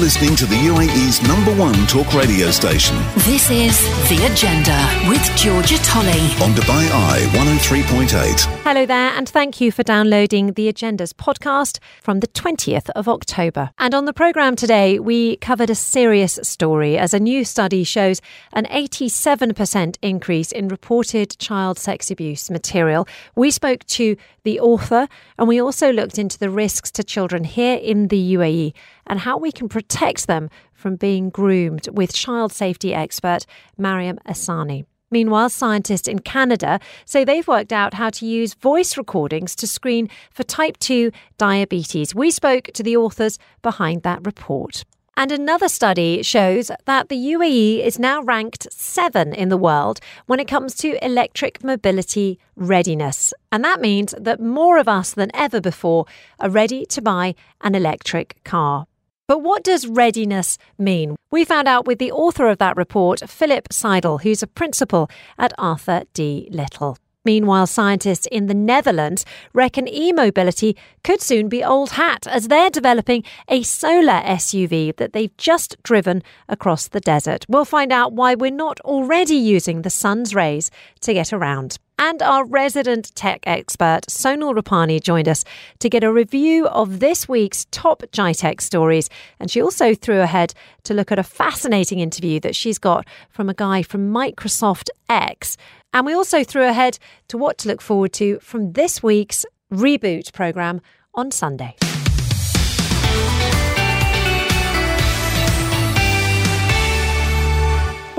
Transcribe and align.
listening 0.00 0.34
to 0.34 0.46
the 0.46 0.54
UAE's 0.54 1.22
number 1.28 1.54
one 1.56 1.74
talk 1.86 2.14
radio 2.14 2.50
station. 2.50 2.96
This 3.16 3.50
is 3.50 3.78
The 4.08 4.26
Agenda 4.32 4.78
with 5.10 5.22
Georgia 5.36 5.76
Tolley 5.82 6.08
on 6.42 6.54
Dubai 6.54 6.88
Eye 6.90 7.28
103.8. 7.32 8.46
Hello 8.62 8.86
there, 8.86 9.10
and 9.10 9.28
thank 9.28 9.60
you 9.60 9.70
for 9.70 9.82
downloading 9.82 10.54
The 10.54 10.68
Agenda's 10.68 11.12
podcast 11.12 11.80
from 12.02 12.20
the 12.20 12.28
20th 12.28 12.88
of 12.90 13.08
October. 13.08 13.72
And 13.78 13.94
on 13.94 14.06
the 14.06 14.14
programme 14.14 14.56
today, 14.56 14.98
we 14.98 15.36
covered 15.36 15.68
a 15.68 15.74
serious 15.74 16.38
story 16.42 16.96
as 16.96 17.12
a 17.12 17.20
new 17.20 17.44
study 17.44 17.84
shows 17.84 18.22
an 18.54 18.64
87% 18.64 19.98
increase 20.00 20.50
in 20.50 20.68
reported 20.68 21.36
child 21.38 21.78
sex 21.78 22.10
abuse 22.10 22.50
material. 22.50 23.06
We 23.34 23.50
spoke 23.50 23.84
to 23.88 24.16
the 24.44 24.60
author, 24.60 25.08
and 25.38 25.46
we 25.46 25.60
also 25.60 25.92
looked 25.92 26.18
into 26.18 26.38
the 26.38 26.48
risks 26.48 26.90
to 26.92 27.04
children 27.04 27.44
here 27.44 27.76
in 27.76 28.08
the 28.08 28.34
UAE 28.34 28.72
and 29.10 29.18
how 29.18 29.36
we 29.36 29.52
can 29.52 29.68
protect 29.68 30.28
them 30.28 30.48
from 30.72 30.94
being 30.94 31.28
groomed 31.28 31.88
with 31.92 32.14
child 32.14 32.52
safety 32.52 32.94
expert 32.94 33.44
Mariam 33.76 34.18
Asani. 34.26 34.86
Meanwhile, 35.10 35.50
scientists 35.50 36.06
in 36.06 36.20
Canada 36.20 36.78
say 37.04 37.24
they've 37.24 37.46
worked 37.48 37.72
out 37.72 37.94
how 37.94 38.10
to 38.10 38.24
use 38.24 38.54
voice 38.54 38.96
recordings 38.96 39.56
to 39.56 39.66
screen 39.66 40.08
for 40.30 40.44
type 40.44 40.78
2 40.78 41.10
diabetes. 41.36 42.14
We 42.14 42.30
spoke 42.30 42.70
to 42.74 42.84
the 42.84 42.96
authors 42.96 43.36
behind 43.62 44.04
that 44.04 44.24
report. 44.24 44.84
And 45.16 45.32
another 45.32 45.68
study 45.68 46.22
shows 46.22 46.70
that 46.86 47.08
the 47.08 47.16
UAE 47.16 47.84
is 47.84 47.98
now 47.98 48.22
ranked 48.22 48.72
seven 48.72 49.34
in 49.34 49.48
the 49.48 49.56
world 49.56 49.98
when 50.26 50.38
it 50.38 50.48
comes 50.48 50.74
to 50.76 51.04
electric 51.04 51.64
mobility 51.64 52.38
readiness. 52.54 53.34
And 53.50 53.64
that 53.64 53.80
means 53.80 54.14
that 54.16 54.40
more 54.40 54.78
of 54.78 54.88
us 54.88 55.10
than 55.12 55.34
ever 55.34 55.60
before 55.60 56.06
are 56.38 56.48
ready 56.48 56.86
to 56.86 57.02
buy 57.02 57.34
an 57.60 57.74
electric 57.74 58.42
car. 58.44 58.86
But 59.30 59.42
what 59.42 59.62
does 59.62 59.86
readiness 59.86 60.58
mean? 60.76 61.14
We 61.30 61.44
found 61.44 61.68
out 61.68 61.86
with 61.86 62.00
the 62.00 62.10
author 62.10 62.48
of 62.48 62.58
that 62.58 62.76
report, 62.76 63.20
Philip 63.30 63.72
Seidel, 63.72 64.18
who's 64.18 64.42
a 64.42 64.48
principal 64.48 65.08
at 65.38 65.52
Arthur 65.56 66.02
D. 66.14 66.48
Little. 66.50 66.98
Meanwhile, 67.24 67.68
scientists 67.68 68.26
in 68.32 68.48
the 68.48 68.54
Netherlands 68.54 69.24
reckon 69.52 69.86
e 69.86 70.10
mobility 70.10 70.76
could 71.04 71.20
soon 71.20 71.48
be 71.48 71.62
old 71.62 71.90
hat 71.90 72.26
as 72.26 72.48
they're 72.48 72.70
developing 72.70 73.22
a 73.46 73.62
solar 73.62 74.20
SUV 74.22 74.96
that 74.96 75.12
they've 75.12 75.36
just 75.36 75.80
driven 75.84 76.24
across 76.48 76.88
the 76.88 76.98
desert. 76.98 77.46
We'll 77.48 77.64
find 77.64 77.92
out 77.92 78.12
why 78.12 78.34
we're 78.34 78.50
not 78.50 78.80
already 78.80 79.36
using 79.36 79.82
the 79.82 79.90
sun's 79.90 80.34
rays 80.34 80.72
to 81.02 81.14
get 81.14 81.32
around. 81.32 81.78
And 82.02 82.22
our 82.22 82.46
resident 82.46 83.14
tech 83.14 83.40
expert, 83.44 84.06
Sonal 84.08 84.58
Rupani, 84.58 85.02
joined 85.02 85.28
us 85.28 85.44
to 85.80 85.90
get 85.90 86.02
a 86.02 86.10
review 86.10 86.66
of 86.68 86.98
this 86.98 87.28
week's 87.28 87.66
top 87.66 88.02
GITEX 88.10 88.62
stories. 88.62 89.10
And 89.38 89.50
she 89.50 89.60
also 89.60 89.94
threw 89.94 90.22
ahead 90.22 90.54
to 90.84 90.94
look 90.94 91.12
at 91.12 91.18
a 91.18 91.22
fascinating 91.22 91.98
interview 91.98 92.40
that 92.40 92.56
she's 92.56 92.78
got 92.78 93.06
from 93.28 93.50
a 93.50 93.54
guy 93.54 93.82
from 93.82 94.10
Microsoft 94.10 94.88
X. 95.10 95.58
And 95.92 96.06
we 96.06 96.14
also 96.14 96.42
threw 96.42 96.64
ahead 96.64 96.98
to 97.28 97.36
what 97.36 97.58
to 97.58 97.68
look 97.68 97.82
forward 97.82 98.14
to 98.14 98.38
from 98.38 98.72
this 98.72 99.02
week's 99.02 99.44
Reboot 99.70 100.32
programme 100.32 100.80
on 101.14 101.30
Sunday. 101.30 101.76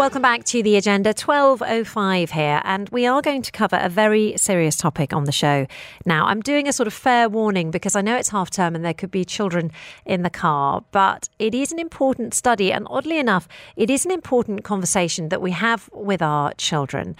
Welcome 0.01 0.23
back 0.23 0.45
to 0.45 0.63
the 0.63 0.77
agenda 0.77 1.09
1205 1.09 2.31
here 2.31 2.59
and 2.63 2.89
we 2.89 3.05
are 3.05 3.21
going 3.21 3.43
to 3.43 3.51
cover 3.51 3.77
a 3.79 3.87
very 3.87 4.35
serious 4.35 4.75
topic 4.75 5.13
on 5.13 5.25
the 5.25 5.31
show. 5.31 5.67
Now, 6.07 6.25
I'm 6.25 6.41
doing 6.41 6.67
a 6.67 6.73
sort 6.73 6.87
of 6.87 6.93
fair 6.95 7.29
warning 7.29 7.69
because 7.69 7.95
I 7.95 8.01
know 8.01 8.15
it's 8.15 8.29
half 8.29 8.49
term 8.49 8.73
and 8.73 8.83
there 8.83 8.95
could 8.95 9.11
be 9.11 9.23
children 9.23 9.71
in 10.03 10.23
the 10.23 10.31
car, 10.31 10.83
but 10.89 11.29
it 11.37 11.53
is 11.53 11.71
an 11.71 11.77
important 11.77 12.33
study 12.33 12.73
and 12.73 12.87
oddly 12.89 13.19
enough, 13.19 13.47
it 13.75 13.91
is 13.91 14.03
an 14.03 14.09
important 14.09 14.63
conversation 14.63 15.29
that 15.29 15.39
we 15.39 15.51
have 15.51 15.87
with 15.93 16.23
our 16.23 16.51
children. 16.55 17.15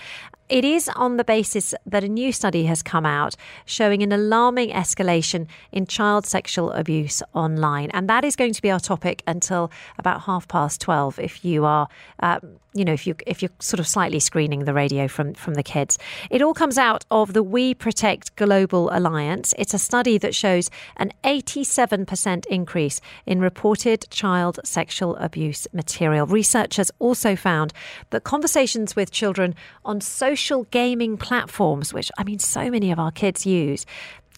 It 0.51 0.65
is 0.65 0.89
on 0.97 1.15
the 1.15 1.23
basis 1.23 1.73
that 1.85 2.03
a 2.03 2.09
new 2.09 2.33
study 2.33 2.65
has 2.65 2.83
come 2.83 3.05
out 3.05 3.37
showing 3.63 4.03
an 4.03 4.11
alarming 4.11 4.71
escalation 4.71 5.47
in 5.71 5.87
child 5.87 6.25
sexual 6.25 6.73
abuse 6.73 7.23
online. 7.33 7.89
And 7.91 8.09
that 8.09 8.25
is 8.25 8.35
going 8.35 8.51
to 8.51 8.61
be 8.61 8.69
our 8.69 8.81
topic 8.81 9.23
until 9.25 9.71
about 9.97 10.23
half 10.23 10.49
past 10.49 10.81
12 10.81 11.19
if 11.19 11.45
you 11.45 11.63
are. 11.63 11.87
Um, 12.19 12.57
you 12.73 12.85
know, 12.85 12.93
if 12.93 13.05
you 13.05 13.15
if 13.27 13.41
you're 13.41 13.51
sort 13.59 13.81
of 13.81 13.87
slightly 13.87 14.21
screening 14.21 14.63
the 14.63 14.73
radio 14.73 15.09
from 15.09 15.33
from 15.33 15.55
the 15.55 15.63
kids, 15.63 15.97
it 16.29 16.41
all 16.41 16.53
comes 16.53 16.77
out 16.77 17.03
of 17.11 17.33
the 17.33 17.43
WeProtect 17.43 18.33
Global 18.37 18.89
Alliance. 18.93 19.53
It's 19.57 19.73
a 19.73 19.77
study 19.77 20.17
that 20.19 20.33
shows 20.33 20.69
an 20.95 21.11
87% 21.25 22.45
increase 22.45 23.01
in 23.25 23.41
reported 23.41 24.09
child 24.09 24.61
sexual 24.63 25.17
abuse 25.17 25.67
material. 25.73 26.25
Researchers 26.25 26.91
also 26.99 27.35
found 27.35 27.73
that 28.11 28.23
conversations 28.23 28.95
with 28.95 29.11
children 29.11 29.53
on 29.83 29.99
social 29.99 30.40
gaming 30.71 31.17
platforms, 31.17 31.93
which 31.93 32.11
I 32.17 32.23
mean, 32.23 32.39
so 32.39 32.69
many 32.69 32.91
of 32.91 32.99
our 32.99 33.11
kids 33.11 33.45
use, 33.45 33.85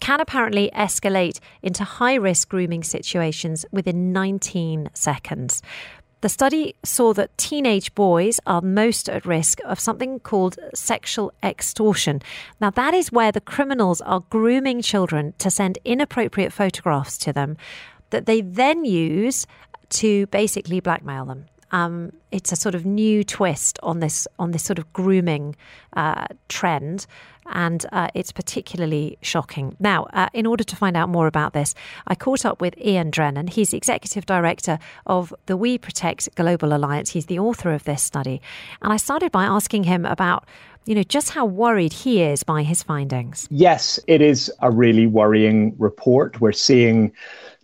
can 0.00 0.20
apparently 0.20 0.70
escalate 0.74 1.40
into 1.62 1.84
high 1.84 2.14
risk 2.14 2.48
grooming 2.48 2.82
situations 2.82 3.64
within 3.72 4.12
19 4.12 4.90
seconds. 4.92 5.62
The 6.20 6.28
study 6.30 6.74
saw 6.82 7.12
that 7.14 7.36
teenage 7.36 7.94
boys 7.94 8.40
are 8.46 8.62
most 8.62 9.10
at 9.10 9.26
risk 9.26 9.60
of 9.66 9.78
something 9.78 10.20
called 10.20 10.58
sexual 10.74 11.32
extortion. 11.42 12.22
Now, 12.60 12.70
that 12.70 12.94
is 12.94 13.12
where 13.12 13.30
the 13.30 13.42
criminals 13.42 14.00
are 14.00 14.24
grooming 14.30 14.80
children 14.80 15.34
to 15.38 15.50
send 15.50 15.78
inappropriate 15.84 16.52
photographs 16.52 17.18
to 17.18 17.32
them 17.32 17.58
that 18.08 18.24
they 18.24 18.40
then 18.40 18.86
use 18.86 19.46
to 19.90 20.26
basically 20.28 20.80
blackmail 20.80 21.26
them. 21.26 21.44
Um, 21.74 22.12
it's 22.30 22.52
a 22.52 22.56
sort 22.56 22.76
of 22.76 22.86
new 22.86 23.24
twist 23.24 23.80
on 23.82 23.98
this 23.98 24.28
on 24.38 24.52
this 24.52 24.62
sort 24.62 24.78
of 24.78 24.92
grooming 24.92 25.56
uh, 25.94 26.26
trend, 26.48 27.06
and 27.46 27.84
uh, 27.90 28.08
it's 28.14 28.30
particularly 28.30 29.18
shocking. 29.22 29.74
Now, 29.80 30.04
uh, 30.12 30.28
in 30.32 30.46
order 30.46 30.62
to 30.62 30.76
find 30.76 30.96
out 30.96 31.08
more 31.08 31.26
about 31.26 31.52
this, 31.52 31.74
I 32.06 32.14
caught 32.14 32.44
up 32.44 32.60
with 32.60 32.78
Ian 32.78 33.10
Drennan. 33.10 33.48
He's 33.48 33.74
executive 33.74 34.24
director 34.24 34.78
of 35.06 35.34
the 35.46 35.58
WeProtect 35.58 36.32
Global 36.36 36.72
Alliance. 36.76 37.10
He's 37.10 37.26
the 37.26 37.40
author 37.40 37.72
of 37.72 37.82
this 37.82 38.04
study, 38.04 38.40
and 38.80 38.92
I 38.92 38.96
started 38.96 39.32
by 39.32 39.44
asking 39.44 39.84
him 39.84 40.06
about 40.06 40.46
you 40.86 40.94
know, 40.94 41.02
just 41.02 41.30
how 41.30 41.46
worried 41.46 41.94
he 41.94 42.22
is 42.22 42.42
by 42.42 42.62
his 42.62 42.82
findings. 42.82 43.48
Yes, 43.50 43.98
it 44.06 44.20
is 44.20 44.52
a 44.60 44.70
really 44.70 45.06
worrying 45.06 45.74
report. 45.78 46.42
We're 46.42 46.52
seeing 46.52 47.10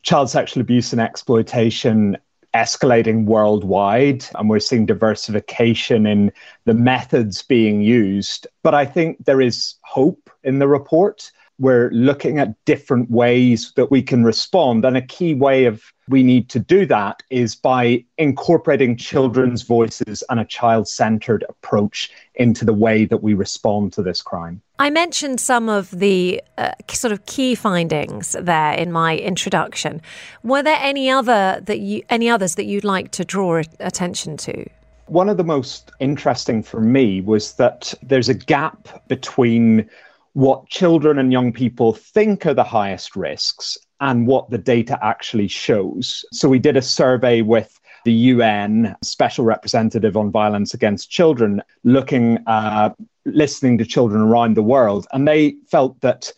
child 0.03 0.31
sexual 0.31 0.63
abuse 0.63 0.93
and 0.93 1.03
exploitation 1.03 2.17
escalating 2.55 3.25
worldwide 3.25 4.25
and 4.35 4.51
we're 4.51 4.59
seeing 4.59 4.87
diversification 4.87 6.07
in 6.07 6.33
the 6.65 6.75
methods 6.75 7.43
being 7.43 7.81
used. 7.81 8.47
But 8.63 8.75
I 8.75 8.85
think 8.85 9.25
there 9.25 9.41
is 9.41 9.75
hope 9.83 10.31
in 10.43 10.59
the 10.59 10.69
report. 10.69 11.31
We're 11.61 11.91
looking 11.91 12.39
at 12.39 12.55
different 12.65 13.11
ways 13.11 13.73
that 13.77 13.91
we 13.91 14.03
can 14.03 14.25
respond. 14.25 14.85
And 14.85 14.97
a 14.97 15.03
key 15.03 15.35
way 15.35 15.67
of 15.67 15.83
we 16.09 16.23
need 16.23 16.49
to 16.49 16.59
do 16.59 16.85
that 16.87 17.23
is 17.31 17.55
by 17.55 18.05
incorporating 18.19 18.97
children's 18.97 19.63
voices 19.63 20.25
and 20.29 20.41
a 20.41 20.45
child 20.45 20.89
centered 20.89 21.45
approach 21.49 22.11
into 22.35 22.65
the 22.65 22.73
way 22.73 23.05
that 23.05 23.23
we 23.23 23.35
respond 23.35 23.93
to 23.93 24.03
this 24.03 24.21
crime. 24.21 24.61
I 24.79 24.91
mentioned 24.91 25.41
some 25.41 25.69
of 25.69 25.91
the 25.91 26.43
uh, 26.59 26.73
sort 26.91 27.13
of 27.13 27.25
key 27.27 27.55
findings 27.55 28.33
there 28.33 28.73
in 28.73 28.91
my 28.91 29.19
introduction. 29.19 30.03
Were 30.43 30.63
there 30.63 30.79
any 30.81 31.11
other 31.11 31.61
that 31.63 31.81
you 31.81 32.03
any 32.11 32.29
others 32.29 32.57
that 32.57 32.65
you'd 32.65 32.85
like 32.85 33.11
to 33.13 33.25
draw 33.25 33.63
attention 33.79 34.37
to? 34.39 34.65
One 35.07 35.29
of 35.29 35.37
the 35.37 35.45
most 35.45 35.93
interesting 36.01 36.63
for 36.63 36.81
me 36.81 37.21
was 37.21 37.55
that 37.55 37.93
there's 38.03 38.29
a 38.29 38.35
gap 38.35 39.07
between 39.09 39.89
what 40.33 40.69
children 40.69 41.19
and 41.19 41.33
young 41.33 41.53
people 41.53 41.93
think 41.93 42.47
are 42.47 42.55
the 42.55 42.65
highest 42.65 43.17
risks 43.17 43.77
and 44.01 44.27
what 44.27 44.49
the 44.51 44.59
data 44.59 44.99
actually 45.03 45.49
shows. 45.49 46.25
So 46.33 46.49
we 46.49 46.59
did 46.59 46.77
a 46.77 46.83
survey 46.83 47.43
with 47.43 47.79
the 48.05 48.13
UN 48.13 48.97
Special 49.03 49.45
Representative 49.45 50.17
on 50.17 50.31
Violence 50.31 50.73
Against 50.73 51.11
Children, 51.11 51.63
looking 51.85 52.39
uh, 52.47 52.91
listening 53.27 53.77
to 53.79 53.85
children 53.85 54.23
around 54.23 54.57
the 54.57 54.63
world, 54.63 55.07
and 55.13 55.29
they 55.29 55.57
felt 55.71 56.01
that 56.01 56.33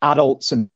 adults 0.00 0.52
and 0.52 0.70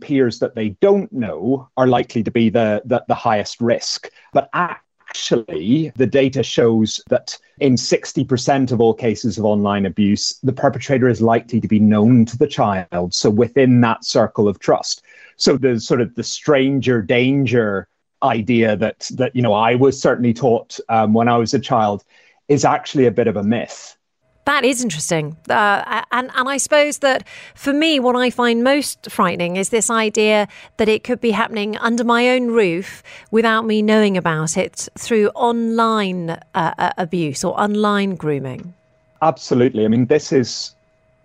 peers 0.00 0.38
that 0.40 0.54
they 0.54 0.70
don't 0.80 1.10
know 1.12 1.68
are 1.76 1.86
likely 1.86 2.22
to 2.22 2.30
be 2.30 2.50
the, 2.50 2.82
the, 2.84 3.02
the 3.08 3.14
highest 3.14 3.60
risk. 3.60 4.10
But 4.32 4.50
actually, 5.08 5.92
the 5.96 6.06
data 6.06 6.42
shows 6.42 7.02
that 7.08 7.38
in 7.60 7.74
60% 7.74 8.72
of 8.72 8.80
all 8.80 8.94
cases 8.94 9.38
of 9.38 9.44
online 9.44 9.86
abuse, 9.86 10.38
the 10.42 10.52
perpetrator 10.52 11.08
is 11.08 11.20
likely 11.20 11.60
to 11.60 11.68
be 11.68 11.78
known 11.78 12.24
to 12.26 12.36
the 12.36 12.46
child. 12.46 13.14
So 13.14 13.30
within 13.30 13.80
that 13.82 14.04
circle 14.04 14.48
of 14.48 14.58
trust. 14.58 15.02
So 15.36 15.56
the 15.56 15.80
sort 15.80 16.00
of 16.00 16.14
the 16.14 16.22
stranger 16.22 17.02
danger 17.02 17.88
idea 18.22 18.76
that 18.76 19.08
that 19.14 19.34
you 19.36 19.42
know 19.42 19.52
I 19.52 19.76
was 19.76 20.00
certainly 20.00 20.34
taught 20.34 20.80
um, 20.88 21.14
when 21.14 21.28
I 21.28 21.36
was 21.36 21.54
a 21.54 21.60
child 21.60 22.04
is 22.48 22.64
actually 22.64 23.06
a 23.06 23.12
bit 23.12 23.28
of 23.28 23.36
a 23.36 23.44
myth. 23.44 23.96
That 24.48 24.64
is 24.64 24.82
interesting. 24.82 25.36
Uh, 25.50 26.02
and, 26.10 26.30
and 26.34 26.48
I 26.48 26.56
suppose 26.56 27.00
that 27.00 27.22
for 27.54 27.74
me, 27.74 28.00
what 28.00 28.16
I 28.16 28.30
find 28.30 28.64
most 28.64 29.10
frightening 29.10 29.56
is 29.56 29.68
this 29.68 29.90
idea 29.90 30.48
that 30.78 30.88
it 30.88 31.04
could 31.04 31.20
be 31.20 31.32
happening 31.32 31.76
under 31.76 32.02
my 32.02 32.30
own 32.30 32.46
roof 32.46 33.02
without 33.30 33.66
me 33.66 33.82
knowing 33.82 34.16
about 34.16 34.56
it 34.56 34.88
through 34.96 35.28
online 35.34 36.30
uh, 36.30 36.72
uh 36.78 36.92
abuse 36.96 37.44
or 37.44 37.60
online 37.60 38.14
grooming. 38.14 38.72
Absolutely. 39.20 39.84
I 39.84 39.88
mean, 39.88 40.06
this 40.06 40.32
is 40.32 40.74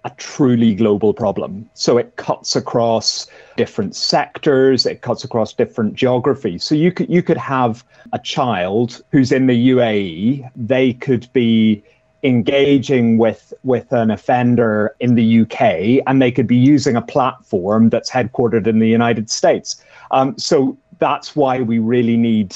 a 0.03 0.09
truly 0.17 0.75
global 0.75 1.13
problem. 1.13 1.69
So 1.75 1.97
it 1.97 2.17
cuts 2.17 2.57
across 2.57 3.27
different 3.55 3.95
sectors, 3.95 4.85
it 4.85 5.01
cuts 5.01 5.23
across 5.23 5.53
different 5.53 5.93
geographies. 5.93 6.65
So 6.65 6.75
you 6.75 6.91
could 6.91 7.09
you 7.09 7.23
could 7.23 7.37
have 7.37 7.85
a 8.11 8.19
child 8.19 9.01
who's 9.11 9.31
in 9.31 9.47
the 9.47 9.69
UAE, 9.69 10.49
they 10.57 10.91
could 10.91 11.31
be 11.31 11.81
engaging 12.23 13.17
with 13.17 13.53
with 13.63 13.91
an 13.91 14.09
offender 14.09 14.95
in 14.99 15.15
the 15.15 15.41
UK, 15.41 16.03
and 16.07 16.21
they 16.21 16.31
could 16.31 16.47
be 16.47 16.55
using 16.55 16.95
a 16.95 17.01
platform 17.01 17.89
that's 17.89 18.09
headquartered 18.09 18.65
in 18.65 18.79
the 18.79 18.87
United 18.87 19.29
States. 19.29 19.83
Um, 20.11 20.37
so 20.37 20.77
that's 20.99 21.35
why 21.35 21.59
we 21.59 21.79
really 21.79 22.17
need 22.17 22.55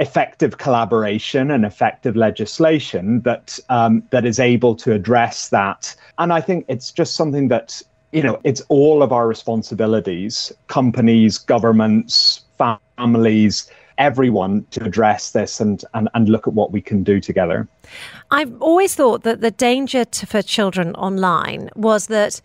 effective 0.00 0.58
collaboration 0.58 1.50
and 1.50 1.64
effective 1.64 2.16
legislation 2.16 3.20
that 3.22 3.58
um, 3.68 4.02
that 4.10 4.24
is 4.24 4.38
able 4.40 4.74
to 4.76 4.92
address 4.92 5.48
that. 5.50 5.94
And 6.18 6.32
I 6.32 6.40
think 6.40 6.64
it's 6.68 6.90
just 6.90 7.14
something 7.14 7.48
that 7.48 7.80
you 8.12 8.22
know 8.22 8.40
it's 8.44 8.62
all 8.68 9.02
of 9.02 9.12
our 9.12 9.28
responsibilities, 9.28 10.52
companies, 10.66 11.38
governments, 11.38 12.42
families 12.96 13.70
everyone 13.98 14.64
to 14.70 14.84
address 14.84 15.32
this 15.32 15.60
and, 15.60 15.84
and, 15.94 16.08
and 16.14 16.28
look 16.28 16.46
at 16.46 16.54
what 16.54 16.72
we 16.72 16.80
can 16.80 17.02
do 17.02 17.20
together. 17.20 17.68
I've 18.30 18.60
always 18.62 18.94
thought 18.94 19.22
that 19.24 19.40
the 19.40 19.50
danger 19.50 20.04
to, 20.04 20.26
for 20.26 20.42
children 20.42 20.94
online 20.94 21.70
was 21.74 22.06
that 22.06 22.40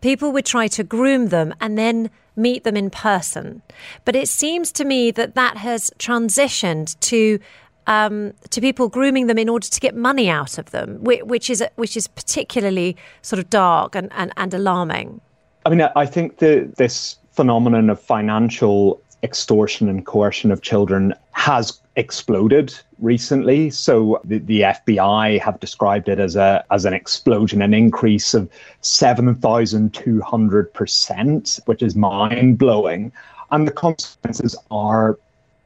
people 0.00 0.32
would 0.32 0.46
try 0.46 0.68
to 0.68 0.84
groom 0.84 1.28
them 1.28 1.54
and 1.60 1.76
then 1.76 2.10
meet 2.36 2.64
them 2.64 2.76
in 2.76 2.90
person. 2.90 3.62
But 4.04 4.16
it 4.16 4.28
seems 4.28 4.72
to 4.72 4.84
me 4.84 5.10
that 5.12 5.34
that 5.34 5.56
has 5.56 5.90
transitioned 5.98 6.98
to 7.00 7.38
um, 7.86 8.34
to 8.50 8.60
people 8.60 8.88
grooming 8.88 9.26
them 9.26 9.38
in 9.38 9.48
order 9.48 9.66
to 9.66 9.80
get 9.80 9.96
money 9.96 10.28
out 10.28 10.58
of 10.58 10.70
them, 10.70 11.02
which, 11.02 11.50
is 11.50 11.64
which 11.74 11.96
is 11.96 12.06
particularly 12.06 12.96
sort 13.22 13.40
of 13.40 13.50
dark 13.50 13.96
and, 13.96 14.12
and, 14.12 14.32
and 14.36 14.54
alarming. 14.54 15.20
I 15.66 15.70
mean, 15.70 15.88
I 15.96 16.06
think 16.06 16.38
the, 16.38 16.70
this 16.76 17.16
phenomenon 17.32 17.90
of 17.90 18.00
financial 18.00 19.02
extortion 19.22 19.88
and 19.88 20.06
coercion 20.06 20.50
of 20.50 20.62
children 20.62 21.14
has 21.32 21.80
exploded 21.96 22.74
recently. 22.98 23.70
So 23.70 24.20
the, 24.24 24.38
the 24.38 24.60
FBI 24.60 25.40
have 25.40 25.60
described 25.60 26.08
it 26.08 26.18
as 26.18 26.36
a 26.36 26.64
as 26.70 26.84
an 26.84 26.94
explosion, 26.94 27.62
an 27.62 27.74
increase 27.74 28.34
of 28.34 28.48
seven 28.80 29.34
thousand 29.34 29.94
two 29.94 30.20
hundred 30.20 30.72
percent, 30.72 31.60
which 31.66 31.82
is 31.82 31.94
mind 31.94 32.58
blowing. 32.58 33.12
And 33.50 33.66
the 33.66 33.72
consequences 33.72 34.56
are 34.70 35.18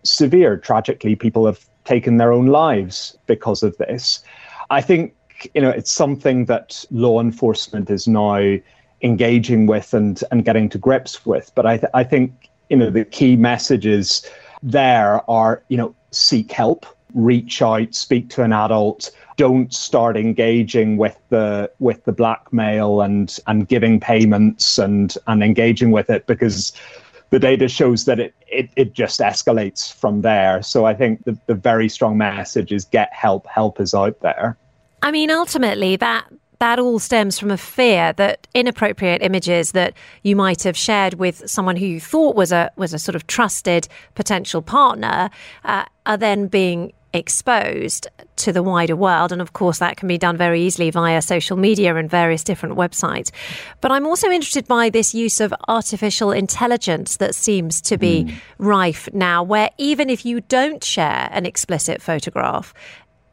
severe. 0.02 0.56
Tragically, 0.56 1.14
people 1.14 1.46
have 1.46 1.64
taken 1.84 2.16
their 2.16 2.32
own 2.32 2.46
lives 2.46 3.16
because 3.26 3.62
of 3.62 3.76
this. 3.76 4.24
I 4.70 4.80
think 4.80 5.14
you 5.54 5.60
know 5.60 5.70
it's 5.70 5.92
something 5.92 6.46
that 6.46 6.84
law 6.90 7.20
enforcement 7.20 7.90
is 7.90 8.08
now 8.08 8.56
engaging 9.02 9.66
with 9.66 9.92
and 9.92 10.22
and 10.30 10.44
getting 10.44 10.68
to 10.70 10.78
grips 10.78 11.26
with. 11.26 11.52
But 11.54 11.66
I 11.66 11.76
th- 11.76 11.90
I 11.94 12.04
think 12.04 12.48
you 12.70 12.76
know 12.76 12.90
the 12.90 13.04
key 13.04 13.36
messages 13.36 14.28
there 14.62 15.28
are 15.30 15.62
you 15.68 15.76
know 15.76 15.94
seek 16.10 16.50
help 16.52 16.86
reach 17.14 17.62
out 17.62 17.94
speak 17.94 18.28
to 18.28 18.42
an 18.42 18.52
adult 18.52 19.10
don't 19.36 19.72
start 19.74 20.16
engaging 20.16 20.96
with 20.96 21.16
the 21.28 21.70
with 21.78 22.04
the 22.04 22.12
blackmail 22.12 23.00
and 23.00 23.38
and 23.46 23.68
giving 23.68 24.00
payments 24.00 24.78
and 24.78 25.16
and 25.26 25.42
engaging 25.42 25.90
with 25.90 26.10
it 26.10 26.26
because 26.26 26.72
the 27.30 27.40
data 27.40 27.66
shows 27.66 28.04
that 28.04 28.20
it, 28.20 28.32
it, 28.46 28.70
it 28.76 28.92
just 28.92 29.18
escalates 29.18 29.92
from 29.92 30.20
there. 30.20 30.62
So 30.62 30.84
I 30.84 30.94
think 30.94 31.24
the, 31.24 31.36
the 31.46 31.54
very 31.54 31.88
strong 31.88 32.16
message 32.16 32.70
is 32.70 32.84
get 32.84 33.12
help. 33.12 33.48
Help 33.48 33.80
is 33.80 33.92
out 33.92 34.20
there. 34.20 34.56
I 35.02 35.10
mean, 35.10 35.32
ultimately, 35.32 35.96
that 35.96 36.26
that 36.58 36.78
all 36.78 36.98
stems 36.98 37.38
from 37.38 37.50
a 37.50 37.56
fear 37.56 38.12
that 38.14 38.46
inappropriate 38.54 39.22
images 39.22 39.72
that 39.72 39.94
you 40.22 40.36
might 40.36 40.62
have 40.62 40.76
shared 40.76 41.14
with 41.14 41.48
someone 41.48 41.76
who 41.76 41.86
you 41.86 42.00
thought 42.00 42.36
was 42.36 42.52
a 42.52 42.70
was 42.76 42.94
a 42.94 42.98
sort 42.98 43.14
of 43.14 43.26
trusted 43.26 43.88
potential 44.14 44.62
partner 44.62 45.30
uh, 45.64 45.84
are 46.06 46.16
then 46.16 46.46
being 46.46 46.92
exposed 47.14 48.08
to 48.36 48.52
the 48.52 48.62
wider 48.62 48.96
world. 48.96 49.32
And 49.32 49.40
of 49.40 49.52
course, 49.52 49.78
that 49.78 49.96
can 49.96 50.08
be 50.08 50.18
done 50.18 50.36
very 50.36 50.62
easily 50.62 50.90
via 50.90 51.22
social 51.22 51.56
media 51.56 51.94
and 51.94 52.10
various 52.10 52.42
different 52.42 52.76
websites. 52.76 53.30
But 53.80 53.92
I'm 53.92 54.06
also 54.06 54.30
interested 54.30 54.66
by 54.66 54.90
this 54.90 55.14
use 55.14 55.40
of 55.40 55.54
artificial 55.68 56.32
intelligence 56.32 57.16
that 57.18 57.34
seems 57.34 57.80
to 57.82 57.96
be 57.96 58.24
mm. 58.24 58.34
rife 58.58 59.08
now, 59.12 59.42
where 59.42 59.70
even 59.78 60.10
if 60.10 60.26
you 60.26 60.40
don't 60.40 60.82
share 60.82 61.28
an 61.32 61.46
explicit 61.46 62.02
photograph, 62.02 62.74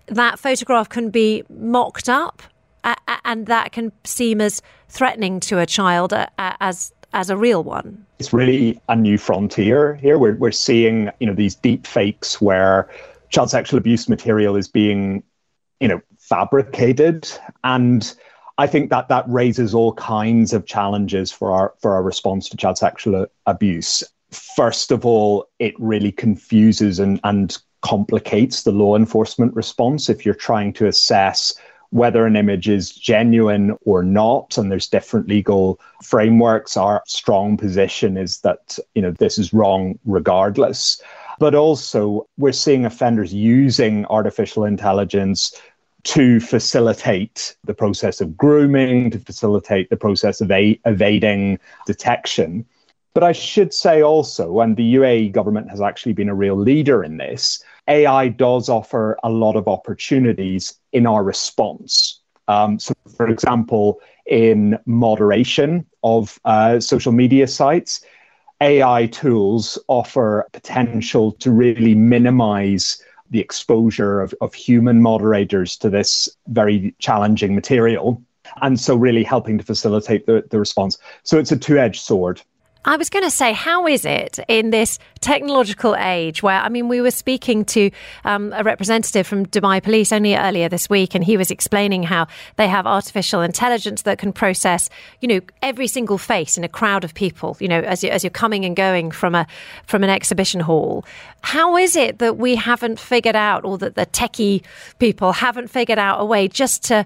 that 0.08 0.40
photograph 0.40 0.88
can 0.88 1.10
be 1.10 1.44
mocked 1.50 2.08
up 2.08 2.44
and 2.84 3.48
that 3.48 3.72
can 3.72 3.92
seem 4.04 4.42
as 4.42 4.62
threatening 4.90 5.40
to 5.42 5.60
a 5.60 5.66
child 5.66 6.14
uh, 6.14 6.28
uh, 6.38 6.54
as 6.60 6.94
as 7.14 7.30
a 7.30 7.38
real 7.38 7.64
one. 7.64 8.06
It's 8.20 8.32
really 8.32 8.80
a 8.88 8.96
new 8.96 9.18
frontier 9.18 9.96
here. 9.96 10.18
We're 10.18 10.36
we're 10.36 10.52
seeing 10.52 11.10
you 11.20 11.28
know 11.28 11.34
these 11.34 11.56
deep 11.56 11.86
fakes 11.88 12.42
where 12.42 12.90
child 13.30 13.50
sexual 13.50 13.78
abuse 13.78 14.10
material 14.10 14.56
is 14.56 14.68
being 14.68 15.24
you 15.80 15.88
know 15.88 16.02
fabricated 16.20 17.30
and 17.64 18.14
I 18.58 18.68
think 18.68 18.90
that 18.92 19.08
that 19.08 19.26
raises 19.28 19.74
all 19.74 19.94
kinds 19.94 20.54
of 20.54 20.66
challenges 20.66 21.32
for 21.32 21.52
our 21.52 21.74
for 21.82 21.96
our 21.96 22.04
response 22.04 22.50
to 22.50 22.58
child 22.58 22.78
sexual 22.78 23.26
abuse. 23.46 24.04
First 24.56 24.92
of 24.92 25.06
all, 25.06 25.48
it 25.60 25.74
really 25.80 26.12
confuses 26.12 27.00
and, 27.00 27.20
and 27.24 27.58
complicates 27.82 28.64
the 28.64 28.72
law 28.72 28.96
enforcement 28.96 29.56
response 29.56 30.10
if 30.10 30.26
you're 30.26 30.36
trying 30.36 30.74
to 30.74 30.88
assess 30.88 31.54
whether 31.92 32.26
an 32.26 32.36
image 32.36 32.68
is 32.68 32.90
genuine 32.92 33.78
or 33.86 34.02
not 34.02 34.58
and 34.58 34.72
there's 34.72 34.88
different 34.88 35.28
legal 35.28 35.80
frameworks 36.04 36.76
our 36.78 37.04
strong 37.06 37.58
position 37.58 38.18
is 38.18 38.40
that 38.40 38.80
you 38.96 39.02
know 39.02 39.12
this 39.12 39.38
is 39.38 39.54
wrong 39.54 40.00
regardless. 40.06 41.02
But 41.40 41.56
also 41.56 42.28
we're 42.38 42.52
seeing 42.52 42.86
offenders 42.86 43.34
using 43.34 44.06
artificial 44.06 44.64
intelligence 44.64 45.54
to 46.04 46.40
facilitate 46.40 47.56
the 47.64 47.74
process 47.74 48.22
of 48.22 48.38
grooming 48.38 49.12
to 49.12 49.20
facilitate 49.20 49.90
the 49.90 49.98
process 49.98 50.42
of 50.42 50.50
a- 50.52 50.80
evading 50.86 51.60
detection. 51.86 52.66
But 53.14 53.24
I 53.24 53.34
should 53.34 53.74
say 53.74 54.02
also, 54.02 54.62
and 54.62 54.78
the 54.78 54.96
UAE 54.96 55.34
government 55.34 55.70
has 55.70 55.82
actually 55.82 56.14
been 56.14 56.30
a 56.30 56.36
real 56.36 56.56
leader 56.56 57.04
in 57.04 57.18
this, 57.18 57.62
AI 57.88 58.30
does 58.30 58.70
offer 58.70 59.18
a 59.24 59.30
lot 59.30 59.56
of 59.56 59.68
opportunities 59.68 60.76
in 60.94 61.06
our 61.06 61.24
response. 61.24 62.20
Um, 62.48 62.80
so, 62.80 62.94
for 63.16 63.28
example, 63.28 64.00
in 64.26 64.78
moderation 64.86 65.86
of 66.04 66.40
uh, 66.46 66.80
social 66.80 67.12
media 67.12 67.48
sites, 67.48 68.02
AI 68.62 69.08
tools 69.08 69.80
offer 69.88 70.46
potential 70.52 71.32
to 71.34 71.52
really 71.52 71.96
minimize 71.96 73.02
the 73.30 73.40
exposure 73.40 74.22
of, 74.22 74.34
of 74.42 74.54
human 74.54 75.02
moderators 75.02 75.78
to 75.78 75.90
this 75.90 76.30
very 76.48 76.94
challenging 77.00 77.56
material. 77.56 78.22
And 78.62 78.80
so, 78.80 78.96
really 78.96 79.24
helping 79.24 79.58
to 79.58 79.64
facilitate 79.64 80.26
the, 80.26 80.44
the 80.50 80.60
response. 80.60 80.98
So, 81.24 81.40
it's 81.40 81.52
a 81.52 81.58
two 81.58 81.78
edged 81.78 82.02
sword. 82.02 82.42
I 82.84 82.98
was 82.98 83.12
going 83.12 83.24
to 83.24 83.30
say, 83.30 83.54
how 83.54 83.86
is 83.86 84.06
it 84.06 84.40
in 84.48 84.72
this 84.72 84.98
technological 85.20 85.96
age 85.96 86.42
where, 86.42 86.60
I 86.60 86.68
mean, 86.68 86.88
we 86.88 87.00
were 87.00 87.12
speaking 87.12 87.64
to 87.66 87.92
um, 88.26 88.52
a 88.56 88.64
representative 88.64 89.28
from 89.28 89.46
Dubai 89.46 89.84
Police 89.84 90.12
only 90.12 90.36
earlier 90.36 90.68
this 90.68 90.90
week, 90.90 91.14
and 91.14 91.24
he 91.24 91.38
was 91.38 91.52
explaining 91.52 92.02
how 92.02 92.26
they 92.56 92.68
have 92.68 92.88
artificial 92.88 93.42
intelligence 93.42 94.02
that 94.02 94.18
can 94.18 94.34
process, 94.34 94.90
you 95.20 95.28
know, 95.28 95.42
every 95.62 95.86
single 95.86 96.18
face 96.18 96.58
in 96.58 96.64
a 96.64 96.70
crowd 96.70 97.04
of 97.04 97.14
people, 97.14 97.56
you 97.60 97.68
know, 97.68 97.82
as, 97.82 98.04
you, 98.04 98.10
as 98.10 98.24
you're 98.24 98.32
coming 98.32 98.66
and 98.66 98.76
going 98.76 99.12
from 99.12 99.36
a 99.36 99.46
from 99.86 100.04
an 100.04 100.10
exhibition 100.10 100.60
hall. 100.60 101.06
How 101.44 101.78
is 101.78 101.96
it 101.96 102.18
that 102.18 102.38
we 102.38 102.56
haven't 102.56 103.00
figured 103.00 103.36
out, 103.36 103.64
or 103.64 103.78
that 103.78 103.94
the 103.94 104.08
techie 104.08 104.64
people 104.98 105.34
haven't 105.34 105.68
figured 105.68 106.00
out 106.00 106.20
a 106.20 106.26
way 106.26 106.48
just 106.48 106.84
to 106.86 107.06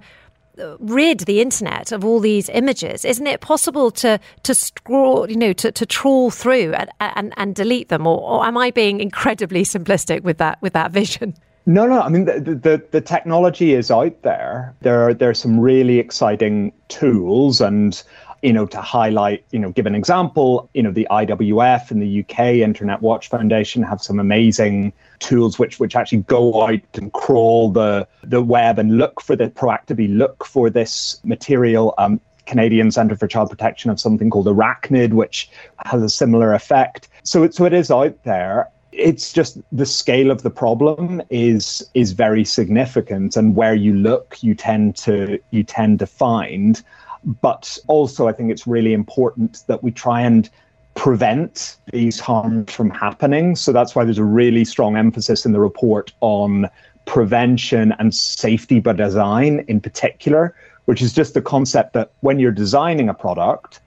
rid 0.79 1.21
the 1.21 1.41
internet 1.41 1.91
of 1.91 2.03
all 2.05 2.19
these 2.19 2.49
images, 2.49 3.05
isn't 3.05 3.27
it 3.27 3.41
possible 3.41 3.91
to 3.91 4.19
to 4.43 4.53
scroll, 4.53 5.29
you 5.29 5.35
know, 5.35 5.53
to, 5.53 5.71
to 5.71 5.85
trawl 5.85 6.31
through 6.31 6.73
and, 6.73 6.89
and, 6.99 7.33
and 7.37 7.55
delete 7.55 7.89
them, 7.89 8.07
or, 8.07 8.19
or 8.19 8.45
am 8.45 8.57
I 8.57 8.71
being 8.71 8.99
incredibly 8.99 9.63
simplistic 9.63 10.23
with 10.23 10.37
that 10.37 10.61
with 10.61 10.73
that 10.73 10.91
vision? 10.91 11.35
No, 11.65 11.87
no. 11.87 12.01
I 12.01 12.09
mean, 12.09 12.25
the, 12.25 12.39
the, 12.39 12.83
the 12.91 13.01
technology 13.01 13.73
is 13.73 13.89
out 13.89 14.21
there. 14.21 14.75
There 14.81 15.01
are, 15.09 15.13
there 15.13 15.31
are 15.31 15.35
some 15.35 15.59
really 15.59 15.97
exciting 15.97 16.71
tools, 16.89 17.59
and 17.59 18.01
you 18.43 18.53
know, 18.53 18.67
to 18.67 18.79
highlight, 18.79 19.43
you 19.49 19.57
know, 19.57 19.71
give 19.71 19.87
an 19.87 19.95
example, 19.95 20.69
you 20.75 20.83
know, 20.83 20.91
the 20.91 21.07
IWF 21.09 21.89
and 21.89 21.99
the 21.99 22.19
UK 22.19 22.57
Internet 22.57 23.01
Watch 23.01 23.29
Foundation 23.29 23.81
have 23.81 23.99
some 23.99 24.19
amazing 24.19 24.93
tools 25.17 25.57
which 25.57 25.79
which 25.79 25.95
actually 25.95 26.19
go 26.19 26.61
out 26.67 26.79
and 26.93 27.11
crawl 27.13 27.71
the 27.71 28.07
the 28.23 28.43
web 28.43 28.77
and 28.77 28.97
look 28.97 29.19
for 29.19 29.35
the 29.35 29.49
proactively 29.49 30.15
look 30.15 30.45
for 30.45 30.69
this 30.69 31.19
material. 31.23 31.95
Um, 31.97 32.21
Canadian 32.45 32.91
Centre 32.91 33.15
for 33.15 33.27
Child 33.27 33.49
Protection 33.49 33.89
have 33.89 33.99
something 33.99 34.29
called 34.29 34.45
Arachnid, 34.45 35.13
which 35.13 35.49
has 35.83 36.03
a 36.03 36.09
similar 36.09 36.53
effect. 36.53 37.07
So 37.23 37.41
it, 37.41 37.55
so 37.55 37.65
it 37.65 37.73
is 37.73 37.89
out 37.89 38.23
there. 38.23 38.69
It's 38.97 39.33
just 39.33 39.57
the 39.71 39.85
scale 39.85 40.31
of 40.31 40.43
the 40.43 40.49
problem 40.49 41.21
is 41.29 41.87
is 41.93 42.13
very 42.13 42.45
significant, 42.45 43.35
and 43.35 43.55
where 43.55 43.75
you 43.75 43.93
look, 43.93 44.37
you 44.41 44.55
tend 44.55 44.95
to 44.97 45.39
you 45.51 45.63
tend 45.63 45.99
to 45.99 46.07
find 46.07 46.81
but 47.25 47.77
also, 47.87 48.27
I 48.27 48.33
think 48.33 48.51
it's 48.51 48.67
really 48.67 48.93
important 48.93 49.63
that 49.67 49.83
we 49.83 49.91
try 49.91 50.21
and 50.21 50.49
prevent 50.93 51.77
these 51.91 52.19
harms 52.19 52.71
from 52.71 52.89
happening. 52.89 53.55
So 53.55 53.71
that's 53.71 53.95
why 53.95 54.05
there's 54.05 54.19
a 54.19 54.23
really 54.23 54.63
strong 54.63 54.95
emphasis 54.95 55.45
in 55.45 55.51
the 55.51 55.59
report 55.59 56.13
on 56.21 56.69
prevention 57.05 57.93
and 57.99 58.13
safety 58.13 58.79
by 58.79 58.93
design 58.93 59.65
in 59.67 59.81
particular, 59.81 60.55
which 60.85 61.01
is 61.01 61.13
just 61.13 61.33
the 61.33 61.41
concept 61.41 61.93
that 61.93 62.11
when 62.21 62.39
you're 62.39 62.51
designing 62.51 63.09
a 63.09 63.13
product, 63.13 63.81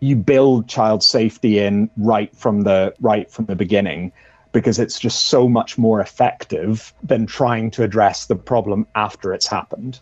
you 0.00 0.16
build 0.16 0.68
child 0.68 1.02
safety 1.02 1.58
in 1.58 1.90
right 1.96 2.34
from 2.36 2.62
the 2.62 2.94
right 3.00 3.30
from 3.30 3.46
the 3.46 3.56
beginning 3.56 4.12
because 4.54 4.78
it's 4.78 5.00
just 5.00 5.26
so 5.26 5.48
much 5.48 5.76
more 5.76 6.00
effective 6.00 6.94
than 7.02 7.26
trying 7.26 7.72
to 7.72 7.82
address 7.82 8.26
the 8.26 8.36
problem 8.36 8.86
after 8.94 9.34
it's 9.34 9.48
happened. 9.48 9.98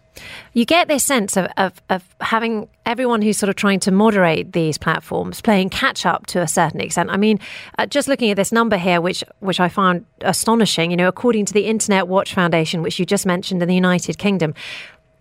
You 0.53 0.67
get 0.67 0.89
this 0.89 1.03
sense 1.03 1.39
of, 1.39 1.49
of, 1.57 1.73
of, 1.89 2.05
having 2.21 2.69
everyone 2.85 3.23
who's 3.23 3.39
sort 3.39 3.49
of 3.49 3.57
trying 3.57 3.81
to 3.81 3.91
moderate 3.91 4.53
these 4.53 4.77
platforms 4.77 5.41
playing 5.41 5.71
catch 5.71 6.05
up 6.05 6.27
to 6.27 6.41
a 6.41 6.47
certain 6.47 6.83
extent. 6.83 7.09
I 7.11 7.17
mean, 7.17 7.41
uh, 7.79 7.87
just 7.87 8.09
looking 8.09 8.31
at 8.31 8.37
this 8.37 8.53
number 8.53 8.77
here, 8.77 9.01
which 9.01 9.25
which 9.41 9.59
I 9.59 9.71
found 9.71 10.05
astonishing, 10.21 10.91
you 10.91 10.99
know, 10.99 11.09
according 11.09 11.47
to 11.47 11.55
the 11.55 11.65
Internet 11.65 12.07
Watch 12.07 12.35
Foundation, 12.35 12.83
which 12.83 12.99
you 12.99 13.07
just 13.07 13.25
mentioned 13.25 13.63
in 13.63 13.69
the 13.69 13.75
United 13.75 14.19
Kingdom, 14.19 14.53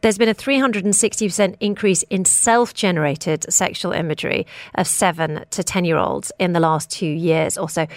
there's 0.02 0.18
been 0.18 0.30
a 0.30 0.36
360% 0.36 1.56
increase 1.60 2.04
in 2.04 2.26
self 2.26 2.74
generated 2.74 3.46
sexual 3.52 3.94
imagery 3.94 4.46
of 4.76 4.88
seven 4.88 5.46
to 5.52 5.64
10 5.64 5.86
year 5.86 5.98
olds 5.98 6.32
in 6.38 6.52
the 6.52 6.60
last 6.60 6.92
two 6.92 7.08
years 7.08 7.58
or 7.58 7.70
so. 7.70 7.88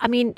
I 0.00 0.08
mean, 0.08 0.34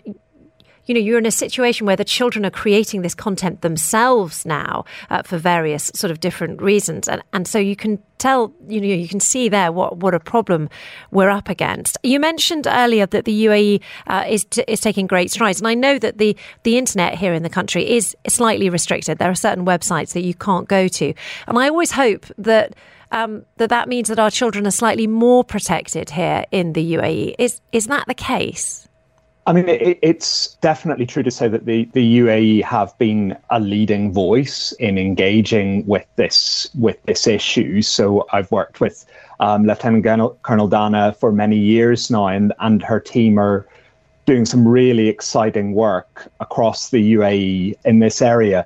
you 0.87 0.95
know, 0.95 1.01
you're 1.01 1.19
in 1.19 1.27
a 1.27 1.31
situation 1.31 1.87
where 1.87 1.97
the 1.97 2.05
children 2.05 2.45
are 2.45 2.51
creating 2.51 3.03
this 3.03 3.15
content 3.15 3.61
themselves 3.61 4.45
now 4.45 4.85
uh, 5.11 5.23
for 5.23 5.39
various 5.39 5.91
sort 5.95 6.11
of 6.11 6.21
different 6.21 6.61
reasons. 6.61 7.09
And, 7.09 7.23
and 7.33 7.47
so 7.47 7.59
you 7.59 7.77
can 7.77 8.03
tell, 8.19 8.53
you 8.69 8.81
know, 8.81 8.87
you 8.87 9.09
can 9.09 9.21
see 9.21 9.49
there 9.49 9.73
what, 9.73 9.99
what 9.99 10.15
a 10.15 10.21
problem 10.21 10.69
we're 11.11 11.31
up 11.31 11.49
against. 11.49 11.99
You 12.03 12.19
mentioned 12.19 12.67
earlier 12.67 13.07
that 13.07 13.25
the 13.25 13.45
UAE 13.47 13.81
uh, 14.07 14.25
is, 14.29 14.45
t- 14.45 14.65
is 14.67 14.81
taking 14.81 15.07
great 15.07 15.31
strides. 15.31 15.61
And 15.61 15.69
I 15.69 15.75
know 15.75 15.99
that 15.99 16.19
the, 16.19 16.37
the 16.65 16.79
internet 16.79 17.15
here 17.17 17.33
in 17.33 17.43
the 17.43 17.51
country 17.51 17.89
is 17.89 18.17
slightly 18.29 18.69
restricted. 18.69 19.19
There 19.19 19.31
are 19.31 19.35
certain 19.35 19.65
websites 19.65 20.13
that 20.15 20.23
you 20.23 20.35
can't 20.35 20.69
go 20.69 20.89
to. 20.89 21.15
And 21.47 21.59
I 21.59 21.69
always 21.69 21.93
hope 21.93 22.27
that. 22.39 22.75
Um, 23.15 23.45
that 23.59 23.69
that 23.69 23.91
means 23.91 24.09
that 24.09 24.19
our 24.19 24.31
children 24.31 24.67
are 24.67 24.71
slightly 24.71 25.07
more 25.07 25.45
protected 25.45 26.09
here 26.09 26.47
in 26.51 26.73
the 26.73 26.95
UAE. 26.95 27.35
Is 27.39 27.61
is 27.71 27.87
that 27.89 28.07
the 28.07 28.15
case? 28.15 28.89
I 29.47 29.53
mean, 29.53 29.69
it, 29.69 29.99
it's 30.03 30.55
definitely 30.57 31.05
true 31.05 31.25
to 31.25 31.31
say 31.31 31.49
that 31.49 31.67
the, 31.67 31.85
the 31.93 32.19
UAE 32.19 32.63
have 32.63 32.97
been 32.99 33.37
a 33.51 33.59
leading 33.59 34.13
voice 34.13 34.71
in 34.73 34.99
engaging 34.99 35.85
with 35.87 36.07
this 36.17 36.71
with 36.79 37.03
this 37.05 37.27
issue. 37.27 37.83
So 37.83 38.25
I've 38.33 38.51
worked 38.53 38.81
with 38.81 39.05
um, 39.41 39.65
Lieutenant 39.65 40.05
Colonel 40.43 40.69
Dana 40.69 41.17
for 41.19 41.33
many 41.33 41.59
years 41.59 42.09
now, 42.11 42.29
and, 42.29 42.53
and 42.61 42.83
her 42.85 43.01
team 43.01 43.39
are 43.39 43.67
doing 44.27 44.45
some 44.45 44.67
really 44.67 45.09
exciting 45.09 45.75
work 45.75 46.31
across 46.39 46.91
the 46.91 47.15
UAE 47.15 47.77
in 47.85 47.99
this 47.99 48.23
area. 48.23 48.65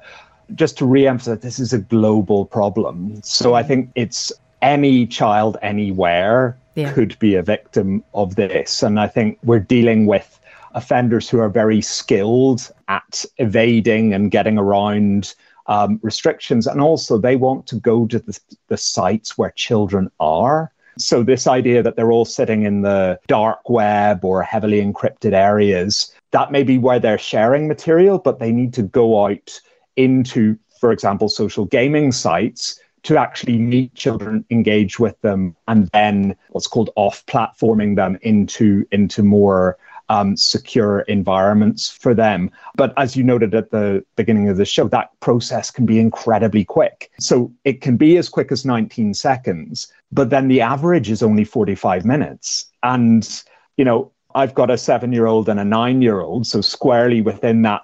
Just 0.55 0.77
to 0.79 0.87
re-emphasize, 0.87 1.41
this 1.41 1.59
is 1.59 1.73
a 1.73 1.79
global 1.79 2.45
problem. 2.45 3.21
So 3.23 3.55
I 3.55 3.63
think 3.63 3.91
it's 3.95 4.31
any 4.61 5.07
child 5.07 5.57
anywhere 5.63 6.57
yeah. 6.75 6.93
could 6.93 7.19
be 7.19 7.35
a 7.35 7.43
victim 7.43 8.05
of 8.13 8.37
this, 8.37 8.83
and 8.83 9.01
I 9.01 9.09
think 9.09 9.39
we're 9.43 9.61
dealing 9.61 10.05
with 10.05 10.39
offenders 10.77 11.29
who 11.29 11.41
are 11.41 11.49
very 11.49 11.81
skilled 11.81 12.71
at 12.87 13.25
evading 13.39 14.15
and 14.15 14.31
getting 14.31 14.59
around 14.59 15.35
um, 15.67 15.99
restrictions. 16.03 16.67
And 16.67 16.81
also, 16.81 17.19
they 17.19 17.35
want 17.35 17.67
to 17.69 17.77
go 17.77 18.07
to 18.07 18.21
the, 18.21 18.39
the 18.69 18.77
sites 18.77 19.37
where 19.37 19.51
children 19.51 20.11
are. 20.21 20.71
So, 20.99 21.23
this 21.23 21.47
idea 21.47 21.83
that 21.83 21.97
they're 21.97 22.13
all 22.13 22.25
sitting 22.25 22.63
in 22.63 22.83
the 22.83 23.19
dark 23.27 23.69
web 23.69 24.25
or 24.25 24.43
heavily 24.43 24.81
encrypted 24.81 25.33
areas, 25.33 26.15
that 26.31 26.53
may 26.53 26.63
be 26.63 26.79
where 26.79 27.01
they're 27.01 27.19
sharing 27.19 27.67
material, 27.67 28.19
but 28.19 28.39
they 28.39 28.53
need 28.53 28.73
to 28.75 28.83
go 28.83 29.27
out 29.27 29.61
into, 29.97 30.57
for 30.79 30.93
example, 30.93 31.29
social 31.29 31.65
gaming 31.65 32.13
sites 32.13 32.79
to 33.03 33.17
actually 33.17 33.57
meet 33.57 33.95
children, 33.95 34.45
engage 34.51 34.99
with 34.99 35.21
them, 35.21 35.55
and 35.69 35.89
then 35.93 36.37
what's 36.51 36.67
called 36.67 36.91
off 36.97 37.25
platforming 37.27 37.95
them 37.95 38.19
into, 38.23 38.85
into 38.91 39.23
more 39.23 39.79
um, 40.09 40.37
secure 40.37 41.01
environments 41.01 41.91
for 41.91 42.15
them. 42.15 42.51
But 42.77 42.93
as 42.97 43.17
you 43.17 43.25
noted 43.25 43.55
at 43.55 43.71
the 43.71 44.05
beginning 44.17 44.49
of 44.49 44.57
the 44.57 44.65
show, 44.65 44.89
that 44.89 45.11
process 45.21 45.71
can 45.71 45.87
be 45.87 45.99
incredibly 45.99 46.65
quick. 46.65 47.11
So 47.21 47.53
it 47.65 47.81
can 47.81 47.97
be 47.97 48.17
as 48.17 48.29
quick 48.29 48.53
as 48.53 48.65
19 48.65 49.15
seconds, 49.15 49.93
but 50.13 50.31
then 50.31 50.49
the 50.49 50.61
average 50.61 51.11
is 51.11 51.23
only 51.23 51.45
45 51.45 52.05
minutes. 52.05 52.67
And, 52.83 53.43
you 53.77 53.85
know, 53.85 54.13
I've 54.35 54.55
got 54.55 54.71
a 54.71 54.77
seven 54.77 55.13
year 55.13 55.27
old 55.27 55.49
and 55.49 55.59
a 55.59 55.65
nine 55.65 56.03
year 56.03 56.21
old. 56.21 56.47
So 56.47 56.61
squarely 56.61 57.23
within 57.23 57.63
that 57.63 57.83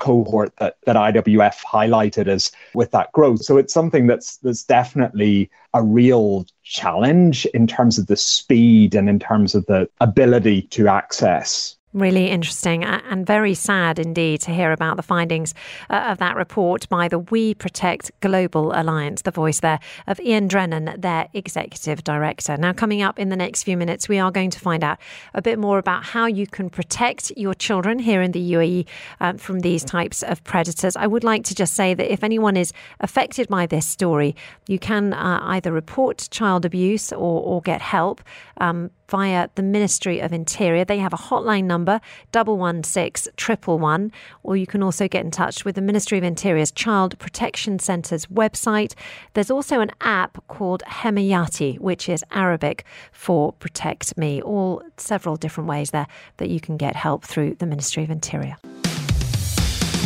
cohort 0.00 0.52
that, 0.56 0.76
that 0.86 0.96
IWF 0.96 1.62
highlighted 1.62 2.26
as 2.26 2.50
with 2.74 2.90
that 2.90 3.12
growth. 3.12 3.42
So 3.42 3.56
it's 3.58 3.72
something 3.72 4.08
that's 4.08 4.38
that's 4.38 4.64
definitely 4.64 5.50
a 5.74 5.82
real 5.82 6.46
challenge 6.64 7.46
in 7.46 7.68
terms 7.68 7.98
of 7.98 8.08
the 8.08 8.16
speed 8.16 8.94
and 8.96 9.08
in 9.08 9.20
terms 9.20 9.54
of 9.54 9.64
the 9.66 9.88
ability 10.00 10.62
to 10.62 10.88
access 10.88 11.76
Really 11.92 12.30
interesting 12.30 12.84
and 12.84 13.26
very 13.26 13.52
sad 13.52 13.98
indeed 13.98 14.42
to 14.42 14.52
hear 14.52 14.70
about 14.70 14.96
the 14.96 15.02
findings 15.02 15.54
uh, 15.88 16.06
of 16.10 16.18
that 16.18 16.36
report 16.36 16.88
by 16.88 17.08
the 17.08 17.20
WeProtect 17.20 18.12
Global 18.20 18.70
Alliance, 18.72 19.22
the 19.22 19.32
voice 19.32 19.58
there 19.58 19.80
of 20.06 20.20
Ian 20.20 20.46
Drennan, 20.46 21.00
their 21.00 21.26
executive 21.34 22.04
director. 22.04 22.56
Now, 22.56 22.72
coming 22.72 23.02
up 23.02 23.18
in 23.18 23.28
the 23.28 23.34
next 23.34 23.64
few 23.64 23.76
minutes, 23.76 24.08
we 24.08 24.20
are 24.20 24.30
going 24.30 24.50
to 24.50 24.60
find 24.60 24.84
out 24.84 24.98
a 25.34 25.42
bit 25.42 25.58
more 25.58 25.78
about 25.78 26.04
how 26.04 26.26
you 26.26 26.46
can 26.46 26.70
protect 26.70 27.32
your 27.36 27.54
children 27.54 27.98
here 27.98 28.22
in 28.22 28.30
the 28.30 28.52
UAE 28.52 28.86
um, 29.18 29.36
from 29.36 29.58
these 29.58 29.82
types 29.82 30.22
of 30.22 30.44
predators. 30.44 30.94
I 30.94 31.08
would 31.08 31.24
like 31.24 31.42
to 31.46 31.56
just 31.56 31.74
say 31.74 31.94
that 31.94 32.12
if 32.12 32.22
anyone 32.22 32.56
is 32.56 32.72
affected 33.00 33.48
by 33.48 33.66
this 33.66 33.84
story, 33.84 34.36
you 34.68 34.78
can 34.78 35.12
uh, 35.12 35.40
either 35.42 35.72
report 35.72 36.28
child 36.30 36.64
abuse 36.64 37.10
or, 37.12 37.42
or 37.42 37.60
get 37.62 37.80
help. 37.80 38.22
Um, 38.60 38.92
via 39.10 39.48
the 39.56 39.62
Ministry 39.62 40.20
of 40.20 40.32
Interior. 40.32 40.84
They 40.84 40.98
have 40.98 41.12
a 41.12 41.16
hotline 41.16 41.64
number, 41.64 42.00
double 42.32 42.56
one 42.56 42.84
six 42.84 43.28
triple 43.36 43.78
one, 43.78 44.12
or 44.42 44.56
you 44.56 44.66
can 44.66 44.82
also 44.82 45.08
get 45.08 45.24
in 45.24 45.30
touch 45.30 45.64
with 45.64 45.74
the 45.74 45.82
Ministry 45.82 46.16
of 46.16 46.24
Interior's 46.24 46.70
Child 46.70 47.18
Protection 47.18 47.78
Centre's 47.78 48.26
website. 48.26 48.94
There's 49.34 49.50
also 49.50 49.80
an 49.80 49.90
app 50.00 50.46
called 50.46 50.82
Hemayati, 50.86 51.78
which 51.78 52.08
is 52.08 52.24
Arabic 52.30 52.84
for 53.12 53.52
Protect 53.54 54.16
Me. 54.16 54.40
All 54.40 54.82
several 54.96 55.36
different 55.36 55.68
ways 55.68 55.90
there 55.90 56.06
that 56.36 56.48
you 56.48 56.60
can 56.60 56.76
get 56.76 56.94
help 56.96 57.24
through 57.24 57.56
the 57.56 57.66
Ministry 57.66 58.04
of 58.04 58.10
Interior. 58.10 58.56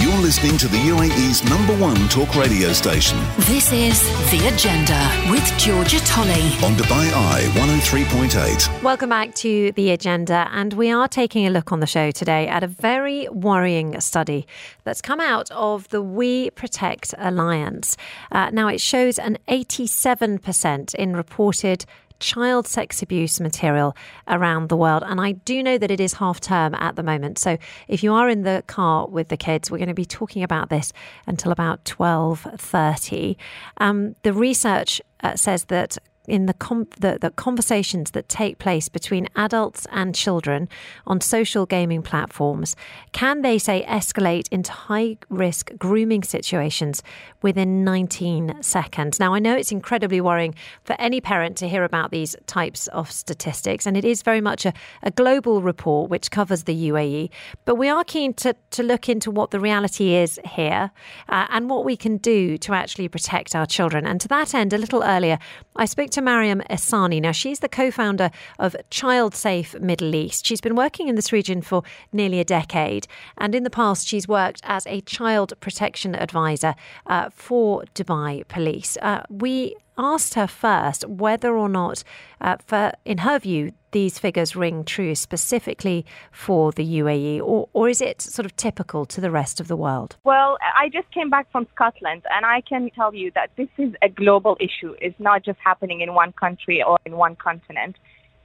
You're 0.04 0.20
listening 0.20 0.58
to 0.58 0.68
the 0.68 0.76
UAE's 0.76 1.42
number 1.48 1.74
one 1.78 1.96
talk 2.10 2.36
radio 2.36 2.74
station. 2.74 3.18
This 3.38 3.72
is 3.72 4.02
The 4.30 4.48
Agenda 4.54 5.30
with 5.30 5.42
Georgia 5.56 5.98
Tolley 6.00 6.42
on 6.62 6.74
Dubai 6.74 7.10
Eye 7.10 7.40
103.8. 7.54 8.82
Welcome 8.82 9.08
back 9.08 9.34
to 9.36 9.72
The 9.72 9.92
Agenda, 9.92 10.46
and 10.52 10.74
we 10.74 10.90
are 10.90 11.08
taking 11.08 11.46
a 11.46 11.50
look 11.50 11.72
on 11.72 11.80
the 11.80 11.86
show 11.86 12.10
today 12.10 12.46
at 12.48 12.62
a 12.62 12.66
very 12.66 13.30
worrying 13.30 13.98
study 13.98 14.46
that's 14.82 15.00
come 15.00 15.20
out 15.20 15.50
of 15.52 15.88
the 15.88 16.02
WeProtect 16.02 17.14
Alliance. 17.16 17.96
Uh, 18.30 18.50
now, 18.50 18.68
it 18.68 18.82
shows 18.82 19.18
an 19.18 19.38
87% 19.48 20.94
in 20.96 21.16
reported 21.16 21.86
child 22.20 22.66
sex 22.66 23.02
abuse 23.02 23.40
material 23.40 23.96
around 24.28 24.68
the 24.68 24.76
world. 24.76 25.02
And 25.06 25.20
I 25.20 25.32
do 25.32 25.62
know 25.62 25.78
that 25.78 25.90
it 25.90 26.00
is 26.00 26.14
half 26.14 26.40
term 26.40 26.74
at 26.74 26.96
the 26.96 27.02
moment. 27.02 27.38
So 27.38 27.58
if 27.88 28.02
you 28.02 28.12
are 28.12 28.28
in 28.28 28.42
the 28.42 28.62
car 28.66 29.06
with 29.06 29.28
the 29.28 29.36
kids, 29.36 29.70
we're 29.70 29.78
going 29.78 29.88
to 29.88 29.94
be 29.94 30.04
talking 30.04 30.42
about 30.42 30.70
this 30.70 30.92
until 31.26 31.52
about 31.52 31.84
12.30. 31.84 33.36
Um, 33.78 34.16
the 34.22 34.32
research 34.32 35.00
uh, 35.22 35.36
says 35.36 35.66
that 35.66 35.98
in 36.26 36.46
the, 36.46 36.54
com- 36.54 36.88
the, 37.00 37.18
the 37.20 37.30
conversations 37.30 38.12
that 38.12 38.28
take 38.28 38.58
place 38.58 38.88
between 38.88 39.28
adults 39.36 39.86
and 39.92 40.14
children 40.14 40.68
on 41.06 41.20
social 41.20 41.66
gaming 41.66 42.02
platforms 42.02 42.74
can 43.12 43.42
they 43.42 43.58
say 43.58 43.84
escalate 43.86 44.48
into 44.50 44.72
high 44.72 45.16
risk 45.28 45.70
grooming 45.78 46.22
situations 46.22 47.02
within 47.42 47.84
19 47.84 48.62
seconds. 48.62 49.20
Now 49.20 49.34
I 49.34 49.38
know 49.38 49.54
it's 49.54 49.72
incredibly 49.72 50.20
worrying 50.20 50.54
for 50.84 50.96
any 50.98 51.20
parent 51.20 51.56
to 51.58 51.68
hear 51.68 51.84
about 51.84 52.10
these 52.10 52.34
types 52.46 52.86
of 52.88 53.10
statistics 53.10 53.86
and 53.86 53.96
it 53.96 54.04
is 54.04 54.22
very 54.22 54.40
much 54.40 54.64
a, 54.64 54.72
a 55.02 55.10
global 55.10 55.60
report 55.60 56.10
which 56.10 56.30
covers 56.30 56.64
the 56.64 56.90
UAE, 56.90 57.30
but 57.64 57.76
we 57.76 57.88
are 57.88 58.04
keen 58.04 58.32
to 58.34 58.54
to 58.70 58.82
look 58.82 59.08
into 59.08 59.30
what 59.30 59.50
the 59.50 59.60
reality 59.60 60.14
is 60.14 60.40
here 60.44 60.90
uh, 61.28 61.46
and 61.50 61.70
what 61.70 61.84
we 61.84 61.96
can 61.96 62.16
do 62.16 62.58
to 62.58 62.72
actually 62.72 63.08
protect 63.08 63.54
our 63.54 63.66
children. 63.66 64.06
And 64.06 64.20
to 64.20 64.28
that 64.28 64.54
end, 64.54 64.72
a 64.72 64.78
little 64.78 65.02
earlier, 65.02 65.38
I 65.76 65.84
spoke 65.84 66.10
to 66.14 66.22
Mariam 66.22 66.62
Essani. 66.70 67.20
Now, 67.20 67.32
she's 67.32 67.58
the 67.58 67.68
co 67.68 67.90
founder 67.90 68.30
of 68.60 68.76
Child 68.90 69.34
Safe 69.34 69.74
Middle 69.80 70.14
East. 70.14 70.46
She's 70.46 70.60
been 70.60 70.76
working 70.76 71.08
in 71.08 71.16
this 71.16 71.32
region 71.32 71.60
for 71.60 71.82
nearly 72.12 72.38
a 72.38 72.44
decade. 72.44 73.08
And 73.36 73.52
in 73.52 73.64
the 73.64 73.70
past, 73.70 74.06
she's 74.06 74.28
worked 74.28 74.60
as 74.62 74.86
a 74.86 75.00
child 75.00 75.54
protection 75.58 76.14
advisor 76.14 76.76
uh, 77.06 77.30
for 77.30 77.82
Dubai 77.96 78.46
Police. 78.46 78.96
Uh, 79.02 79.24
we 79.28 79.74
asked 79.98 80.34
her 80.34 80.46
first 80.46 81.04
whether 81.08 81.56
or 81.56 81.68
not, 81.68 82.04
uh, 82.40 82.58
for, 82.64 82.92
in 83.04 83.18
her 83.18 83.40
view, 83.40 83.72
these 83.94 84.18
figures 84.18 84.54
ring 84.54 84.84
true 84.84 85.14
specifically 85.14 86.04
for 86.30 86.72
the 86.72 86.84
UAE, 87.00 87.40
or, 87.40 87.68
or 87.72 87.88
is 87.88 88.02
it 88.02 88.20
sort 88.20 88.44
of 88.44 88.54
typical 88.56 89.06
to 89.06 89.20
the 89.20 89.30
rest 89.30 89.60
of 89.60 89.68
the 89.68 89.76
world? 89.76 90.16
Well, 90.24 90.58
I 90.76 90.90
just 90.90 91.10
came 91.12 91.30
back 91.30 91.50
from 91.50 91.66
Scotland, 91.74 92.22
and 92.30 92.44
I 92.44 92.60
can 92.60 92.90
tell 92.90 93.14
you 93.14 93.30
that 93.34 93.50
this 93.56 93.68
is 93.78 93.94
a 94.02 94.08
global 94.10 94.58
issue. 94.60 94.94
It's 95.00 95.18
not 95.18 95.44
just 95.44 95.58
happening 95.64 96.02
in 96.02 96.12
one 96.12 96.32
country 96.32 96.82
or 96.82 96.98
in 97.06 97.16
one 97.16 97.36
continent. 97.36 97.96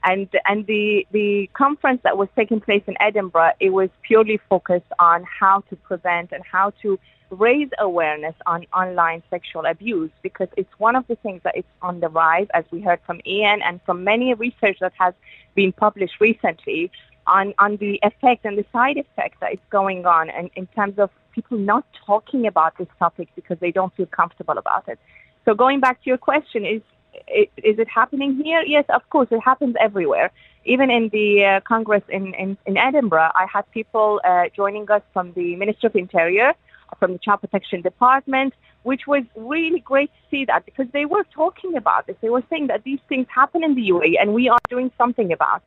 And 0.03 0.29
and 0.45 0.65
the 0.65 1.05
the 1.11 1.49
conference 1.53 2.01
that 2.03 2.17
was 2.17 2.29
taking 2.35 2.61
place 2.61 2.83
in 2.87 2.95
Edinburgh, 3.01 3.53
it 3.59 3.71
was 3.71 3.89
purely 4.01 4.39
focused 4.49 4.91
on 4.97 5.23
how 5.23 5.61
to 5.69 5.75
prevent 5.75 6.31
and 6.31 6.43
how 6.49 6.71
to 6.81 6.97
raise 7.31 7.69
awareness 7.79 8.35
on 8.45 8.65
online 8.73 9.21
sexual 9.29 9.65
abuse 9.65 10.11
because 10.23 10.47
it's 10.57 10.71
one 10.79 10.95
of 10.95 11.05
the 11.07 11.15
things 11.17 11.41
that 11.43 11.55
is 11.55 11.63
on 11.81 11.99
the 11.99 12.09
rise, 12.09 12.47
as 12.53 12.65
we 12.71 12.81
heard 12.81 12.99
from 13.05 13.19
Ian 13.25 13.61
and 13.61 13.79
from 13.85 14.03
many 14.03 14.33
research 14.33 14.77
that 14.79 14.93
has 14.97 15.13
been 15.53 15.71
published 15.71 16.19
recently 16.19 16.91
on, 17.27 17.53
on 17.59 17.77
the 17.77 17.99
effect 18.03 18.45
and 18.45 18.57
the 18.57 18.65
side 18.73 18.97
effects 18.97 19.37
that 19.41 19.53
is 19.53 19.59
going 19.69 20.05
on 20.05 20.29
and 20.29 20.49
in 20.55 20.65
terms 20.67 20.97
of 20.97 21.09
people 21.31 21.57
not 21.57 21.85
talking 22.05 22.47
about 22.47 22.77
this 22.77 22.87
topic 22.97 23.29
because 23.35 23.57
they 23.59 23.71
don't 23.71 23.95
feel 23.95 24.07
comfortable 24.07 24.57
about 24.57 24.87
it. 24.89 24.99
So 25.45 25.53
going 25.53 25.79
back 25.79 26.01
to 26.03 26.09
your 26.09 26.17
question, 26.17 26.65
is 26.65 26.81
is 27.29 27.79
it 27.79 27.87
happening 27.87 28.41
here? 28.43 28.61
Yes, 28.61 28.85
of 28.89 29.07
course, 29.09 29.27
it 29.31 29.39
happens 29.39 29.75
everywhere. 29.79 30.31
Even 30.65 30.91
in 30.91 31.09
the 31.09 31.45
uh, 31.45 31.59
Congress 31.61 32.03
in, 32.09 32.33
in, 32.33 32.57
in 32.65 32.77
Edinburgh, 32.77 33.31
I 33.35 33.45
had 33.51 33.69
people 33.71 34.21
uh, 34.23 34.45
joining 34.55 34.89
us 34.91 35.01
from 35.13 35.33
the 35.33 35.55
Ministry 35.55 35.87
of 35.87 35.95
Interior, 35.95 36.53
from 36.99 37.13
the 37.13 37.19
Child 37.19 37.41
Protection 37.41 37.81
Department, 37.81 38.53
which 38.83 39.07
was 39.07 39.23
really 39.35 39.79
great 39.79 40.11
to 40.11 40.19
see 40.29 40.45
that 40.45 40.65
because 40.65 40.87
they 40.91 41.05
were 41.05 41.25
talking 41.33 41.75
about 41.75 42.07
this. 42.07 42.15
They 42.21 42.29
were 42.29 42.43
saying 42.49 42.67
that 42.67 42.83
these 42.83 42.99
things 43.07 43.27
happen 43.33 43.63
in 43.63 43.75
the 43.75 43.89
UAE 43.89 44.15
and 44.19 44.33
we 44.33 44.49
are 44.49 44.59
doing 44.69 44.91
something 44.97 45.31
about 45.31 45.57
it. 45.57 45.63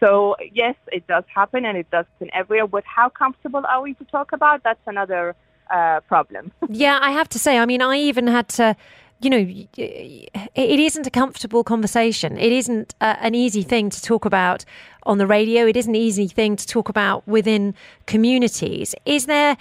So 0.00 0.36
yes, 0.52 0.74
it 0.92 1.06
does 1.06 1.24
happen 1.34 1.64
and 1.64 1.76
it 1.78 1.90
does 1.90 2.06
happen 2.12 2.30
everywhere. 2.34 2.66
But 2.66 2.84
how 2.84 3.08
comfortable 3.08 3.64
are 3.66 3.80
we 3.82 3.94
to 3.94 4.04
talk 4.04 4.32
about? 4.32 4.62
That's 4.62 4.86
another 4.86 5.34
uh, 5.70 6.00
problem. 6.00 6.52
yeah, 6.68 6.98
I 7.00 7.12
have 7.12 7.28
to 7.30 7.38
say. 7.38 7.58
I 7.58 7.66
mean, 7.66 7.82
I 7.82 7.96
even 7.96 8.26
had 8.26 8.48
to. 8.50 8.76
You 9.20 9.30
know, 9.30 9.46
it 9.76 10.80
isn't 10.80 11.06
a 11.06 11.10
comfortable 11.10 11.64
conversation. 11.64 12.36
It 12.36 12.52
isn't 12.52 12.94
uh, 13.00 13.16
an 13.20 13.34
easy 13.34 13.62
thing 13.62 13.88
to 13.90 14.02
talk 14.02 14.24
about 14.26 14.64
on 15.04 15.18
the 15.18 15.26
radio. 15.26 15.66
It 15.66 15.76
isn't 15.76 15.94
an 15.94 16.00
easy 16.00 16.28
thing 16.28 16.56
to 16.56 16.66
talk 16.66 16.88
about 16.88 17.26
within 17.26 17.74
communities. 18.06 18.94
Is 19.06 19.24
there 19.26 19.56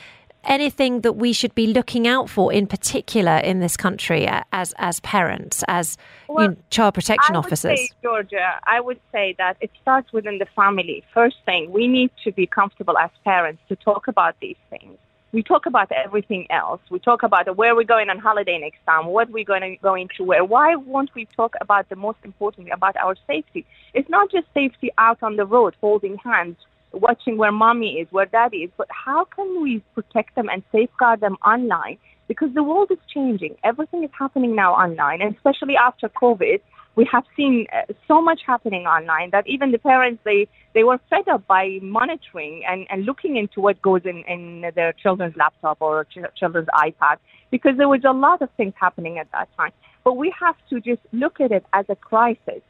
anything 0.46 1.02
that 1.02 1.14
we 1.14 1.34
should 1.34 1.54
be 1.56 1.68
looking 1.68 2.08
out 2.08 2.30
for 2.30 2.52
in 2.52 2.68
particular 2.68 3.38
in 3.38 3.60
this 3.60 3.78
country 3.78 4.28
as 4.52 4.74
as 4.78 5.00
parents, 5.02 5.64
as 5.68 5.98
well, 6.28 6.44
you 6.44 6.50
know, 6.50 6.56
child 6.70 6.94
protection 6.94 7.36
I 7.36 7.40
officers? 7.40 7.80
Say, 7.80 7.90
Georgia, 8.04 8.60
I 8.64 8.80
would 8.80 9.00
say 9.12 9.36
that 9.38 9.58
it 9.62 9.72
starts 9.82 10.12
within 10.14 10.38
the 10.38 10.48
family. 10.56 11.04
First 11.14 11.38
thing, 11.46 11.72
we 11.72 11.88
need 11.88 12.12
to 12.24 12.32
be 12.32 12.46
comfortable 12.46 12.98
as 12.98 13.10
parents 13.24 13.62
to 13.70 13.76
talk 13.76 14.08
about 14.08 14.36
these 14.40 14.58
things. 14.70 14.98
We 15.32 15.44
talk 15.44 15.66
about 15.66 15.92
everything 15.92 16.48
else. 16.50 16.80
We 16.90 17.00
talk 17.00 17.24
about 17.24 17.56
where 17.58 17.76
we're 17.76 17.84
going 17.84 18.10
on 18.10 18.20
holiday 18.20 18.58
next 18.58 18.80
time, 18.86 19.08
what 19.08 19.30
we're 19.30 19.44
going 19.44 19.62
to 19.62 19.76
going 19.78 20.10
to 20.18 20.24
wear. 20.24 20.46
Why 20.46 20.76
won't 20.76 21.14
we 21.14 21.28
talk 21.36 21.56
about 21.60 21.90
the 21.90 21.96
most 21.96 22.20
important 22.24 22.70
about 22.72 22.96
our 22.98 23.16
safety? 23.28 23.66
It's 23.94 24.10
not 24.10 24.32
just 24.32 24.48
safety 24.54 24.92
out 24.98 25.22
on 25.22 25.36
the 25.36 25.46
road, 25.46 25.76
holding 25.82 26.18
hands 26.18 26.58
watching 26.96 27.38
where 27.38 27.52
mommy 27.52 28.00
is, 28.00 28.08
where 28.12 28.26
daddy 28.26 28.58
is, 28.58 28.72
but 28.78 28.88
how 28.90 29.26
can 29.26 29.62
we 29.62 29.80
protect 29.94 30.36
them 30.36 30.50
and 30.50 30.64
safeguard 30.72 31.20
them 31.20 31.38
online? 31.46 31.98
Because 32.28 32.54
the 32.54 32.64
world 32.64 32.90
is 32.92 32.98
changing. 33.14 33.56
Everything 33.64 34.04
is 34.04 34.10
happening 34.18 34.56
now 34.56 34.74
online, 34.74 35.22
and 35.22 35.36
especially 35.36 35.76
after 35.76 36.10
COVID, 36.10 36.60
we 36.96 37.08
have 37.12 37.24
seen 37.36 37.68
uh, 37.74 37.94
so 38.08 38.22
much 38.22 38.42
happening 38.46 38.86
online 38.86 39.30
that 39.32 39.46
even 39.48 39.72
the 39.72 39.78
parents 39.78 40.22
they 40.24 40.48
they 40.74 40.84
were 40.84 41.00
fed 41.10 41.28
up 41.28 41.46
by 41.48 41.80
monitoring 41.82 42.64
and, 42.68 42.88
and 42.90 43.06
looking 43.06 43.36
into 43.38 43.60
what 43.62 43.82
goes 43.82 44.02
in, 44.06 44.24
in 44.28 44.72
their 44.76 44.94
children's 44.94 45.36
laptop 45.36 45.78
or 45.82 46.06
ch- 46.06 46.34
children's 46.38 46.68
iPad 46.74 47.18
because 47.52 47.78
there 47.78 47.90
was 47.90 48.02
a 48.08 48.14
lot 48.14 48.42
of 48.42 48.50
things 48.58 48.74
happening 48.80 49.18
at 49.20 49.28
that 49.32 49.50
time. 49.58 49.72
But 50.04 50.18
we 50.18 50.34
have 50.40 50.56
to 50.70 50.80
just 50.80 51.02
look 51.12 51.40
at 51.40 51.52
it 51.52 51.66
as 51.74 51.86
a 51.90 51.96
crisis, 51.96 52.62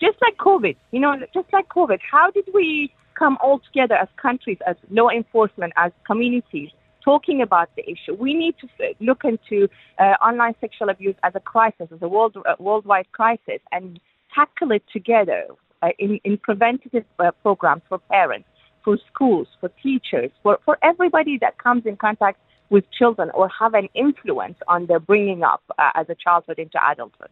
just 0.00 0.16
like 0.22 0.36
COVID. 0.38 0.76
You 0.90 1.00
know, 1.00 1.16
just 1.34 1.52
like 1.52 1.68
COVID. 1.68 1.98
How 2.10 2.30
did 2.30 2.48
we 2.54 2.92
come 3.18 3.36
all 3.42 3.60
together 3.60 3.94
as 3.94 4.08
countries, 4.20 4.58
as 4.66 4.76
law 4.90 5.08
enforcement, 5.10 5.72
as 5.76 5.92
communities, 6.06 6.70
talking 7.08 7.40
about 7.40 7.68
the 7.74 7.84
issue. 7.94 8.12
We 8.28 8.34
need 8.34 8.54
to 8.60 8.66
look 9.00 9.22
into 9.24 9.66
uh, 9.98 10.14
online 10.28 10.54
sexual 10.60 10.90
abuse 10.90 11.16
as 11.22 11.32
a 11.34 11.40
crisis, 11.40 11.88
as 11.90 12.02
a 12.02 12.08
world, 12.08 12.36
uh, 12.36 12.54
worldwide 12.58 13.10
crisis, 13.12 13.60
and 13.72 13.98
tackle 14.34 14.72
it 14.72 14.82
together 14.92 15.46
uh, 15.80 15.88
in, 15.98 16.20
in 16.24 16.36
preventative 16.36 17.06
uh, 17.18 17.30
programs 17.42 17.80
for 17.88 17.98
parents, 17.98 18.46
for 18.84 18.98
schools, 19.10 19.48
for 19.58 19.70
teachers, 19.82 20.30
for, 20.42 20.58
for 20.66 20.76
everybody 20.82 21.38
that 21.40 21.56
comes 21.56 21.84
in 21.86 21.96
contact 21.96 22.38
with 22.68 22.84
children 22.90 23.30
or 23.32 23.48
have 23.58 23.72
an 23.72 23.88
influence 23.94 24.58
on 24.68 24.84
their 24.84 25.00
bringing 25.00 25.42
up 25.42 25.62
uh, 25.78 25.90
as 25.94 26.06
a 26.10 26.14
childhood 26.14 26.58
into 26.58 26.78
adulthood. 26.90 27.30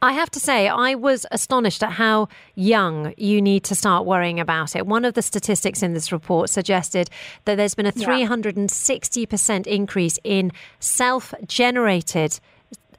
I 0.00 0.12
have 0.12 0.30
to 0.30 0.40
say, 0.40 0.68
I 0.68 0.94
was 0.94 1.26
astonished 1.32 1.82
at 1.82 1.92
how 1.92 2.28
young 2.54 3.14
you 3.16 3.42
need 3.42 3.64
to 3.64 3.74
start 3.74 4.06
worrying 4.06 4.38
about 4.38 4.76
it. 4.76 4.86
One 4.86 5.04
of 5.04 5.14
the 5.14 5.22
statistics 5.22 5.82
in 5.82 5.92
this 5.92 6.12
report 6.12 6.50
suggested 6.50 7.10
that 7.46 7.56
there's 7.56 7.74
been 7.74 7.86
a 7.86 7.92
360% 7.92 9.66
increase 9.66 10.18
in 10.22 10.52
self 10.78 11.34
generated. 11.46 12.38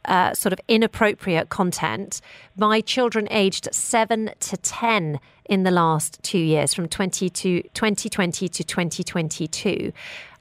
Uh, 0.06 0.34
sort 0.34 0.54
of 0.54 0.60
inappropriate 0.70 1.50
content 1.50 2.22
by 2.56 2.80
children 2.80 3.28
aged 3.30 3.68
7 3.70 4.32
to 4.40 4.56
10 4.56 5.20
in 5.50 5.64
the 5.64 5.72
last 5.72 6.18
two 6.24 6.40
years, 6.40 6.74
from 6.74 6.88
20 6.88 7.30
to 7.30 7.62
2020 7.74 8.48
to 8.48 8.64
2022. 8.64 9.92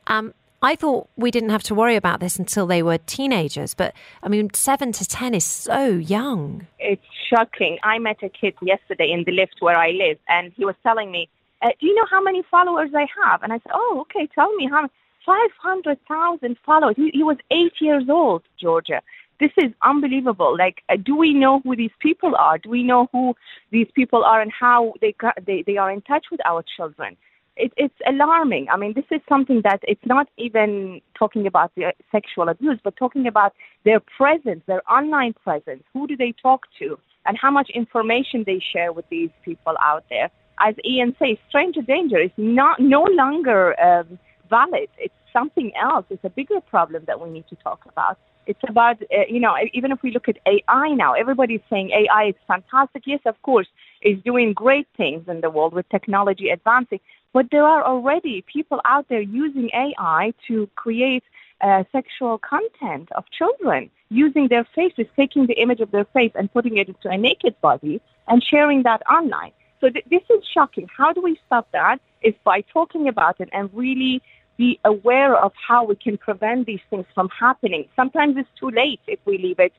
Um, 0.07 0.33
I 0.61 0.75
thought 0.75 1.09
we 1.17 1.31
didn't 1.31 1.51
have 1.51 1.63
to 1.65 1.75
worry 1.75 1.95
about 1.95 2.19
this 2.19 2.37
until 2.37 2.67
they 2.67 2.83
were 2.83 2.99
teenagers, 2.99 3.75
but 3.75 3.95
I 4.25 4.29
mean, 4.29 4.51
seven 4.55 4.91
to 4.93 5.05
10 5.05 5.35
is 5.35 5.45
so 5.45 5.87
young. 5.91 6.67
It's 6.81 7.03
shocking. 7.31 7.79
I 7.85 7.99
met 7.99 8.17
a 8.23 8.29
kid 8.29 8.55
yesterday 8.61 9.13
in 9.13 9.23
the 9.25 9.33
lift 9.33 9.57
where 9.61 9.79
I 9.79 9.91
live, 9.91 10.19
and 10.29 10.53
he 10.57 10.65
was 10.65 10.75
telling 10.83 11.13
me, 11.13 11.29
uh, 11.63 11.69
Do 11.81 11.87
you 11.87 11.95
know 11.95 12.07
how 12.11 12.21
many 12.21 12.43
followers 12.51 12.91
I 12.95 13.07
have? 13.25 13.43
And 13.43 13.53
I 13.53 13.57
said, 13.59 13.73
Oh, 13.73 13.99
okay, 14.03 14.29
tell 14.35 14.53
me 14.55 14.69
how 14.69 14.83
many—five 14.83 15.51
hundred 15.61 15.99
thousand 16.09 16.57
followers. 16.67 16.97
He, 16.97 17.11
he 17.13 17.23
was 17.23 17.37
eight 17.51 17.75
years 17.81 18.05
old, 18.09 18.43
Georgia. 18.61 19.01
This 19.41 19.51
is 19.57 19.73
unbelievable. 19.83 20.57
Like, 20.59 20.83
uh, 20.89 20.97
do 20.97 21.15
we 21.15 21.33
know 21.33 21.61
who 21.61 21.77
these 21.77 21.93
people 22.01 22.35
are? 22.37 22.59
Do 22.59 22.69
we 22.71 22.83
know 22.83 23.09
who 23.13 23.35
these 23.71 23.87
people 23.95 24.25
are 24.25 24.41
and 24.41 24.53
how 24.53 24.95
they, 25.01 25.15
they, 25.47 25.63
they 25.65 25.77
are 25.77 25.93
in 25.93 26.01
touch 26.03 26.27
with 26.33 26.41
our 26.45 26.65
children? 26.77 27.17
It, 27.59 27.73
it's 27.77 27.95
alarming. 28.07 28.69
I 28.73 28.77
mean, 28.77 28.95
this 28.95 29.05
is 29.11 29.21
something 29.29 29.61
that 29.65 29.81
it's 29.83 30.07
not 30.07 30.29
even 30.39 31.01
talking 31.19 31.47
about 31.47 31.73
the 31.75 31.93
sexual 32.13 32.49
abuse, 32.49 32.79
but 32.83 32.97
talking 32.97 33.27
about 33.27 33.53
their 33.85 34.01
presence, 34.01 34.63
their 34.67 34.83
online 34.91 35.35
presence. 35.35 35.83
Who 35.93 36.07
do 36.07 36.17
they 36.17 36.33
talk 36.41 36.63
to, 36.79 36.99
and 37.27 37.37
how 37.37 37.51
much 37.51 37.71
information 37.75 38.45
they 38.47 38.61
share 38.73 38.93
with 38.93 39.09
these 39.11 39.31
people 39.45 39.75
out 39.83 40.05
there? 40.09 40.31
As 40.61 40.75
Ian 40.85 41.15
says, 41.19 41.37
stranger 41.49 41.83
danger 41.83 42.19
is 42.19 42.33
not 42.37 42.81
no 42.81 43.03
longer 43.11 43.81
um, 43.81 44.19
valid. 44.49 44.89
It's 44.99 45.15
something 45.33 45.73
else. 45.81 46.07
It's 46.11 46.25
a 46.25 46.31
bigger 46.31 46.61
problem 46.61 47.05
that 47.07 47.21
we 47.21 47.31
need 47.31 47.47
to 47.49 47.57
talk 47.57 47.85
about. 47.87 48.19
It's 48.47 48.61
about, 48.67 48.97
uh, 49.03 49.27
you 49.29 49.41
know, 49.41 49.55
even 49.75 49.93
if 49.93 50.03
we 50.03 50.11
look 50.11 50.27
at 50.27 50.39
AI 50.47 50.89
now, 50.95 51.13
everybody's 51.13 51.61
saying 51.69 51.91
AI 51.91 52.29
is 52.31 52.35
fantastic. 52.47 53.03
Yes, 53.05 53.21
of 53.27 53.41
course, 53.43 53.69
it's 54.01 54.23
doing 54.25 54.55
great 54.55 54.89
things 54.97 55.29
in 55.29 55.43
the 55.43 55.51
world 55.51 55.75
with 55.75 55.87
technology 55.91 56.49
advancing. 56.49 57.01
But 57.33 57.47
there 57.51 57.65
are 57.65 57.85
already 57.85 58.45
people 58.53 58.81
out 58.85 59.07
there 59.09 59.21
using 59.21 59.71
AI 59.75 60.33
to 60.49 60.69
create 60.77 61.25
uh, 61.61 61.85
sexual 61.93 62.39
content 62.39 63.09
of 63.13 63.25
children. 63.31 63.91
using 64.11 64.49
their 64.49 64.67
faces, 64.75 65.07
taking 65.17 65.47
the 65.47 65.55
image 65.55 65.81
of 65.81 65.91
their 65.91 66.07
face 66.07 66.33
and 66.35 66.53
putting 66.53 66.79
it 66.79 66.89
into 66.89 67.09
a 67.09 67.19
naked 67.19 67.55
body 67.61 68.01
and 68.27 68.43
sharing 68.43 68.83
that 68.85 69.03
online. 69.07 69.53
So 69.81 69.91
th- 69.91 70.05
this 70.11 70.23
is 70.31 70.43
shocking. 70.55 70.89
How 70.97 71.13
do 71.13 71.21
we 71.21 71.39
stop 71.47 71.69
that? 71.73 71.99
Is 72.23 72.35
by 72.45 72.63
talking 72.73 73.07
about 73.09 73.41
it 73.41 73.49
and 73.53 73.71
really 73.73 74.23
be 74.57 74.81
aware 74.85 75.37
of 75.37 75.53
how 75.69 75.85
we 75.85 75.95
can 75.95 76.19
prevent 76.19 76.67
these 76.67 76.81
things 76.91 77.07
from 77.15 77.29
happening. 77.29 77.89
Sometimes 77.95 78.37
it's 78.37 78.49
too 78.59 78.71
late 78.71 79.01
if 79.07 79.21
we 79.25 79.39
leave 79.39 79.61
it 79.61 79.73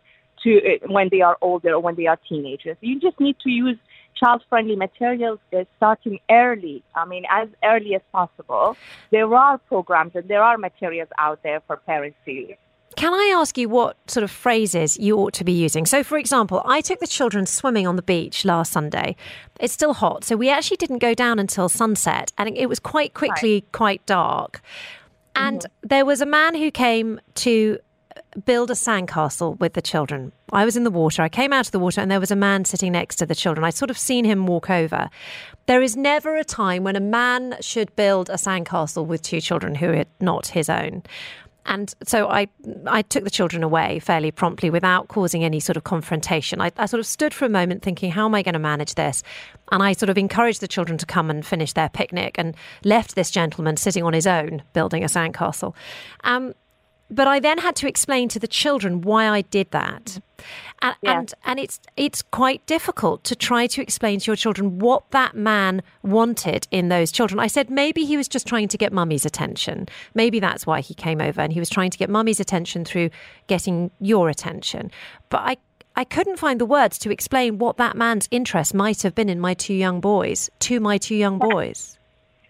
to 0.44 0.58
uh, 0.58 0.88
when 0.88 1.10
they 1.12 1.22
are 1.22 1.38
older 1.42 1.74
or 1.74 1.80
when 1.82 1.96
they 1.96 2.08
are 2.08 2.18
teenagers. 2.30 2.78
You 2.80 3.00
just 3.00 3.20
need 3.20 3.38
to 3.42 3.50
use 3.50 3.78
child-friendly 4.20 4.76
materials 4.76 5.40
uh, 5.54 5.64
starting 5.78 6.20
early. 6.30 6.84
I 6.96 7.06
mean, 7.06 7.24
as 7.30 7.48
early 7.64 7.96
as 7.96 8.02
possible. 8.12 8.76
There 9.12 9.34
are 9.34 9.58
programs 9.58 10.14
and 10.16 10.28
there 10.28 10.44
are 10.44 10.58
materials 10.58 11.10
out 11.18 11.42
there 11.44 11.62
for 11.68 11.78
parents 11.78 12.18
to 12.26 12.32
use. 12.32 12.58
Can 12.96 13.14
I 13.14 13.34
ask 13.38 13.58
you 13.58 13.70
what 13.70 13.96
sort 14.08 14.24
of 14.24 14.32
phrases 14.32 14.98
you 14.98 15.18
ought 15.18 15.34
to 15.36 15.44
be 15.44 15.52
using? 15.52 15.86
So, 15.86 16.04
for 16.04 16.18
example, 16.18 16.62
I 16.66 16.82
took 16.82 17.00
the 17.00 17.08
children 17.08 17.46
swimming 17.46 17.88
on 17.88 17.96
the 17.96 18.02
beach 18.02 18.44
last 18.44 18.72
Sunday. 18.72 19.16
It's 19.60 19.74
still 19.74 19.94
hot, 19.94 20.24
so 20.24 20.36
we 20.36 20.50
actually 20.50 20.78
didn't 20.78 20.98
go 20.98 21.14
down 21.14 21.40
until 21.40 21.70
sunset, 21.70 22.34
and 22.38 22.50
it 22.58 22.68
was 22.68 22.80
quite 22.80 23.14
quickly 23.14 23.54
right. 23.54 23.72
quite 23.72 24.06
dark. 24.06 24.62
And 25.36 25.60
mm-hmm. 25.60 25.88
there 25.88 26.04
was 26.04 26.20
a 26.20 26.26
man 26.26 26.56
who 26.56 26.72
came 26.72 27.22
to 27.36 27.80
build 28.46 28.72
a 28.72 28.74
sandcastle 28.74 29.60
with 29.60 29.74
the 29.74 29.82
children. 29.82 30.32
I 30.52 30.66
was 30.66 30.76
in 30.76 30.84
the 30.84 30.92
water. 30.92 31.22
I 31.22 31.30
came 31.30 31.54
out 31.54 31.66
of 31.66 31.72
the 31.72 31.80
water 31.80 32.02
and 32.02 32.10
there 32.10 32.20
was 32.20 32.32
a 32.32 32.36
man 32.36 32.66
sitting 32.66 32.92
next 32.92 33.18
to 33.18 33.26
the 33.26 33.36
children. 33.36 33.64
I 33.64 33.70
sort 33.70 33.90
of 33.90 33.98
seen 33.98 34.26
him 34.26 34.48
walk 34.48 34.70
over. 34.70 35.10
There 35.66 35.82
is 35.82 35.96
never 35.96 36.36
a 36.36 36.44
time 36.44 36.84
when 36.84 36.96
a 36.96 37.02
man 37.02 37.56
should 37.62 37.96
build 37.96 38.30
a 38.30 38.34
sandcastle 38.34 39.06
with 39.06 39.22
two 39.22 39.42
children 39.42 39.76
who 39.76 39.94
are 39.94 40.06
not 40.20 40.48
his 40.48 40.70
own. 40.70 41.04
And 41.66 41.94
so 42.04 42.28
I, 42.30 42.48
I 42.88 43.04
took 43.04 43.24
the 43.24 43.30
children 43.30 43.62
away 43.62 44.00
fairly 44.00 44.32
promptly 44.32 44.72
without 44.72 45.08
causing 45.08 45.44
any 45.44 45.60
sort 45.60 45.78
of 45.78 45.84
confrontation. 45.84 46.62
I, 46.62 46.72
I 46.78 46.88
sort 46.88 47.00
of 47.00 47.06
stood 47.06 47.34
for 47.34 47.46
a 47.46 47.50
moment 47.50 47.84
thinking, 47.84 48.12
how 48.12 48.26
am 48.26 48.34
I 48.34 48.42
going 48.42 48.54
to 48.54 48.60
manage 48.60 48.96
this? 48.96 49.22
And 49.72 49.84
I 49.84 49.94
sort 49.94 50.10
of 50.10 50.18
encouraged 50.18 50.62
the 50.62 50.68
children 50.68 50.98
to 50.98 51.06
come 51.06 51.30
and 51.30 51.46
finish 51.46 51.74
their 51.74 51.90
picnic 51.90 52.36
and 52.40 52.56
left 52.84 53.14
this 53.14 53.30
gentleman 53.30 53.78
sitting 53.78 54.04
on 54.04 54.14
his 54.14 54.26
own 54.26 54.64
building 54.74 55.04
a 55.04 55.08
sandcastle. 55.08 55.76
Um, 56.24 56.56
but 57.10 57.28
I 57.28 57.40
then 57.40 57.58
had 57.58 57.76
to 57.78 57.88
explain 57.88 58.30
to 58.30 58.40
the 58.40 58.48
children 58.48 59.02
why 59.02 59.28
I 59.28 59.42
did 59.42 59.72
that. 59.72 60.20
And, 60.82 60.96
yeah. 61.02 61.20
and, 61.20 61.34
and 61.44 61.60
it's 61.60 61.80
it's 61.98 62.22
quite 62.22 62.66
difficult 62.66 63.24
to 63.26 63.36
try 63.36 63.68
to 63.68 63.82
explain 63.82 64.20
to 64.22 64.28
your 64.28 64.38
children 64.38 64.80
what 64.80 65.12
that 65.12 65.36
man 65.36 65.82
wanted 66.02 66.68
in 66.72 66.88
those 66.88 67.12
children. 67.12 67.40
I 67.40 67.48
said 67.48 67.70
maybe 67.70 68.06
he 68.06 68.16
was 68.16 68.30
just 68.30 68.48
trying 68.48 68.70
to 68.70 68.78
get 68.78 68.94
mummy's 68.94 69.26
attention. 69.26 69.88
Maybe 70.14 70.40
that's 70.40 70.66
why 70.66 70.80
he 70.80 70.94
came 70.94 71.20
over 71.20 71.42
and 71.42 71.52
he 71.52 71.60
was 71.60 71.70
trying 71.70 71.90
to 71.92 71.98
get 71.98 72.10
mummy's 72.10 72.40
attention 72.40 72.86
through 72.86 73.10
getting 73.48 73.92
your 74.00 74.30
attention. 74.30 74.92
But 75.30 75.42
I 75.42 75.58
I 75.98 76.06
couldn't 76.06 76.40
find 76.40 76.62
the 76.62 76.66
words 76.66 76.98
to 77.00 77.12
explain 77.12 77.58
what 77.58 77.76
that 77.76 77.98
man's 77.98 78.30
interest 78.32 78.74
might 78.74 79.02
have 79.02 79.14
been 79.14 79.28
in 79.28 79.42
my 79.42 79.54
two 79.54 79.74
young 79.74 80.00
boys, 80.00 80.50
to 80.60 80.80
my 80.80 80.98
two 80.98 81.16
young 81.16 81.40
boys. 81.40 81.99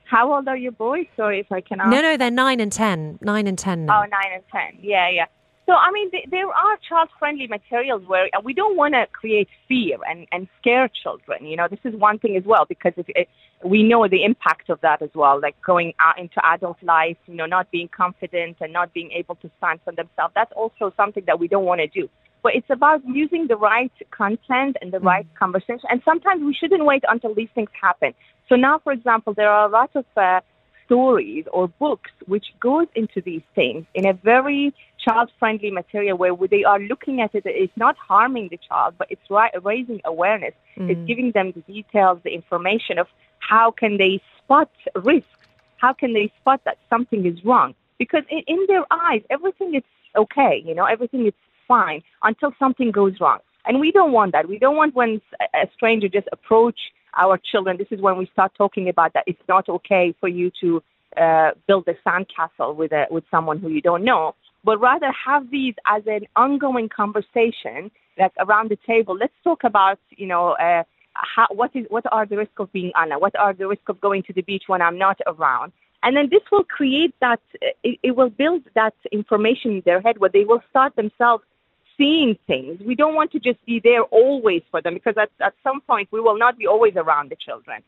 How 0.10 0.34
old 0.34 0.48
are 0.48 0.58
your 0.58 0.72
boys? 0.72 1.06
Sorry 1.16 1.40
if 1.40 1.52
I 1.52 1.62
can 1.62 1.80
ask. 1.80 1.92
No, 1.92 2.02
no, 2.02 2.18
they're 2.18 2.32
nine 2.32 2.60
and 2.60 2.72
ten. 2.72 3.20
Nine 3.22 3.46
and 3.46 3.58
ten 3.58 3.86
now. 3.86 4.02
Oh, 4.02 4.06
nine 4.08 4.34
and 4.34 4.44
ten. 4.52 4.80
Yeah, 4.82 5.08
yeah. 5.10 5.26
So, 5.68 5.76
I 5.76 5.92
mean, 5.92 6.10
th- 6.10 6.26
there 6.32 6.48
are 6.48 6.78
child-friendly 6.90 7.46
materials 7.46 8.02
where 8.08 8.28
we 8.44 8.56
don't 8.56 8.76
want 8.76 8.96
to 8.96 9.06
create 9.12 9.48
fear 9.68 9.98
and, 10.10 10.26
and 10.32 10.48
scare 10.60 10.90
children. 11.04 11.46
You 11.46 11.58
know, 11.58 11.68
this 11.70 11.80
is 11.84 11.94
one 11.94 12.18
thing 12.18 12.36
as 12.36 12.44
well 12.44 12.66
because 12.68 12.94
if 12.98 13.06
it, 13.10 13.30
we 13.64 13.84
know 13.84 14.08
the 14.08 14.24
impact 14.24 14.72
of 14.72 14.82
that 14.82 15.04
as 15.04 15.12
well, 15.14 15.40
like 15.40 15.56
going 15.62 15.94
out 16.00 16.18
into 16.18 16.44
adult 16.44 16.82
life, 16.82 17.18
you 17.28 17.36
know, 17.36 17.46
not 17.46 17.70
being 17.70 17.88
confident 17.88 18.58
and 18.62 18.74
not 18.74 18.92
being 18.96 19.12
able 19.12 19.36
to 19.36 19.52
stand 19.60 19.80
for 19.86 19.94
themselves. 19.94 20.34
That's 20.34 20.52
also 20.56 20.92
something 20.98 21.26
that 21.28 21.40
we 21.40 21.48
don't 21.48 21.66
want 21.66 21.82
to 21.82 21.88
do. 21.88 22.10
But 22.42 22.56
it's 22.56 22.70
about 22.72 23.02
using 23.06 23.46
the 23.48 23.58
right 23.58 23.92
content 24.10 24.78
and 24.82 24.92
the 24.92 24.98
mm-hmm. 24.98 25.06
right 25.06 25.28
conversation. 25.38 25.88
And 25.92 26.02
sometimes 26.04 26.42
we 26.42 26.56
shouldn't 26.60 26.84
wait 26.84 27.04
until 27.08 27.36
these 27.36 27.50
things 27.54 27.70
happen. 27.80 28.16
So 28.50 28.56
now, 28.56 28.80
for 28.80 28.92
example, 28.92 29.34
there 29.34 29.50
are 29.50 29.68
a 29.68 29.72
lot 29.72 29.92
of 29.96 30.06
uh, 30.18 30.42
stories 30.86 31.46
or 31.54 31.68
books 31.68 32.12
which 32.26 32.48
goes 32.60 32.88
into 32.96 33.22
these 33.22 33.44
things 33.54 33.86
in 33.94 34.08
a 34.08 34.14
very 34.14 34.74
child-friendly 34.98 35.70
material 35.70 36.18
where 36.18 36.36
they 36.50 36.64
are 36.64 36.80
looking 36.80 37.22
at 37.22 37.34
it. 37.36 37.44
It's 37.46 37.78
not 37.78 37.96
harming 37.96 38.50
the 38.50 38.58
child, 38.58 38.96
but 38.98 39.08
it's 39.12 39.22
raising 39.64 40.02
awareness. 40.04 40.54
Mm. 40.78 40.90
It's 40.90 41.08
giving 41.08 41.32
them 41.32 41.52
the 41.52 41.62
details, 41.62 42.20
the 42.24 42.34
information 42.34 42.98
of 42.98 43.08
how 43.38 43.72
can 43.72 43.98
they 43.98 44.20
spot 44.40 44.72
risks. 44.96 45.28
How 45.78 45.94
can 45.94 46.14
they 46.14 46.32
spot 46.42 46.62
that 46.66 46.78
something 46.90 47.26
is 47.26 47.46
wrong? 47.46 47.76
Because 48.00 48.24
in, 48.30 48.42
in 48.48 48.66
their 48.68 48.86
eyes, 48.92 49.22
everything 49.30 49.76
is 49.76 49.84
okay. 50.18 50.62
You 50.66 50.74
know, 50.74 50.86
everything 50.86 51.26
is 51.26 51.34
fine 51.68 52.02
until 52.24 52.52
something 52.58 52.92
goes 52.92 53.20
wrong. 53.22 53.40
And 53.66 53.80
we 53.80 53.92
don't 53.92 54.12
want 54.12 54.32
that. 54.32 54.50
We 54.50 54.58
don't 54.58 54.76
want 54.76 54.96
when 54.96 55.22
a 55.54 55.68
stranger 55.76 56.10
just 56.10 56.28
approach 56.32 56.80
our 57.18 57.40
children. 57.52 57.78
This 57.78 57.88
is 57.92 58.02
when 58.02 58.18
we 58.18 58.30
start 58.34 58.54
talking 58.58 58.90
about 58.90 59.14
that 59.14 59.24
it's 59.28 59.42
not 59.48 59.70
okay 59.70 60.14
for 60.20 60.28
you 60.28 60.52
to 60.62 60.82
uh, 61.18 61.52
build 61.68 61.88
a 61.88 61.96
sandcastle 62.08 62.76
with 62.76 62.92
a, 62.92 63.06
with 63.10 63.24
someone 63.32 63.60
who 63.60 63.70
you 63.70 63.82
don't 63.82 64.04
know, 64.04 64.36
but 64.64 64.80
rather 64.80 65.12
have 65.26 65.50
these 65.50 65.74
as 65.86 66.04
an 66.06 66.26
ongoing 66.36 66.90
conversation, 66.90 67.92
like 68.18 68.32
around 68.40 68.70
the 68.70 68.78
table. 68.86 69.18
Let's 69.20 69.34
talk 69.44 69.64
about, 69.64 70.00
you 70.12 70.28
know, 70.28 70.52
uh, 70.52 70.84
how, 71.14 71.48
what 71.52 71.72
is 71.76 71.86
what 71.90 72.06
are 72.12 72.26
the 72.26 72.38
risks 72.38 72.54
of 72.60 72.72
being 72.72 72.92
Anna? 73.00 73.20
What 73.20 73.36
are 73.38 73.54
the 73.54 73.68
risks 73.68 73.86
of 73.88 74.00
going 74.00 74.24
to 74.24 74.34
the 74.34 74.42
beach 74.42 74.64
when 74.68 74.82
I'm 74.82 74.98
not 74.98 75.18
around? 75.26 75.72
And 76.02 76.16
then 76.16 76.30
this 76.32 76.42
will 76.52 76.64
create 76.64 77.14
that, 77.20 77.42
it, 77.84 78.00
it 78.02 78.16
will 78.16 78.30
build 78.30 78.64
that 78.76 78.94
information 79.12 79.72
in 79.72 79.82
their 79.86 80.00
head 80.00 80.18
where 80.20 80.30
they 80.32 80.46
will 80.46 80.62
start 80.70 80.96
themselves 80.96 81.44
seeing 82.00 82.38
things. 82.48 82.80
We 82.84 82.96
don't 82.96 83.14
want 83.14 83.32
to 83.34 83.40
just 83.40 83.64
be 83.66 83.80
there 83.84 84.04
always 84.04 84.64
for 84.72 84.82
them 84.82 84.96
because 84.96 85.16
at, 85.18 85.30
at 85.40 85.54
some 85.64 85.82
point 85.82 86.10
we 86.12 86.22
will 86.22 86.40
not 86.40 86.58
be 86.58 86.66
always 86.66 86.96
around 86.96 87.30
the 87.30 87.36
children. 87.36 87.84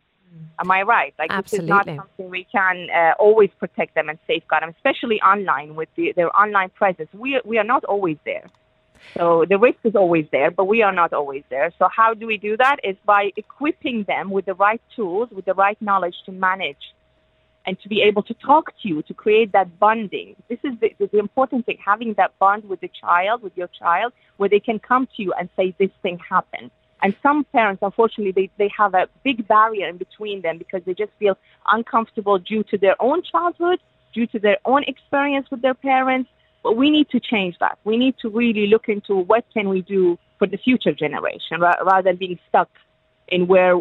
Am 0.60 0.70
I 0.72 0.84
right? 0.84 1.14
Like 1.18 1.32
Absolutely. 1.32 1.58
this 1.58 1.64
is 1.64 1.70
not 1.70 1.86
something 1.86 2.30
we 2.30 2.48
can 2.52 2.88
uh, 2.96 3.14
always 3.20 3.50
protect 3.60 3.96
them 3.96 4.08
and 4.08 4.18
safeguard 4.28 4.64
them, 4.64 4.74
especially 4.78 5.20
online 5.22 5.76
with 5.76 5.90
the, 5.96 6.14
their 6.16 6.32
online 6.38 6.70
presence. 6.70 7.10
We 7.14 7.42
we 7.44 7.58
are 7.58 7.66
not 7.66 7.84
always 7.86 8.18
there. 8.24 8.48
So 9.18 9.46
the 9.50 9.58
risk 9.58 9.80
is 9.84 9.96
always 9.96 10.28
there, 10.32 10.52
but 10.52 10.66
we 10.66 10.84
are 10.84 10.94
not 10.94 11.12
always 11.12 11.44
there. 11.50 11.74
So 11.80 11.90
how 11.94 12.14
do 12.14 12.28
we 12.28 12.38
do 12.38 12.56
that? 12.58 12.78
Is 12.84 12.96
by 13.06 13.32
equipping 13.36 14.06
them 14.08 14.30
with 14.30 14.46
the 14.46 14.54
right 14.54 14.82
tools, 14.96 15.30
with 15.32 15.46
the 15.46 15.54
right 15.54 15.80
knowledge 15.82 16.16
to 16.28 16.32
manage 16.32 16.84
and 17.66 17.80
to 17.82 17.90
be 17.90 18.02
able 18.02 18.24
to 18.24 18.34
talk 18.36 18.74
to 18.82 18.88
you, 18.88 19.02
to 19.04 19.14
create 19.14 19.52
that 19.52 19.80
bonding. 19.80 20.36
This 20.50 20.60
is 20.64 20.74
the, 20.80 20.94
the, 21.00 21.20
important 21.20 21.66
thing, 21.66 21.78
having 21.84 22.14
that 22.16 22.38
bond 22.40 22.66
with 22.68 22.82
the 22.82 22.90
child, 22.90 23.44
with 23.44 23.56
your 23.56 23.68
child, 23.68 24.14
where 24.38 24.50
they 24.50 24.60
can 24.60 24.80
come 24.80 25.08
to 25.16 25.24
you 25.24 25.34
and 25.34 25.50
say, 25.56 25.76
this 25.80 25.92
thing 26.02 26.20
happened. 26.28 26.72
And 27.04 27.16
some 27.24 27.46
parents, 27.46 27.82
unfortunately, 27.82 28.32
they, 28.32 28.50
they 28.58 28.72
have 28.78 28.94
a 28.94 29.08
big 29.24 29.48
barrier 29.48 29.88
in 29.90 29.98
between 29.98 30.42
them 30.42 30.58
because 30.58 30.82
they 30.86 30.94
just 30.94 31.12
feel 31.20 31.38
uncomfortable 31.72 32.38
due 32.38 32.64
to 32.66 32.78
their 32.78 32.96
own 33.02 33.22
childhood, 33.24 33.80
due 34.14 34.28
to 34.28 34.40
their 34.40 34.58
own 34.66 34.84
experience 34.84 35.48
with 35.50 35.62
their 35.62 35.74
parents. 35.74 36.30
But 36.64 36.78
we 36.78 36.92
need 36.92 37.10
to 37.10 37.20
change 37.20 37.56
that. 37.60 37.80
We 37.84 37.98
need 37.98 38.16
to 38.22 38.30
really 38.30 38.68
look 38.68 38.88
into 38.88 39.16
what 39.16 39.46
can 39.52 39.70
we 39.70 39.82
do 39.82 40.20
for 40.38 40.48
the 40.48 40.58
future 40.58 40.94
generation 40.94 41.60
rather 41.60 42.04
than 42.04 42.18
being 42.18 42.40
stuck 42.50 42.70
in 43.28 43.48
where 43.48 43.80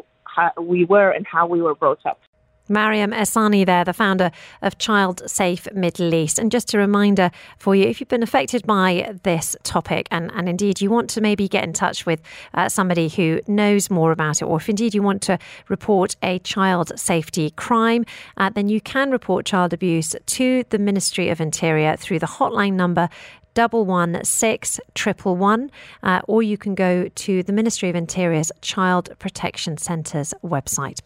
we 0.59 0.85
were 0.85 1.11
and 1.11 1.27
how 1.27 1.47
we 1.47 1.61
were 1.61 1.75
brought 1.75 2.05
up. 2.07 2.21
Mariam 2.71 3.11
Ehsani 3.11 3.67
there, 3.67 3.85
the 3.85 3.93
founder 3.93 4.31
of 4.63 4.79
Child 4.79 5.29
Safe 5.29 5.67
Middle 5.75 6.15
East. 6.15 6.39
And 6.39 6.53
just 6.53 6.73
a 6.73 6.79
reminder 6.79 7.31
for 7.59 7.75
you, 7.75 7.87
if 7.87 8.01
you've 8.01 8.09
been 8.09 8.23
affected 8.23 8.65
by 8.67 9.15
this 9.25 9.57
topic 9.65 10.07
and, 10.11 10.31
and 10.35 10.49
indeed 10.49 10.81
you 10.81 10.89
want 10.89 11.11
to 11.11 11.21
maybe 11.21 11.49
get 11.49 11.65
in 11.65 11.73
touch 11.73 12.07
with 12.07 12.23
uh, 12.55 12.69
somebody 12.69 13.09
who 13.09 13.41
knows 13.49 13.91
more 13.91 14.13
about 14.13 14.41
it, 14.41 14.45
or 14.45 14.59
if 14.59 14.69
indeed 14.69 14.95
you 14.95 15.03
want 15.03 15.21
to 15.23 15.39
report 15.69 16.15
a 16.23 16.39
child 16.39 16.93
safety 16.99 17.51
crime, 17.51 18.07
uh, 18.37 18.51
then 18.51 18.69
you 18.69 18.81
can 18.81 19.11
report 19.11 19.45
child 19.45 19.73
abuse 19.73 20.15
to 20.27 20.65
the 20.71 20.79
Ministry 20.79 21.29
of 21.29 21.41
Interior 21.41 21.97
through 21.97 22.21
the 22.21 22.27
hotline 22.27 22.75
number 22.75 23.09
double 23.55 23.85
one 23.85 24.23
six 24.25 24.79
triple 24.95 25.37
one, 25.37 25.73
uh, 26.05 26.21
or 26.29 26.41
you 26.41 26.57
can 26.57 26.77
go 26.77 27.09
to 27.09 27.43
the 27.43 27.53
Ministry 27.53 27.91
of 27.91 27.97
Interior's 27.97 28.53
Child 28.63 29.11
Protection 29.19 29.77
Centre's 29.77 30.33
website. 30.45 31.01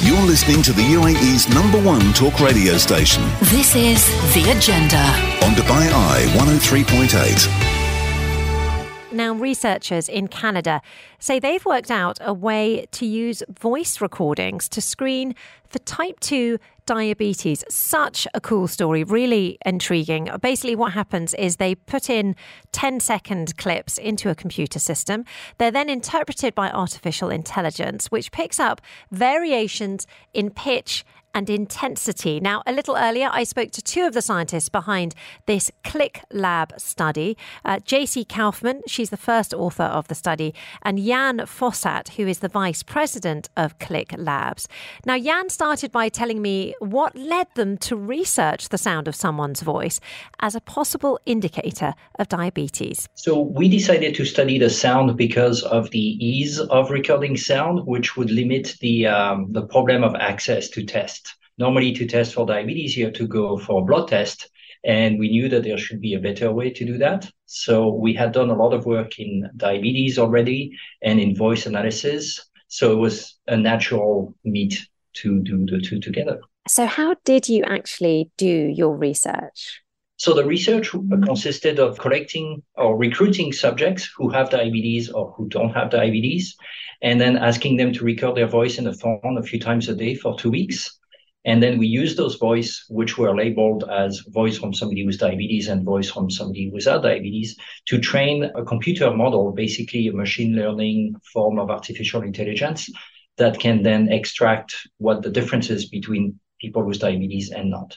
You're 0.00 0.22
listening 0.22 0.62
to 0.62 0.72
the 0.72 0.82
UAE's 0.82 1.48
number 1.52 1.82
one 1.82 2.12
talk 2.12 2.38
radio 2.38 2.78
station. 2.78 3.20
This 3.40 3.74
is 3.74 4.06
The 4.32 4.52
Agenda. 4.56 5.02
On 5.44 5.54
Dubai 5.54 5.90
Eye 5.92 6.24
103.8. 6.36 9.12
Now, 9.12 9.34
researchers 9.34 10.08
in 10.08 10.28
Canada 10.28 10.82
say 11.18 11.40
they've 11.40 11.64
worked 11.64 11.90
out 11.90 12.18
a 12.20 12.32
way 12.32 12.86
to 12.92 13.06
use 13.06 13.42
voice 13.50 14.00
recordings 14.00 14.68
to 14.68 14.80
screen 14.80 15.34
for 15.68 15.80
type 15.80 16.20
2 16.20 16.60
diabetes. 16.88 17.62
Such 17.68 18.26
a 18.32 18.40
cool 18.40 18.66
story, 18.66 19.04
really 19.04 19.58
intriguing. 19.66 20.30
Basically, 20.40 20.74
what 20.74 20.94
happens 20.94 21.34
is 21.34 21.56
they 21.56 21.74
put 21.74 22.08
in 22.08 22.34
10 22.72 23.00
second 23.00 23.58
clips 23.58 23.98
into 23.98 24.30
a 24.30 24.34
computer 24.34 24.78
system. 24.78 25.26
They're 25.58 25.70
then 25.70 25.90
interpreted 25.90 26.54
by 26.54 26.70
artificial 26.70 27.28
intelligence, 27.28 28.06
which 28.06 28.32
picks 28.32 28.58
up 28.58 28.80
variations 29.10 30.06
in 30.32 30.48
pitch 30.48 31.04
and 31.38 31.48
intensity. 31.48 32.40
Now, 32.40 32.64
a 32.66 32.72
little 32.72 32.96
earlier, 32.96 33.30
I 33.32 33.44
spoke 33.44 33.70
to 33.70 33.80
two 33.80 34.04
of 34.04 34.12
the 34.12 34.20
scientists 34.20 34.68
behind 34.68 35.14
this 35.46 35.70
Klick 35.84 36.24
Lab 36.32 36.72
study 36.78 37.36
uh, 37.64 37.76
Jaycee 37.76 38.28
Kaufman, 38.28 38.82
she's 38.88 39.10
the 39.10 39.16
first 39.16 39.54
author 39.54 39.84
of 39.84 40.08
the 40.08 40.16
study, 40.16 40.52
and 40.82 40.98
Yan 40.98 41.38
Fossat, 41.38 42.10
who 42.16 42.26
is 42.26 42.40
the 42.40 42.48
vice 42.48 42.82
president 42.82 43.48
of 43.56 43.78
Klick 43.78 44.14
Labs. 44.18 44.66
Now, 45.06 45.14
Yan 45.14 45.48
started 45.48 45.92
by 45.92 46.08
telling 46.08 46.42
me 46.42 46.74
what 46.80 47.14
led 47.16 47.46
them 47.54 47.78
to 47.78 47.94
research 47.94 48.70
the 48.70 48.78
sound 48.78 49.06
of 49.06 49.14
someone's 49.14 49.62
voice 49.62 50.00
as 50.40 50.56
a 50.56 50.60
possible 50.60 51.20
indicator 51.24 51.94
of 52.18 52.28
diabetes. 52.28 53.08
So, 53.14 53.40
we 53.40 53.68
decided 53.68 54.16
to 54.16 54.24
study 54.24 54.58
the 54.58 54.70
sound 54.70 55.16
because 55.16 55.62
of 55.62 55.90
the 55.90 55.98
ease 55.98 56.58
of 56.58 56.90
recording 56.90 57.36
sound, 57.36 57.86
which 57.86 58.16
would 58.16 58.30
limit 58.30 58.76
the, 58.80 59.06
um, 59.06 59.52
the 59.52 59.62
problem 59.62 60.02
of 60.02 60.16
access 60.16 60.68
to 60.70 60.84
tests. 60.84 61.27
Normally, 61.58 61.92
to 61.94 62.06
test 62.06 62.34
for 62.34 62.46
diabetes, 62.46 62.96
you 62.96 63.04
have 63.06 63.14
to 63.14 63.26
go 63.26 63.58
for 63.58 63.82
a 63.82 63.84
blood 63.84 64.08
test. 64.08 64.48
And 64.84 65.18
we 65.18 65.28
knew 65.28 65.48
that 65.48 65.64
there 65.64 65.76
should 65.76 66.00
be 66.00 66.14
a 66.14 66.20
better 66.20 66.52
way 66.52 66.70
to 66.70 66.84
do 66.84 66.98
that. 66.98 67.28
So 67.46 67.92
we 67.92 68.14
had 68.14 68.32
done 68.32 68.50
a 68.50 68.54
lot 68.56 68.72
of 68.72 68.86
work 68.86 69.18
in 69.18 69.50
diabetes 69.56 70.18
already 70.18 70.72
and 71.02 71.18
in 71.18 71.34
voice 71.34 71.66
analysis. 71.66 72.40
So 72.68 72.92
it 72.92 72.96
was 72.96 73.36
a 73.48 73.56
natural 73.56 74.34
meet 74.44 74.86
to 75.14 75.40
do 75.40 75.66
the 75.66 75.80
two 75.80 75.98
together. 75.98 76.40
So, 76.68 76.86
how 76.86 77.16
did 77.24 77.48
you 77.48 77.64
actually 77.64 78.30
do 78.36 78.46
your 78.46 78.94
research? 78.94 79.80
So 80.18 80.34
the 80.34 80.44
research 80.44 80.90
consisted 81.24 81.78
of 81.78 81.96
collecting 81.98 82.62
or 82.74 82.96
recruiting 82.96 83.52
subjects 83.52 84.10
who 84.16 84.28
have 84.30 84.50
diabetes 84.50 85.10
or 85.10 85.32
who 85.36 85.48
don't 85.48 85.70
have 85.70 85.90
diabetes, 85.90 86.56
and 87.02 87.20
then 87.20 87.36
asking 87.36 87.76
them 87.76 87.92
to 87.92 88.04
record 88.04 88.36
their 88.36 88.48
voice 88.48 88.78
in 88.78 88.84
the 88.84 88.92
phone 88.92 89.38
a 89.38 89.42
few 89.44 89.60
times 89.60 89.88
a 89.88 89.94
day 89.94 90.16
for 90.16 90.36
two 90.36 90.50
weeks. 90.50 90.98
And 91.44 91.62
then 91.62 91.78
we 91.78 91.86
use 91.86 92.16
those 92.16 92.34
voice, 92.34 92.84
which 92.88 93.16
were 93.16 93.34
labeled 93.34 93.84
as 93.90 94.22
voice 94.28 94.58
from 94.58 94.74
somebody 94.74 95.06
with 95.06 95.18
diabetes 95.18 95.68
and 95.68 95.84
voice 95.84 96.10
from 96.10 96.30
somebody 96.30 96.68
without 96.70 97.02
diabetes, 97.02 97.56
to 97.86 97.98
train 97.98 98.44
a 98.54 98.64
computer 98.64 99.10
model, 99.12 99.52
basically 99.52 100.08
a 100.08 100.12
machine 100.12 100.56
learning 100.56 101.14
form 101.32 101.58
of 101.58 101.70
artificial 101.70 102.22
intelligence 102.22 102.90
that 103.38 103.58
can 103.58 103.82
then 103.82 104.10
extract 104.10 104.74
what 104.98 105.22
the 105.22 105.30
difference 105.30 105.70
is 105.70 105.88
between 105.88 106.38
people 106.60 106.82
with 106.82 106.98
diabetes 106.98 107.50
and 107.50 107.70
not. 107.70 107.96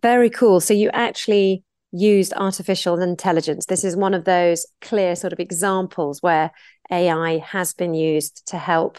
Very 0.00 0.30
cool. 0.30 0.60
So 0.60 0.72
you 0.72 0.88
actually 0.92 1.62
used 1.92 2.32
artificial 2.34 3.00
intelligence. 3.00 3.66
This 3.66 3.84
is 3.84 3.96
one 3.96 4.14
of 4.14 4.24
those 4.24 4.64
clear 4.80 5.14
sort 5.16 5.32
of 5.32 5.40
examples 5.40 6.22
where 6.22 6.50
AI 6.90 7.38
has 7.38 7.74
been 7.74 7.94
used 7.94 8.46
to 8.48 8.58
help, 8.58 8.98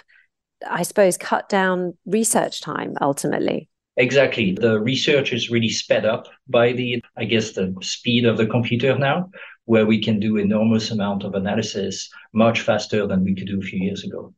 I 0.69 0.83
suppose, 0.83 1.17
cut 1.17 1.49
down 1.49 1.97
research 2.05 2.61
time 2.61 2.93
ultimately. 3.01 3.69
Exactly. 3.97 4.53
The 4.53 4.79
research 4.79 5.33
is 5.33 5.49
really 5.49 5.69
sped 5.69 6.05
up 6.05 6.27
by 6.47 6.71
the, 6.71 7.03
I 7.17 7.25
guess, 7.25 7.51
the 7.51 7.75
speed 7.81 8.25
of 8.25 8.37
the 8.37 8.47
computer 8.47 8.97
now, 8.97 9.29
where 9.65 9.85
we 9.85 10.01
can 10.01 10.19
do 10.19 10.37
enormous 10.37 10.91
amount 10.91 11.23
of 11.23 11.35
analysis 11.35 12.09
much 12.33 12.61
faster 12.61 13.05
than 13.05 13.23
we 13.23 13.35
could 13.35 13.47
do 13.47 13.59
a 13.59 13.63
few 13.63 13.79
years 13.79 14.03
ago. 14.03 14.33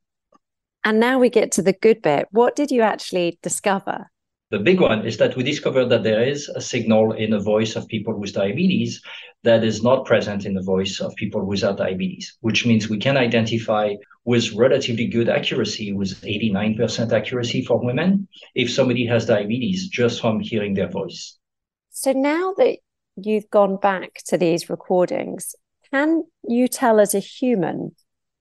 And 0.83 0.99
now 0.99 1.19
we 1.19 1.29
get 1.29 1.51
to 1.53 1.61
the 1.61 1.73
good 1.73 2.01
bit. 2.01 2.27
What 2.31 2.55
did 2.55 2.71
you 2.71 2.81
actually 2.81 3.39
discover? 3.41 4.11
The 4.53 4.59
big 4.59 4.81
one 4.81 5.03
is 5.03 5.17
that 5.17 5.35
we 5.35 5.41
discovered 5.41 5.87
that 5.87 6.03
there 6.03 6.21
is 6.23 6.47
a 6.47 6.61
signal 6.61 7.13
in 7.13 7.31
the 7.31 7.39
voice 7.39 7.75
of 7.75 7.87
people 7.87 8.13
with 8.13 8.33
diabetes 8.33 9.01
that 9.41 9.63
is 9.63 9.81
not 9.81 10.05
present 10.05 10.45
in 10.45 10.53
the 10.53 10.61
voice 10.61 10.99
of 10.99 11.15
people 11.15 11.43
without 11.43 11.77
diabetes, 11.77 12.37
which 12.41 12.63
means 12.63 12.87
we 12.87 12.99
can 12.99 13.17
identify 13.17 13.95
with 14.25 14.53
relatively 14.53 15.07
good 15.07 15.27
accuracy, 15.27 15.91
with 15.91 16.21
89% 16.21 17.11
accuracy 17.11 17.65
for 17.65 17.83
women, 17.83 18.27
if 18.53 18.71
somebody 18.71 19.07
has 19.07 19.25
diabetes 19.25 19.87
just 19.87 20.21
from 20.21 20.39
hearing 20.39 20.75
their 20.75 20.87
voice. 20.87 21.35
So 21.89 22.11
now 22.11 22.53
that 22.57 22.77
you've 23.15 23.49
gone 23.49 23.77
back 23.77 24.21
to 24.27 24.37
these 24.37 24.69
recordings, 24.69 25.55
can 25.91 26.25
you 26.47 26.67
tell 26.67 26.99
as 26.99 27.15
a 27.15 27.19
human 27.19 27.95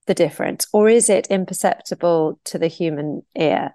the 0.07 0.13
difference, 0.13 0.67
or 0.75 0.91
is 0.91 1.09
it 1.09 1.29
imperceptible 1.29 2.39
to 2.45 2.59
the 2.59 2.69
human 2.69 3.23
ear? 3.35 3.75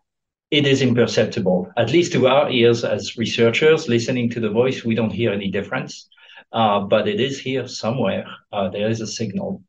It 0.50 0.66
is 0.66 0.82
imperceptible, 0.82 1.72
at 1.76 1.92
least 1.92 2.14
to 2.14 2.28
our 2.28 2.50
ears 2.50 2.86
as 2.86 3.18
researchers 3.18 3.90
listening 3.90 4.30
to 4.30 4.40
the 4.40 4.50
voice. 4.50 4.86
We 4.86 4.96
don't 4.96 5.12
hear 5.12 5.34
any 5.34 5.52
difference, 5.52 6.08
uh, 6.54 6.80
but 6.82 7.08
it 7.08 7.20
is 7.20 7.40
here 7.40 7.68
somewhere. 7.68 8.26
Uh, 8.52 8.70
there 8.70 8.90
is 8.90 9.02
a 9.02 9.08
signal. 9.08 9.62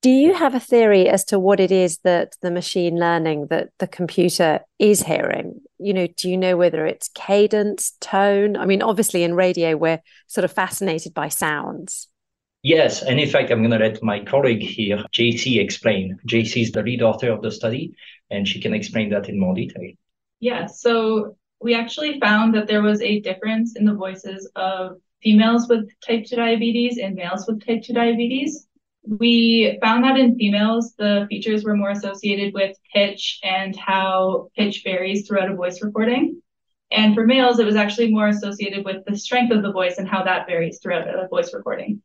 Do 0.00 0.10
you 0.10 0.32
have 0.32 0.54
a 0.54 0.60
theory 0.60 1.08
as 1.08 1.24
to 1.26 1.38
what 1.40 1.58
it 1.58 1.72
is 1.72 1.98
that 2.04 2.36
the 2.40 2.52
machine 2.52 2.98
learning 2.98 3.48
that 3.50 3.70
the 3.78 3.88
computer 3.88 4.60
is 4.78 5.02
hearing? 5.02 5.60
You 5.78 5.92
know, 5.92 6.06
do 6.06 6.28
you 6.28 6.36
know 6.36 6.56
whether 6.56 6.86
it's 6.86 7.10
cadence, 7.14 7.92
tone? 8.00 8.56
I 8.56 8.64
mean, 8.64 8.80
obviously 8.80 9.24
in 9.24 9.34
radio, 9.34 9.76
we're 9.76 10.00
sort 10.28 10.44
of 10.44 10.52
fascinated 10.52 11.14
by 11.14 11.28
sounds. 11.28 12.08
Yes, 12.62 13.02
and 13.02 13.18
in 13.20 13.28
fact, 13.28 13.50
I'm 13.50 13.60
going 13.60 13.70
to 13.70 13.78
let 13.78 14.02
my 14.02 14.24
colleague 14.24 14.62
here, 14.62 15.04
Jaycee, 15.12 15.60
explain. 15.60 16.18
Jaycee 16.28 16.62
is 16.62 16.72
the 16.72 16.82
lead 16.82 17.02
author 17.02 17.30
of 17.30 17.42
the 17.42 17.52
study, 17.52 17.94
and 18.30 18.46
she 18.46 18.60
can 18.60 18.74
explain 18.74 19.10
that 19.10 19.28
in 19.28 19.38
more 19.38 19.54
detail. 19.54 19.92
Yeah, 20.40 20.66
so 20.66 21.36
we 21.60 21.74
actually 21.74 22.20
found 22.20 22.54
that 22.54 22.66
there 22.66 22.82
was 22.82 23.00
a 23.02 23.20
difference 23.20 23.76
in 23.76 23.84
the 23.84 23.94
voices 23.94 24.50
of 24.54 24.98
females 25.22 25.68
with 25.68 25.88
type 26.00 26.24
2 26.26 26.36
diabetes 26.36 26.98
and 26.98 27.14
males 27.14 27.46
with 27.46 27.64
type 27.64 27.82
2 27.82 27.92
diabetes. 27.92 28.66
We 29.04 29.78
found 29.82 30.04
that 30.04 30.18
in 30.18 30.36
females, 30.36 30.94
the 30.98 31.26
features 31.28 31.64
were 31.64 31.76
more 31.76 31.90
associated 31.90 32.54
with 32.54 32.76
pitch 32.94 33.40
and 33.42 33.74
how 33.74 34.50
pitch 34.56 34.82
varies 34.84 35.26
throughout 35.26 35.50
a 35.50 35.56
voice 35.56 35.82
recording. 35.82 36.42
And 36.90 37.14
for 37.14 37.26
males, 37.26 37.58
it 37.58 37.66
was 37.66 37.76
actually 37.76 38.12
more 38.12 38.28
associated 38.28 38.84
with 38.84 39.04
the 39.06 39.16
strength 39.16 39.52
of 39.52 39.62
the 39.62 39.72
voice 39.72 39.98
and 39.98 40.08
how 40.08 40.24
that 40.24 40.46
varies 40.46 40.78
throughout 40.80 41.08
a 41.08 41.28
voice 41.28 41.52
recording. 41.52 42.02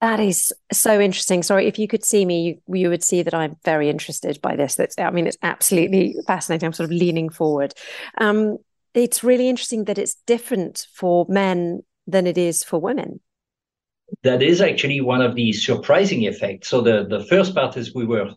That 0.00 0.18
is 0.18 0.52
so 0.72 0.98
interesting. 0.98 1.42
Sorry, 1.42 1.66
if 1.66 1.78
you 1.78 1.86
could 1.86 2.04
see 2.04 2.24
me, 2.24 2.42
you, 2.66 2.78
you 2.78 2.88
would 2.88 3.04
see 3.04 3.22
that 3.22 3.34
I'm 3.34 3.56
very 3.64 3.90
interested 3.90 4.40
by 4.40 4.56
this. 4.56 4.76
That's, 4.76 4.98
I 4.98 5.10
mean, 5.10 5.26
it's 5.26 5.36
absolutely 5.42 6.16
fascinating. 6.26 6.66
I'm 6.66 6.72
sort 6.72 6.88
of 6.90 6.96
leaning 6.96 7.28
forward. 7.28 7.74
Um, 8.16 8.56
it's 8.94 9.22
really 9.22 9.48
interesting 9.48 9.84
that 9.84 9.98
it's 9.98 10.16
different 10.26 10.86
for 10.94 11.26
men 11.28 11.82
than 12.06 12.26
it 12.26 12.38
is 12.38 12.64
for 12.64 12.80
women. 12.80 13.20
That 14.22 14.42
is 14.42 14.60
actually 14.60 15.00
one 15.02 15.20
of 15.20 15.34
the 15.34 15.52
surprising 15.52 16.24
effects. 16.24 16.68
So 16.68 16.80
the, 16.80 17.06
the 17.06 17.24
first 17.26 17.54
part 17.54 17.76
is 17.76 17.94
we 17.94 18.06
were 18.06 18.30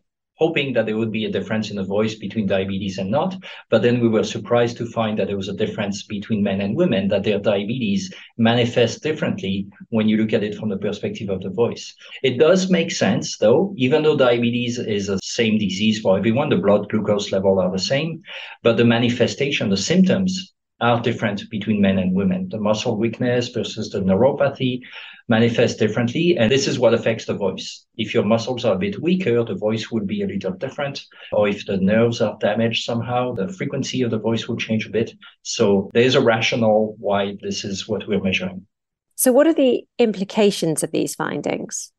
hoping 0.43 0.73
that 0.73 0.85
there 0.85 0.97
would 0.97 1.11
be 1.19 1.23
a 1.25 1.31
difference 1.31 1.69
in 1.69 1.77
the 1.77 1.91
voice 1.97 2.15
between 2.15 2.45
diabetes 2.45 2.97
and 2.97 3.09
not. 3.09 3.33
But 3.69 3.81
then 3.81 4.01
we 4.01 4.09
were 4.09 4.25
surprised 4.25 4.75
to 4.77 4.85
find 4.85 5.17
that 5.17 5.27
there 5.27 5.37
was 5.37 5.47
a 5.47 5.61
difference 5.63 6.03
between 6.03 6.43
men 6.43 6.59
and 6.59 6.75
women, 6.75 7.07
that 7.07 7.23
their 7.23 7.39
diabetes 7.39 8.13
manifests 8.37 8.99
differently 8.99 9.67
when 9.89 10.09
you 10.09 10.17
look 10.17 10.33
at 10.33 10.43
it 10.43 10.55
from 10.55 10.69
the 10.69 10.83
perspective 10.85 11.29
of 11.29 11.41
the 11.41 11.49
voice. 11.49 11.95
It 12.23 12.39
does 12.39 12.69
make 12.69 12.91
sense, 12.91 13.37
though, 13.37 13.73
even 13.77 14.03
though 14.03 14.17
diabetes 14.17 14.79
is 14.79 15.07
the 15.07 15.19
same 15.23 15.57
disease 15.57 16.01
for 16.01 16.17
everyone, 16.17 16.49
the 16.49 16.57
blood 16.57 16.89
glucose 16.89 17.31
level 17.31 17.59
are 17.59 17.71
the 17.71 17.79
same, 17.79 18.21
but 18.63 18.75
the 18.75 18.85
manifestation, 18.85 19.69
the 19.69 19.77
symptoms 19.77 20.52
are 20.83 21.01
different 21.01 21.49
between 21.49 21.79
men 21.79 21.97
and 21.97 22.13
women. 22.13 22.49
The 22.49 22.59
muscle 22.59 22.97
weakness 22.97 23.47
versus 23.47 23.89
the 23.89 24.01
neuropathy 24.01 24.81
manifest 25.29 25.79
differently. 25.79 26.37
And 26.37 26.51
this 26.51 26.67
is 26.67 26.77
what 26.77 26.93
affects 26.93 27.25
the 27.25 27.33
voice. 27.33 27.85
If 27.95 28.13
your 28.13 28.25
muscles 28.25 28.65
are 28.65 28.75
a 28.75 28.77
bit 28.77 29.01
weaker, 29.01 29.45
the 29.45 29.55
voice 29.55 29.89
will 29.89 30.05
be 30.05 30.23
a 30.23 30.27
little 30.27 30.51
different. 30.51 31.05
Or 31.31 31.47
if 31.47 31.65
the 31.65 31.77
nerves 31.77 32.19
are 32.19 32.37
damaged 32.41 32.83
somehow, 32.83 33.33
the 33.33 33.47
frequency 33.47 34.01
of 34.01 34.11
the 34.11 34.19
voice 34.19 34.49
will 34.49 34.57
change 34.57 34.85
a 34.85 34.89
bit. 34.89 35.13
So 35.43 35.89
there's 35.93 36.15
a 36.15 36.21
rationale 36.21 36.95
why 36.99 37.37
this 37.41 37.63
is 37.63 37.87
what 37.87 38.05
we're 38.05 38.21
measuring. 38.21 38.67
So, 39.15 39.31
what 39.31 39.47
are 39.47 39.53
the 39.53 39.85
implications 39.99 40.83
of 40.83 40.91
these 40.91 41.15
findings? 41.15 41.93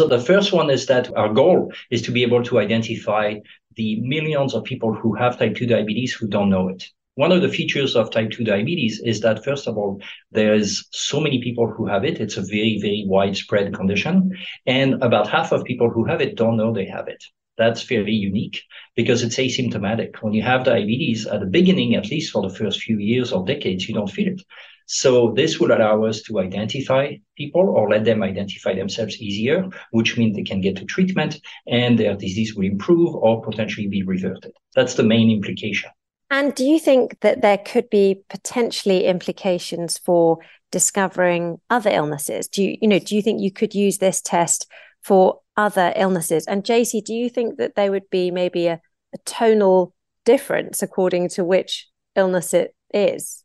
So, 0.00 0.08
the 0.08 0.20
first 0.20 0.52
one 0.52 0.70
is 0.70 0.86
that 0.86 1.14
our 1.16 1.32
goal 1.32 1.72
is 1.90 2.02
to 2.02 2.12
be 2.12 2.22
able 2.22 2.44
to 2.44 2.60
identify 2.60 3.34
the 3.74 4.00
millions 4.00 4.54
of 4.54 4.64
people 4.64 4.94
who 4.94 5.14
have 5.14 5.38
type 5.38 5.56
2 5.56 5.66
diabetes 5.66 6.14
who 6.14 6.28
don't 6.28 6.48
know 6.48 6.68
it. 6.68 6.84
One 7.16 7.32
of 7.32 7.40
the 7.40 7.48
features 7.48 7.96
of 7.96 8.10
type 8.10 8.30
2 8.30 8.44
diabetes 8.44 9.00
is 9.02 9.20
that, 9.22 9.42
first 9.42 9.66
of 9.66 9.78
all, 9.78 10.02
there's 10.32 10.86
so 10.92 11.18
many 11.18 11.42
people 11.42 11.66
who 11.66 11.86
have 11.86 12.04
it. 12.04 12.20
It's 12.20 12.36
a 12.36 12.42
very, 12.42 12.78
very 12.78 13.04
widespread 13.08 13.72
condition. 13.72 14.32
And 14.66 15.02
about 15.02 15.26
half 15.26 15.50
of 15.50 15.64
people 15.64 15.88
who 15.88 16.04
have 16.04 16.20
it 16.20 16.36
don't 16.36 16.58
know 16.58 16.74
they 16.74 16.84
have 16.84 17.08
it. 17.08 17.24
That's 17.56 17.80
fairly 17.80 18.12
unique 18.12 18.60
because 18.96 19.22
it's 19.22 19.38
asymptomatic. 19.38 20.16
When 20.20 20.34
you 20.34 20.42
have 20.42 20.64
diabetes 20.64 21.26
at 21.26 21.40
the 21.40 21.46
beginning, 21.46 21.94
at 21.94 22.10
least 22.10 22.32
for 22.32 22.42
the 22.42 22.54
first 22.54 22.82
few 22.82 22.98
years 22.98 23.32
or 23.32 23.46
decades, 23.46 23.88
you 23.88 23.94
don't 23.94 24.10
feel 24.10 24.34
it. 24.34 24.42
So 24.84 25.32
this 25.32 25.58
will 25.58 25.72
allow 25.72 26.04
us 26.04 26.20
to 26.24 26.38
identify 26.38 27.14
people 27.34 27.70
or 27.70 27.88
let 27.88 28.04
them 28.04 28.22
identify 28.22 28.74
themselves 28.74 29.22
easier, 29.22 29.70
which 29.90 30.18
means 30.18 30.36
they 30.36 30.42
can 30.42 30.60
get 30.60 30.76
to 30.76 30.84
treatment 30.84 31.40
and 31.66 31.98
their 31.98 32.14
disease 32.14 32.54
will 32.54 32.66
improve 32.66 33.14
or 33.14 33.40
potentially 33.40 33.86
be 33.86 34.02
reverted. 34.02 34.52
That's 34.74 34.96
the 34.96 35.02
main 35.02 35.30
implication. 35.30 35.88
And 36.30 36.54
do 36.54 36.64
you 36.64 36.78
think 36.78 37.20
that 37.20 37.40
there 37.40 37.58
could 37.58 37.88
be 37.88 38.22
potentially 38.28 39.04
implications 39.04 39.96
for 39.96 40.38
discovering 40.72 41.60
other 41.70 41.90
illnesses? 41.90 42.48
Do 42.48 42.62
you, 42.62 42.76
you 42.80 42.88
know, 42.88 42.98
do 42.98 43.14
you 43.14 43.22
think 43.22 43.40
you 43.40 43.52
could 43.52 43.74
use 43.74 43.98
this 43.98 44.20
test 44.20 44.66
for 45.02 45.40
other 45.56 45.92
illnesses? 45.94 46.46
And 46.46 46.64
Jaycee, 46.64 47.04
do 47.04 47.14
you 47.14 47.30
think 47.30 47.58
that 47.58 47.76
there 47.76 47.92
would 47.92 48.10
be 48.10 48.30
maybe 48.30 48.66
a, 48.66 48.80
a 49.14 49.18
tonal 49.24 49.94
difference 50.24 50.82
according 50.82 51.28
to 51.30 51.44
which 51.44 51.88
illness 52.16 52.52
it 52.52 52.74
is? 52.92 53.44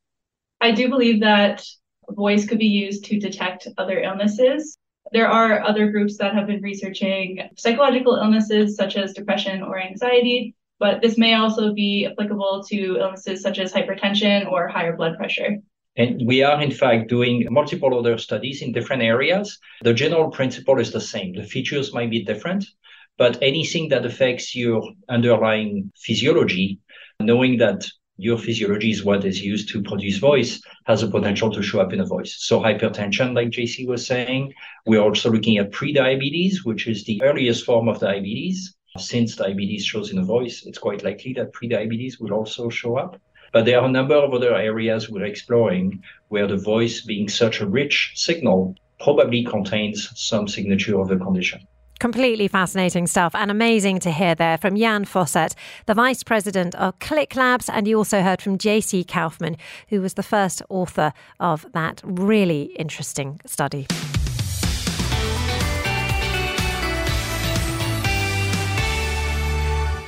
I 0.60 0.72
do 0.72 0.89
believe 0.89 1.22
that 1.22 1.63
voice 2.10 2.48
could 2.48 2.60
be 2.60 2.65
used 2.65 3.06
to 3.06 3.20
detect 3.20 3.67
other 3.78 4.00
illnesses. 4.00 4.78
There 5.12 5.28
are 5.28 5.63
other 5.63 5.91
groups 5.91 6.17
that 6.17 6.34
have 6.34 6.48
been 6.48 6.62
researching 6.62 7.50
psychological 7.58 8.15
illnesses 8.15 8.76
such 8.76 8.98
as 8.98 9.13
depression 9.13 9.62
or 9.62 9.80
anxiety, 9.80 10.56
but 10.82 11.00
this 11.00 11.15
may 11.15 11.36
also 11.36 11.74
be 11.74 12.08
applicable 12.12 12.63
to 12.70 12.98
illnesses 13.00 13.44
such 13.44 13.60
as 13.60 13.72
hypertension 13.72 14.52
or 14.52 14.67
higher 14.67 14.96
blood 14.98 15.15
pressure. 15.15 15.58
And 15.96 16.26
we 16.26 16.41
are, 16.41 16.60
in 16.60 16.72
fact, 16.72 17.08
doing 17.08 17.46
multiple 17.52 17.98
other 17.98 18.17
studies 18.17 18.63
in 18.63 18.72
different 18.72 19.04
areas. 19.04 19.60
The 19.84 19.94
general 19.94 20.32
principle 20.32 20.80
is 20.80 20.91
the 20.91 21.00
same. 21.00 21.36
The 21.36 21.44
features 21.44 21.94
might 21.94 22.10
be 22.10 22.24
different, 22.24 22.65
but 23.20 23.38
anything 23.44 23.89
that 23.89 24.08
affects 24.08 24.56
your 24.56 24.82
underlying 25.08 25.91
physiology, 25.96 26.80
knowing 27.20 27.60
that 27.60 27.88
your 28.17 28.39
physiology 28.39 28.89
is 28.89 29.04
what 29.04 29.24
is 29.24 29.39
used 29.39 29.70
to 29.70 29.84
produce 29.84 30.17
voice, 30.17 30.62
has 30.88 31.04
a 31.04 31.08
potential 31.08 31.52
to 31.52 31.62
show 31.62 31.80
up 31.80 31.94
in 31.94 32.00
a 32.00 32.06
voice. 32.06 32.38
So 32.39 32.60
hypertension, 32.60 33.36
like 33.36 33.50
Jaycee 33.50 33.88
was 33.88 34.08
saying, 34.08 34.54
we're 34.88 35.02
also 35.02 35.30
looking 35.30 35.58
at 35.58 35.72
pre-diabetes, 35.72 36.65
which 36.65 36.88
is 36.88 37.04
the 37.04 37.22
earliest 37.22 37.65
form 37.65 37.88
of 37.88 38.00
diabetes. 38.00 38.76
Since 38.97 39.38
diabetes 39.38 39.86
shows 39.86 40.12
in 40.12 40.17
a 40.17 40.23
voice, 40.23 40.63
it's 40.65 40.77
quite 40.77 41.04
likely 41.04 41.34
that 41.34 41.54
pre-diabetes 41.54 42.19
will 42.19 42.34
also 42.34 42.69
show 42.69 42.97
up. 42.97 43.19
But 43.54 43.65
there 43.65 43.80
are 43.80 43.88
a 43.88 43.91
number 43.91 44.15
of 44.15 44.34
other 44.34 44.56
areas 44.56 45.10
we're 45.10 45.25
exploring 45.25 46.04
where 46.30 46.47
the 46.47 46.58
voice, 46.58 47.01
being 47.01 47.30
such 47.30 47.62
a 47.62 47.67
rich 47.67 48.12
signal, 48.15 48.75
probably 48.99 49.43
contains 49.43 50.10
some 50.15 50.47
signature 50.47 50.99
of 50.99 51.08
the 51.08 51.17
condition. 51.17 51.62
Completely 51.99 52.47
fascinating 52.47 53.08
stuff 53.08 53.36
and 53.36 53.51
amazing 53.51 53.99
to 53.99 54.12
hear 54.12 54.36
there 54.36 54.58
from 54.58 54.75
Yan 54.75 55.06
Fossat, 55.06 55.54
the 55.86 55.93
Vice 55.93 56.23
President 56.23 56.73
of 56.75 56.97
Klick 56.99 57.36
Labs. 57.36 57.69
And 57.69 57.88
you 57.88 57.97
also 57.97 58.21
heard 58.21 58.41
from 58.41 58.58
Jaycee 58.58 59.08
Kaufman, 59.08 59.56
who 59.89 60.01
was 60.01 60.15
the 60.15 60.23
first 60.23 60.62
author 60.69 61.13
of 61.39 61.65
that 61.73 62.01
really 62.04 62.73
interesting 62.77 63.39
study. 63.45 63.88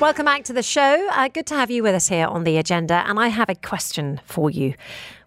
Welcome 0.04 0.26
back 0.26 0.44
to 0.44 0.54
the 0.54 0.62
show. 0.62 1.08
Uh, 1.14 1.30
good 1.30 1.46
to 1.46 1.56
have 1.56 1.72
you 1.72 1.82
with 1.82 1.96
us 1.96 2.10
here 2.10 2.28
on 2.28 2.44
the 2.44 2.58
agenda. 2.58 3.06
And 3.08 3.18
I 3.18 3.30
have 3.30 3.48
a 3.48 3.56
question 3.56 4.20
for 4.26 4.50
you. 4.50 4.74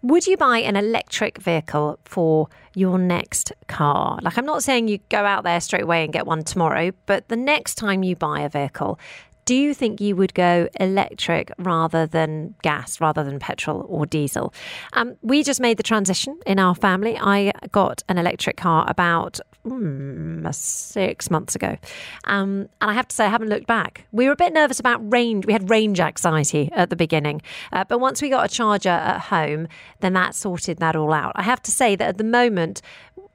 Would 0.02 0.26
you 0.26 0.36
buy 0.36 0.58
an 0.58 0.76
electric 0.76 1.38
vehicle 1.38 1.98
for 2.04 2.48
your 2.74 2.98
next 2.98 3.54
car? 3.68 4.18
Like, 4.20 4.36
I'm 4.36 4.44
not 4.44 4.62
saying 4.62 4.88
you 4.88 4.98
go 5.08 5.24
out 5.24 5.44
there 5.44 5.62
straight 5.62 5.84
away 5.84 6.04
and 6.04 6.12
get 6.12 6.26
one 6.26 6.44
tomorrow, 6.44 6.92
but 7.06 7.28
the 7.28 7.36
next 7.36 7.76
time 7.76 8.02
you 8.02 8.16
buy 8.16 8.40
a 8.40 8.50
vehicle, 8.50 8.98
do 9.46 9.54
you 9.54 9.74
think 9.74 10.00
you 10.00 10.16
would 10.16 10.34
go 10.34 10.68
electric 10.78 11.52
rather 11.56 12.04
than 12.04 12.54
gas, 12.62 13.00
rather 13.00 13.22
than 13.22 13.38
petrol 13.38 13.86
or 13.88 14.04
diesel? 14.04 14.52
Um, 14.92 15.16
we 15.22 15.44
just 15.44 15.60
made 15.60 15.76
the 15.76 15.84
transition 15.84 16.38
in 16.44 16.58
our 16.58 16.74
family. 16.74 17.16
I 17.18 17.52
got 17.70 18.02
an 18.08 18.18
electric 18.18 18.56
car 18.56 18.84
about 18.88 19.38
mm, 19.64 20.52
six 20.52 21.30
months 21.30 21.54
ago. 21.54 21.76
Um, 22.24 22.68
and 22.80 22.90
I 22.90 22.92
have 22.92 23.06
to 23.06 23.14
say, 23.14 23.24
I 23.24 23.28
haven't 23.28 23.48
looked 23.48 23.68
back. 23.68 24.06
We 24.10 24.26
were 24.26 24.32
a 24.32 24.36
bit 24.36 24.52
nervous 24.52 24.80
about 24.80 25.00
range. 25.12 25.46
We 25.46 25.52
had 25.52 25.70
range 25.70 26.00
anxiety 26.00 26.68
at 26.72 26.90
the 26.90 26.96
beginning. 26.96 27.40
Uh, 27.72 27.84
but 27.84 28.00
once 28.00 28.20
we 28.20 28.28
got 28.28 28.50
a 28.50 28.52
charger 28.52 28.88
at 28.88 29.20
home, 29.20 29.68
then 30.00 30.12
that 30.14 30.34
sorted 30.34 30.78
that 30.78 30.96
all 30.96 31.12
out. 31.12 31.32
I 31.36 31.42
have 31.42 31.62
to 31.62 31.70
say 31.70 31.94
that 31.94 32.08
at 32.08 32.18
the 32.18 32.24
moment, 32.24 32.82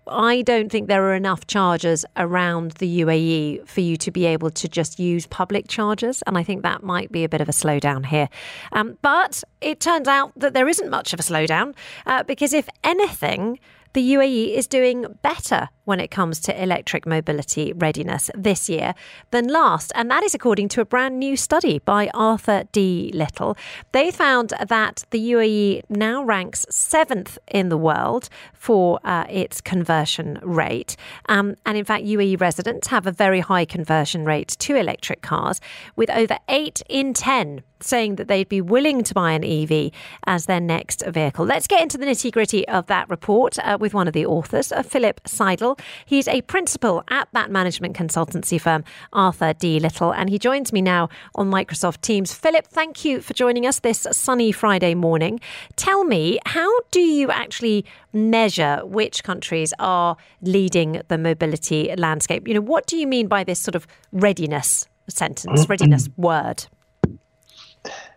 I 0.07 0.41
don't 0.41 0.71
think 0.71 0.87
there 0.87 1.03
are 1.05 1.13
enough 1.13 1.47
chargers 1.47 2.05
around 2.17 2.71
the 2.73 3.01
UAE 3.01 3.67
for 3.67 3.81
you 3.81 3.97
to 3.97 4.11
be 4.11 4.25
able 4.25 4.49
to 4.49 4.67
just 4.67 4.99
use 4.99 5.27
public 5.27 5.67
chargers. 5.67 6.23
And 6.25 6.37
I 6.37 6.43
think 6.43 6.63
that 6.63 6.83
might 6.83 7.11
be 7.11 7.23
a 7.23 7.29
bit 7.29 7.41
of 7.41 7.47
a 7.47 7.51
slowdown 7.51 8.05
here. 8.05 8.27
Um, 8.71 8.97
but 9.01 9.43
it 9.61 9.79
turns 9.79 10.07
out 10.07 10.31
that 10.35 10.53
there 10.53 10.67
isn't 10.67 10.89
much 10.89 11.13
of 11.13 11.19
a 11.19 11.23
slowdown 11.23 11.75
uh, 12.05 12.23
because, 12.23 12.53
if 12.53 12.67
anything, 12.83 13.59
the 13.93 14.13
UAE 14.13 14.55
is 14.55 14.67
doing 14.67 15.05
better 15.21 15.69
when 15.85 15.99
it 15.99 16.09
comes 16.09 16.39
to 16.39 16.63
electric 16.63 17.05
mobility 17.05 17.73
readiness 17.73 18.31
this 18.35 18.69
year 18.69 18.93
than 19.31 19.47
last. 19.47 19.91
And 19.95 20.09
that 20.09 20.23
is 20.23 20.33
according 20.33 20.69
to 20.69 20.81
a 20.81 20.85
brand 20.85 21.19
new 21.19 21.35
study 21.35 21.79
by 21.79 22.09
Arthur 22.13 22.63
D. 22.71 23.11
Little. 23.13 23.57
They 23.91 24.11
found 24.11 24.53
that 24.65 25.03
the 25.09 25.31
UAE 25.31 25.81
now 25.89 26.23
ranks 26.23 26.65
seventh 26.69 27.37
in 27.47 27.69
the 27.69 27.77
world 27.77 28.29
for 28.53 28.99
uh, 29.03 29.25
its 29.29 29.59
conversion 29.59 30.39
rate. 30.41 30.95
Um, 31.27 31.55
and 31.65 31.77
in 31.77 31.83
fact, 31.83 32.05
UAE 32.05 32.39
residents 32.39 32.87
have 32.87 33.05
a 33.05 33.11
very 33.11 33.41
high 33.41 33.65
conversion 33.65 34.23
rate 34.23 34.55
to 34.59 34.75
electric 34.75 35.21
cars, 35.21 35.59
with 35.95 36.09
over 36.09 36.37
8 36.47 36.81
in 36.87 37.13
10 37.13 37.63
saying 37.83 38.15
that 38.15 38.27
they'd 38.27 38.49
be 38.49 38.61
willing 38.61 39.03
to 39.03 39.13
buy 39.13 39.31
an 39.31 39.43
EV 39.43 39.91
as 40.25 40.45
their 40.45 40.59
next 40.59 41.03
vehicle. 41.07 41.45
Let's 41.45 41.67
get 41.67 41.81
into 41.81 41.97
the 41.97 42.05
nitty 42.05 42.31
gritty 42.31 42.67
of 42.67 42.87
that 42.87 43.09
report 43.09 43.57
uh, 43.59 43.77
with 43.79 43.93
one 43.93 44.07
of 44.07 44.13
the 44.13 44.25
authors, 44.25 44.71
uh, 44.71 44.83
Philip 44.83 45.21
Seidel. 45.25 45.77
He's 46.05 46.27
a 46.27 46.41
principal 46.41 47.03
at 47.09 47.27
that 47.33 47.51
management 47.51 47.95
consultancy 47.95 48.59
firm, 48.59 48.83
Arthur 49.13 49.53
D. 49.53 49.79
Little, 49.79 50.13
and 50.13 50.29
he 50.29 50.39
joins 50.39 50.73
me 50.73 50.81
now 50.81 51.09
on 51.35 51.49
Microsoft 51.49 52.01
Teams. 52.01 52.33
Philip, 52.33 52.67
thank 52.67 53.05
you 53.05 53.21
for 53.21 53.33
joining 53.33 53.65
us 53.65 53.79
this 53.79 54.07
sunny 54.11 54.51
Friday 54.51 54.95
morning. 54.95 55.39
Tell 55.75 56.03
me, 56.03 56.39
how 56.45 56.69
do 56.91 57.01
you 57.01 57.31
actually 57.31 57.85
measure 58.13 58.81
which 58.83 59.23
countries 59.23 59.73
are 59.79 60.17
leading 60.41 61.01
the 61.07 61.17
mobility 61.17 61.93
landscape? 61.97 62.47
You 62.47 62.55
know, 62.55 62.61
what 62.61 62.87
do 62.87 62.97
you 62.97 63.07
mean 63.07 63.27
by 63.27 63.43
this 63.43 63.59
sort 63.59 63.75
of 63.75 63.87
readiness 64.11 64.87
sentence, 65.07 65.67
readiness 65.67 66.09
word? 66.17 66.65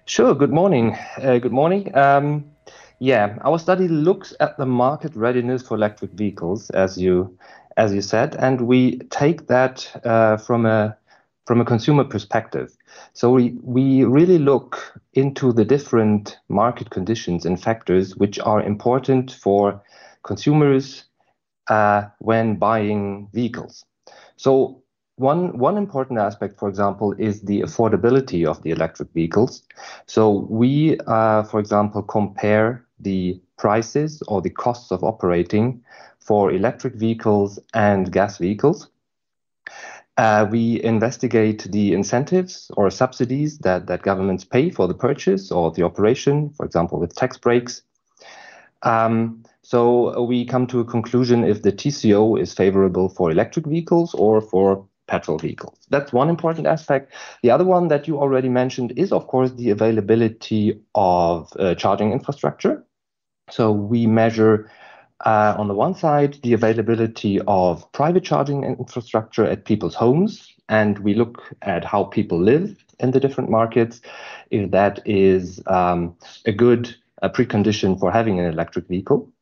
Sure. 0.06 0.34
Good 0.34 0.52
morning. 0.52 0.96
Uh, 1.18 1.38
good 1.38 1.52
morning. 1.52 1.94
Um, 1.96 2.44
yeah, 2.98 3.38
our 3.42 3.58
study 3.58 3.88
looks 3.88 4.34
at 4.40 4.56
the 4.58 4.66
market 4.66 5.14
readiness 5.16 5.62
for 5.62 5.74
electric 5.74 6.12
vehicles, 6.12 6.70
as 6.70 6.98
you 6.98 7.38
as 7.76 7.92
you 7.92 8.02
said, 8.02 8.36
and 8.36 8.62
we 8.62 8.98
take 9.10 9.46
that 9.48 9.90
uh, 10.04 10.36
from 10.36 10.66
a 10.66 10.96
from 11.46 11.60
a 11.60 11.64
consumer 11.64 12.04
perspective. 12.04 12.76
So 13.14 13.30
we 13.32 13.56
we 13.62 14.04
really 14.04 14.38
look 14.38 15.00
into 15.14 15.52
the 15.52 15.64
different 15.64 16.38
market 16.48 16.90
conditions 16.90 17.46
and 17.46 17.60
factors 17.60 18.16
which 18.16 18.38
are 18.40 18.62
important 18.62 19.32
for 19.32 19.82
consumers 20.22 21.04
uh, 21.68 22.04
when 22.20 22.56
buying 22.56 23.28
vehicles. 23.32 23.84
So 24.36 24.83
one 25.16 25.56
one 25.58 25.76
important 25.76 26.18
aspect, 26.18 26.58
for 26.58 26.68
example, 26.68 27.14
is 27.18 27.42
the 27.42 27.60
affordability 27.60 28.44
of 28.46 28.62
the 28.62 28.70
electric 28.70 29.12
vehicles. 29.12 29.62
So 30.06 30.46
we, 30.50 30.98
uh, 31.06 31.44
for 31.44 31.60
example, 31.60 32.02
compare 32.02 32.84
the 33.00 33.40
prices 33.56 34.22
or 34.28 34.40
the 34.42 34.50
costs 34.50 34.90
of 34.90 35.04
operating 35.04 35.82
for 36.18 36.50
electric 36.50 36.94
vehicles 36.94 37.58
and 37.74 38.10
gas 38.12 38.38
vehicles. 38.38 38.88
Uh, 40.16 40.46
we 40.50 40.82
investigate 40.82 41.64
the 41.72 41.92
incentives 41.92 42.70
or 42.76 42.88
subsidies 42.90 43.58
that, 43.58 43.86
that 43.86 44.02
governments 44.02 44.44
pay 44.44 44.70
for 44.70 44.86
the 44.86 44.94
purchase 44.94 45.50
or 45.50 45.72
the 45.72 45.82
operation, 45.82 46.50
for 46.50 46.64
example, 46.64 47.00
with 47.00 47.14
tax 47.14 47.36
breaks. 47.36 47.82
Um, 48.82 49.42
so 49.62 50.22
we 50.22 50.44
come 50.44 50.66
to 50.68 50.80
a 50.80 50.84
conclusion 50.84 51.42
if 51.44 51.62
the 51.62 51.72
TCO 51.72 52.36
is 52.36 52.52
favorable 52.52 53.08
for 53.08 53.30
electric 53.30 53.66
vehicles 53.66 54.14
or 54.14 54.40
for 54.40 54.86
petrol 55.06 55.38
vehicles. 55.38 55.78
That's 55.90 56.12
one 56.12 56.28
important 56.28 56.66
aspect. 56.66 57.12
The 57.42 57.50
other 57.50 57.64
one 57.64 57.88
that 57.88 58.08
you 58.08 58.18
already 58.18 58.48
mentioned 58.48 58.92
is, 58.96 59.12
of 59.12 59.26
course, 59.26 59.52
the 59.52 59.70
availability 59.70 60.80
of 60.94 61.52
uh, 61.58 61.74
charging 61.74 62.12
infrastructure. 62.12 62.84
So 63.50 63.72
we 63.72 64.06
measure 64.06 64.70
uh, 65.24 65.54
on 65.58 65.68
the 65.68 65.74
one 65.74 65.94
side, 65.94 66.38
the 66.42 66.52
availability 66.52 67.40
of 67.46 67.90
private 67.92 68.24
charging 68.24 68.64
infrastructure 68.64 69.44
at 69.44 69.64
people's 69.64 69.94
homes, 69.94 70.52
and 70.68 70.98
we 71.00 71.14
look 71.14 71.42
at 71.62 71.84
how 71.84 72.04
people 72.04 72.38
live 72.38 72.76
in 72.98 73.10
the 73.10 73.20
different 73.20 73.50
markets, 73.50 74.00
if 74.50 74.70
that 74.70 75.00
is 75.04 75.62
um, 75.66 76.16
a 76.46 76.52
good 76.52 76.94
a 77.22 77.30
precondition 77.30 77.98
for 77.98 78.10
having 78.10 78.38
an 78.38 78.46
electric 78.46 78.86
vehicle. 78.86 79.32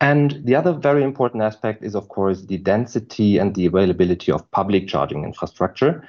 And 0.00 0.40
the 0.44 0.54
other 0.54 0.72
very 0.72 1.02
important 1.02 1.42
aspect 1.42 1.82
is, 1.82 1.94
of 1.94 2.08
course, 2.08 2.42
the 2.42 2.58
density 2.58 3.38
and 3.38 3.54
the 3.54 3.66
availability 3.66 4.32
of 4.32 4.50
public 4.50 4.88
charging 4.88 5.24
infrastructure. 5.24 6.06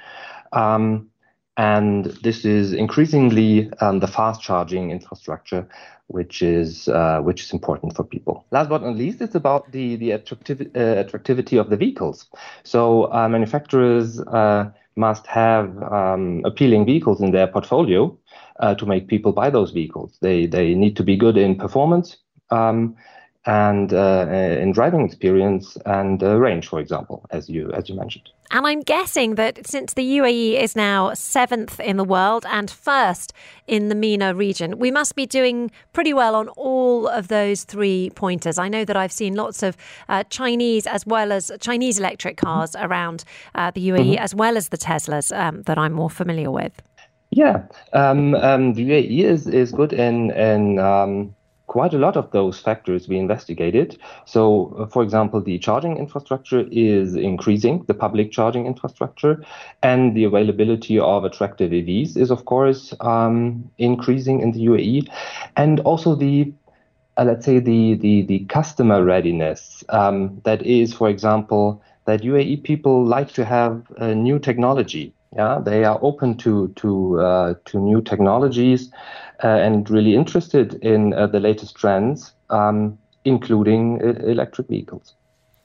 Um, 0.52 1.10
and 1.56 2.06
this 2.22 2.44
is 2.44 2.72
increasingly 2.72 3.70
um, 3.80 4.00
the 4.00 4.06
fast 4.06 4.42
charging 4.42 4.90
infrastructure, 4.90 5.66
which 6.08 6.42
is 6.42 6.86
uh, 6.88 7.20
which 7.22 7.42
is 7.44 7.52
important 7.52 7.96
for 7.96 8.04
people. 8.04 8.44
Last 8.50 8.68
but 8.68 8.82
not 8.82 8.94
least, 8.94 9.22
it's 9.22 9.34
about 9.34 9.72
the 9.72 9.96
the 9.96 10.10
attractiv- 10.10 10.76
uh, 10.76 11.00
attractivity 11.00 11.56
of 11.56 11.70
the 11.70 11.76
vehicles. 11.76 12.26
So 12.64 13.10
uh, 13.12 13.28
manufacturers 13.28 14.20
uh, 14.20 14.70
must 14.96 15.26
have 15.26 15.82
um, 15.82 16.42
appealing 16.44 16.84
vehicles 16.84 17.22
in 17.22 17.30
their 17.30 17.46
portfolio 17.46 18.16
uh, 18.60 18.74
to 18.74 18.84
make 18.84 19.08
people 19.08 19.32
buy 19.32 19.48
those 19.48 19.70
vehicles. 19.70 20.18
They 20.20 20.46
they 20.46 20.74
need 20.74 20.96
to 20.96 21.02
be 21.02 21.16
good 21.16 21.38
in 21.38 21.56
performance. 21.56 22.18
Um, 22.50 22.96
and 23.46 23.92
uh, 23.92 24.26
in 24.30 24.72
driving 24.72 25.02
experience 25.02 25.78
and 25.86 26.22
uh, 26.22 26.36
range, 26.36 26.66
for 26.68 26.80
example, 26.80 27.24
as 27.30 27.48
you 27.48 27.70
as 27.72 27.88
you 27.88 27.94
mentioned. 27.94 28.28
And 28.50 28.66
I'm 28.66 28.80
guessing 28.80 29.34
that 29.36 29.66
since 29.66 29.94
the 29.94 30.18
UAE 30.18 30.60
is 30.60 30.76
now 30.76 31.14
seventh 31.14 31.80
in 31.80 31.96
the 31.96 32.04
world 32.04 32.44
and 32.48 32.70
first 32.70 33.32
in 33.66 33.88
the 33.88 33.94
MENA 33.94 34.34
region, 34.34 34.78
we 34.78 34.90
must 34.90 35.16
be 35.16 35.26
doing 35.26 35.70
pretty 35.92 36.12
well 36.12 36.34
on 36.36 36.48
all 36.50 37.08
of 37.08 37.28
those 37.28 37.64
three 37.64 38.10
pointers. 38.14 38.58
I 38.58 38.68
know 38.68 38.84
that 38.84 38.96
I've 38.96 39.12
seen 39.12 39.34
lots 39.34 39.62
of 39.62 39.76
uh, 40.08 40.22
Chinese 40.24 40.86
as 40.86 41.04
well 41.06 41.32
as 41.32 41.50
Chinese 41.60 41.98
electric 41.98 42.36
cars 42.36 42.72
mm-hmm. 42.72 42.86
around 42.86 43.24
uh, 43.54 43.70
the 43.72 43.88
UAE, 43.88 44.12
mm-hmm. 44.12 44.24
as 44.24 44.34
well 44.34 44.56
as 44.56 44.68
the 44.68 44.78
Teslas 44.78 45.36
um, 45.36 45.62
that 45.62 45.78
I'm 45.78 45.92
more 45.92 46.10
familiar 46.10 46.50
with. 46.50 46.82
Yeah, 47.30 47.64
um, 47.92 48.34
um, 48.36 48.74
the 48.74 48.88
UAE 48.88 49.24
is, 49.24 49.46
is 49.48 49.72
good 49.72 49.92
in 49.92 50.30
in 50.30 50.78
um, 50.78 51.35
quite 51.66 51.94
a 51.94 51.98
lot 51.98 52.16
of 52.16 52.30
those 52.30 52.60
factors 52.60 53.08
we 53.08 53.18
investigated. 53.18 53.98
So, 54.24 54.74
uh, 54.78 54.86
for 54.86 55.02
example, 55.02 55.40
the 55.40 55.58
charging 55.58 55.96
infrastructure 55.96 56.66
is 56.70 57.14
increasing, 57.14 57.84
the 57.86 57.94
public 57.94 58.30
charging 58.30 58.66
infrastructure, 58.66 59.44
and 59.82 60.16
the 60.16 60.24
availability 60.24 60.98
of 60.98 61.24
attractive 61.24 61.72
EVs 61.72 62.16
is, 62.16 62.30
of 62.30 62.44
course, 62.44 62.94
um, 63.00 63.70
increasing 63.78 64.40
in 64.40 64.52
the 64.52 64.66
UAE, 64.66 65.08
and 65.56 65.80
also 65.80 66.14
the 66.14 66.52
uh, 67.18 67.24
let's 67.24 67.46
say 67.46 67.58
the 67.58 67.94
the 67.94 68.22
the 68.22 68.40
customer 68.46 69.02
readiness 69.02 69.82
um, 69.88 70.40
that 70.44 70.62
is, 70.62 70.92
for 70.92 71.08
example, 71.08 71.82
that 72.04 72.22
UAE 72.22 72.62
people 72.62 73.04
like 73.04 73.32
to 73.32 73.44
have 73.44 73.82
uh, 73.98 74.14
new 74.14 74.38
technology. 74.38 75.15
Yeah, 75.34 75.60
they 75.62 75.84
are 75.84 75.98
open 76.02 76.36
to 76.38 76.68
to 76.76 77.20
uh, 77.20 77.54
to 77.66 77.78
new 77.78 78.00
technologies 78.00 78.90
uh, 79.42 79.48
and 79.48 79.88
really 79.90 80.14
interested 80.14 80.74
in 80.82 81.12
uh, 81.12 81.26
the 81.26 81.40
latest 81.40 81.76
trends, 81.76 82.32
um, 82.50 82.98
including 83.24 84.00
electric 84.00 84.68
vehicles. 84.68 85.14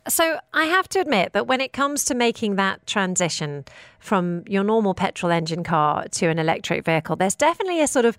So 0.08 0.40
I 0.52 0.66
have 0.66 0.90
to 0.90 1.00
admit 1.00 1.34
that 1.34 1.46
when 1.46 1.62
it 1.62 1.74
comes 1.74 2.04
to 2.06 2.16
making 2.16 2.56
that 2.56 2.86
transition 2.88 3.66
from 4.00 4.44
your 4.48 4.64
normal 4.64 4.96
petrol 4.96 5.32
engine 5.32 5.64
car 5.64 6.08
to 6.14 6.28
an 6.28 6.40
electric 6.40 6.84
vehicle, 6.84 7.16
there's 7.16 7.36
definitely 7.36 7.82
a 7.82 7.88
sort 7.88 8.06
of 8.06 8.18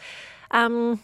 um, 0.52 1.00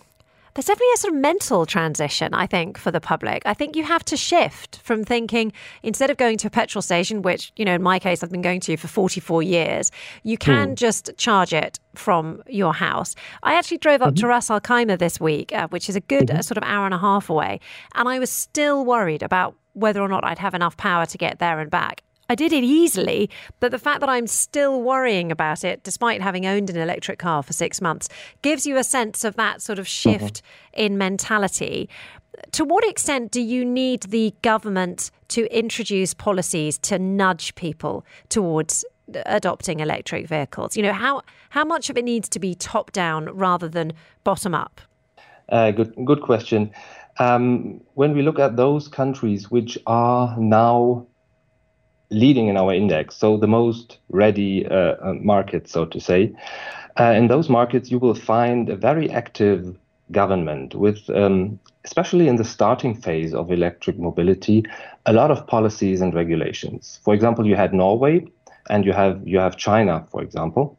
there's 0.59 0.67
definitely 0.67 0.93
a 0.95 0.97
sort 0.97 1.15
of 1.15 1.21
mental 1.21 1.67
transition, 1.67 2.35
I 2.35 2.49
think, 2.49 2.79
for 2.79 2.91
the 2.91 3.01
public. 3.01 3.45
I 3.47 3.55
think 3.55 3.77
you 3.77 3.85
have 3.85 4.05
to 4.07 4.17
shift 4.17 4.81
from 4.83 5.05
thinking 5.05 5.53
instead 5.85 6.11
of 6.11 6.17
going 6.17 6.37
to 6.39 6.49
a 6.49 6.51
petrol 6.51 6.83
station, 6.83 7.23
which, 7.23 7.53
you 7.55 7.65
know, 7.65 7.75
in 7.75 7.83
my 7.83 8.01
case, 8.01 8.25
I've 8.25 8.33
been 8.33 8.43
going 8.43 8.59
to 8.63 8.77
for 8.77 8.89
44 8.89 9.41
years, 9.45 9.93
you 10.25 10.37
can 10.37 10.71
mm. 10.71 10.75
just 10.75 11.17
charge 11.17 11.53
it 11.53 11.79
from 11.95 12.43
your 12.49 12.75
house. 12.75 13.15
I 13.45 13.55
actually 13.55 13.79
drove 13.79 14.03
up 14.03 14.15
mm-hmm. 14.15 14.23
to 14.23 14.27
Ras 14.27 14.51
Al 14.51 14.61
Khaimah 14.61 14.99
this 14.99 15.21
week, 15.21 15.53
uh, 15.53 15.69
which 15.69 15.89
is 15.89 15.95
a 15.95 16.01
good 16.01 16.27
mm-hmm. 16.27 16.39
uh, 16.39 16.43
sort 16.43 16.59
of 16.59 16.65
hour 16.65 16.87
and 16.87 16.95
a 16.95 16.99
half 16.99 17.31
away, 17.31 17.61
and 17.95 18.09
I 18.09 18.19
was 18.19 18.29
still 18.29 18.85
worried 18.85 19.23
about 19.23 19.55
whether 19.75 20.01
or 20.01 20.09
not 20.09 20.25
I'd 20.25 20.41
have 20.41 20.55
enough 20.55 20.77
power 20.77 21.07
to 21.07 21.19
get 21.19 21.39
there 21.39 21.61
and 21.61 21.71
back. 21.71 22.03
I 22.31 22.35
did 22.35 22.53
it 22.53 22.63
easily, 22.63 23.31
but 23.59 23.71
the 23.71 23.79
fact 23.79 24.01
that 24.01 24.09
I'm 24.11 24.27
still 24.27 24.83
worrying 24.83 25.33
about 25.33 25.65
it, 25.65 25.83
despite 25.83 26.21
having 26.21 26.45
owned 26.45 26.69
an 26.69 26.77
electric 26.77 27.19
car 27.19 27.43
for 27.43 27.55
six 27.55 27.81
months, 27.81 28.09
gives 28.43 28.67
you 28.67 28.77
a 28.77 28.85
sense 28.85 29.25
of 29.25 29.37
that 29.37 29.63
sort 29.63 29.79
of 29.79 29.87
mm-hmm. 29.87 30.11
shift 30.11 30.43
mm-hmm. 30.43 30.81
in 30.85 30.99
mentality. 30.99 31.89
To 32.53 32.65
what 32.65 32.87
extent 32.87 33.31
do 33.31 33.41
you 33.41 33.65
need 33.65 34.03
the 34.05 34.35
government 34.43 35.11
to 35.29 35.47
introduce 35.57 36.13
policies 36.13 36.79
to 36.79 36.99
nudge 36.99 37.55
people 37.55 38.05
towards 38.29 38.85
adopting 39.25 39.81
electric 39.81 40.29
vehicles? 40.29 40.77
You 40.77 40.83
know, 40.83 40.93
how, 40.93 41.23
how 41.51 41.65
much 41.65 41.89
of 41.89 41.97
it 41.97 42.05
needs 42.05 42.29
to 42.29 42.39
be 42.39 42.55
top 42.55 42.93
down 42.93 43.25
rather 43.35 43.69
than 43.69 43.95
bottom 44.23 44.55
up? 44.55 44.83
Uh, 45.49 45.71
good, 45.71 45.95
good 46.05 46.21
question. 46.21 46.71
Um, 47.19 47.81
when 47.95 48.15
we 48.15 48.23
look 48.23 48.39
at 48.39 48.57
those 48.57 48.87
countries 48.87 49.51
which 49.51 49.79
are 49.87 50.37
now 50.39 51.07
leading 52.11 52.49
in 52.49 52.57
our 52.57 52.73
index, 52.73 53.17
so 53.17 53.37
the 53.37 53.47
most 53.47 53.99
ready 54.11 54.67
uh, 54.67 54.97
uh, 55.01 55.15
markets, 55.21 55.73
so 55.73 55.85
to 55.85 56.01
say. 56.01 56.35
Uh, 56.99 57.13
in 57.13 57.29
those 57.29 57.49
markets, 57.49 57.91
you 57.91 57.99
will 57.99 58.15
find 58.15 58.69
a 58.69 58.77
very 58.77 59.11
active 59.11 59.77
government 60.11 60.75
with, 60.75 61.09
um, 61.11 61.59
especially 61.85 62.29
in 62.29 62.37
the 62.37 62.45
starting 62.45 62.95
phase 62.95 63.35
of 63.35 63.53
electric 63.53 63.99
mobility, 63.99 64.65
a 65.07 65.13
lot 65.13 65.31
of 65.31 65.47
policies 65.47 66.01
and 66.01 66.15
regulations. 66.15 66.99
For 67.05 67.15
example, 67.15 67.47
you 67.47 67.57
had 67.57 67.75
Norway 67.75 68.27
and 68.71 68.85
you 68.85 68.93
have 68.93 69.27
you 69.27 69.39
have 69.39 69.57
China, 69.57 70.07
for 70.11 70.23
example. 70.23 70.79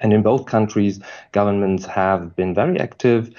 And 0.00 0.12
in 0.12 0.22
both 0.22 0.46
countries, 0.46 1.00
governments 1.32 1.86
have 1.86 2.34
been 2.34 2.54
very 2.54 2.78
active 2.80 3.30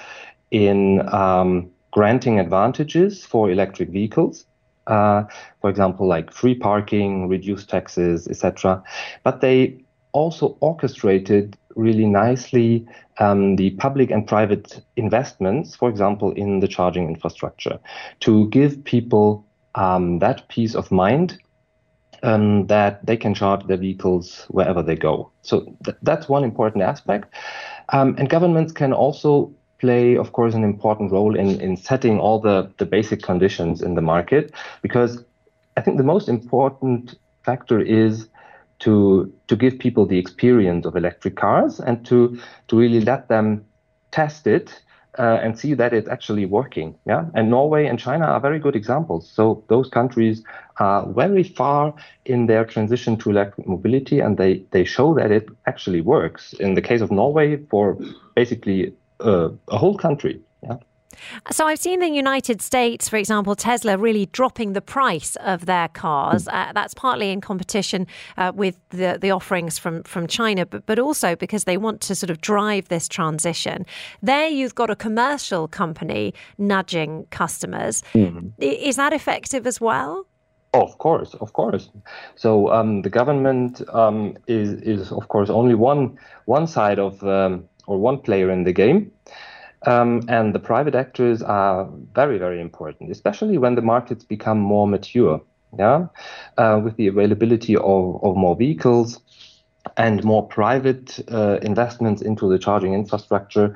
in 0.51 1.07
um, 1.13 1.69
granting 1.91 2.39
advantages 2.39 3.25
for 3.25 3.51
electric 3.51 3.89
vehicles 3.89 4.45
uh, 4.87 5.23
for 5.61 5.69
example, 5.69 6.07
like 6.07 6.31
free 6.31 6.55
parking, 6.55 7.27
reduced 7.27 7.69
taxes, 7.69 8.27
etc. 8.27 8.83
But 9.23 9.41
they 9.41 9.83
also 10.11 10.57
orchestrated 10.59 11.57
really 11.75 12.05
nicely 12.05 12.87
um, 13.19 13.55
the 13.55 13.71
public 13.71 14.11
and 14.11 14.27
private 14.27 14.81
investments, 14.95 15.75
for 15.75 15.89
example, 15.89 16.31
in 16.33 16.59
the 16.59 16.67
charging 16.67 17.07
infrastructure, 17.07 17.79
to 18.19 18.47
give 18.49 18.83
people 18.83 19.45
um, 19.75 20.19
that 20.19 20.47
peace 20.49 20.75
of 20.75 20.91
mind 20.91 21.39
um, 22.21 22.67
that 22.67 23.05
they 23.05 23.17
can 23.17 23.33
charge 23.33 23.65
their 23.65 23.77
vehicles 23.77 24.45
wherever 24.49 24.81
they 24.81 24.95
go. 24.95 25.31
So 25.41 25.75
th- 25.83 25.97
that's 26.01 26.29
one 26.29 26.43
important 26.43 26.83
aspect. 26.83 27.33
Um, 27.89 28.15
and 28.17 28.29
governments 28.29 28.71
can 28.71 28.93
also 28.93 29.53
play, 29.83 30.15
of 30.15 30.31
course, 30.31 30.53
an 30.55 30.63
important 30.63 31.11
role 31.11 31.35
in, 31.35 31.59
in 31.59 31.75
setting 31.75 32.17
all 32.17 32.39
the, 32.39 32.71
the 32.77 32.85
basic 32.85 33.21
conditions 33.21 33.81
in 33.81 33.95
the 33.95 34.01
market 34.01 34.53
because 34.81 35.21
I 35.75 35.81
think 35.81 35.97
the 35.97 36.09
most 36.13 36.29
important 36.29 37.15
factor 37.43 37.79
is 37.81 38.29
to 38.79 39.31
to 39.49 39.55
give 39.55 39.79
people 39.79 40.05
the 40.05 40.17
experience 40.17 40.85
of 40.87 40.95
electric 40.95 41.35
cars 41.35 41.81
and 41.81 42.05
to 42.05 42.17
to 42.67 42.77
really 42.77 43.01
let 43.01 43.27
them 43.27 43.65
test 44.11 44.47
it 44.47 44.83
uh, 45.19 45.39
and 45.43 45.59
see 45.59 45.73
that 45.75 45.93
it's 45.93 46.09
actually 46.09 46.45
working. 46.45 46.95
Yeah, 47.05 47.25
and 47.33 47.49
Norway 47.49 47.85
and 47.85 47.99
China 47.99 48.25
are 48.25 48.39
very 48.39 48.59
good 48.59 48.75
examples. 48.75 49.29
So 49.29 49.63
those 49.67 49.89
countries 49.89 50.43
are 50.77 51.05
very 51.13 51.43
far 51.43 51.93
in 52.25 52.47
their 52.47 52.65
transition 52.65 53.17
to 53.17 53.29
electric 53.29 53.67
mobility, 53.67 54.21
and 54.21 54.37
they 54.37 54.63
they 54.71 54.85
show 54.85 55.13
that 55.15 55.31
it 55.31 55.45
actually 55.65 56.01
works. 56.01 56.53
In 56.59 56.75
the 56.75 56.81
case 56.81 57.01
of 57.03 57.11
Norway, 57.11 57.57
for 57.69 57.97
basically 58.35 58.93
uh, 59.19 59.49
a 59.67 59.77
whole 59.77 59.97
country. 59.97 60.41
Yeah. 60.61 60.77
So 61.51 61.67
I've 61.67 61.79
seen 61.79 61.99
the 61.99 62.09
United 62.09 62.61
States, 62.61 63.09
for 63.09 63.17
example, 63.17 63.55
Tesla 63.55 63.97
really 63.97 64.27
dropping 64.27 64.73
the 64.73 64.81
price 64.81 65.35
of 65.37 65.65
their 65.65 65.87
cars. 65.87 66.47
Uh, 66.47 66.71
that's 66.73 66.93
partly 66.93 67.31
in 67.31 67.41
competition 67.41 68.07
uh, 68.37 68.51
with 68.55 68.77
the, 68.89 69.17
the 69.19 69.31
offerings 69.31 69.77
from, 69.77 70.03
from 70.03 70.27
China, 70.27 70.65
but, 70.65 70.85
but 70.85 70.99
also 70.99 71.35
because 71.35 71.65
they 71.65 71.77
want 71.77 72.01
to 72.01 72.15
sort 72.15 72.29
of 72.29 72.41
drive 72.41 72.87
this 72.89 73.07
transition. 73.07 73.85
There 74.21 74.47
you've 74.47 74.75
got 74.75 74.89
a 74.89 74.95
commercial 74.95 75.67
company 75.67 76.33
nudging 76.57 77.25
customers. 77.29 78.03
Mm-hmm. 78.13 78.49
Is 78.59 78.95
that 78.95 79.13
effective 79.13 79.67
as 79.67 79.79
well? 79.79 80.27
of 80.73 80.97
course, 80.97 81.35
of 81.35 81.53
course. 81.53 81.89
So 82.35 82.71
um, 82.71 83.03
the 83.03 83.09
government 83.09 83.81
um, 83.93 84.35
is 84.47 84.73
is 84.81 85.11
of 85.11 85.27
course 85.27 85.49
only 85.49 85.75
one 85.75 86.17
one 86.45 86.65
side 86.67 86.99
of 86.99 87.23
um, 87.23 87.65
or 87.87 87.97
one 87.97 88.19
player 88.19 88.49
in 88.49 88.63
the 88.63 88.73
game. 88.73 89.11
Um, 89.85 90.21
and 90.29 90.55
the 90.55 90.59
private 90.59 90.95
actors 90.95 91.41
are 91.41 91.89
very, 92.13 92.37
very 92.37 92.61
important, 92.61 93.11
especially 93.11 93.57
when 93.57 93.75
the 93.75 93.81
markets 93.81 94.23
become 94.23 94.59
more 94.59 94.87
mature. 94.87 95.41
Yeah, 95.77 96.05
uh, 96.59 96.79
with 96.83 96.97
the 96.97 97.07
availability 97.07 97.75
of, 97.75 98.23
of 98.23 98.35
more 98.37 98.55
vehicles 98.55 99.19
and 99.97 100.23
more 100.23 100.47
private 100.47 101.19
uh, 101.31 101.57
investments 101.63 102.21
into 102.21 102.47
the 102.47 102.59
charging 102.59 102.93
infrastructure, 102.93 103.75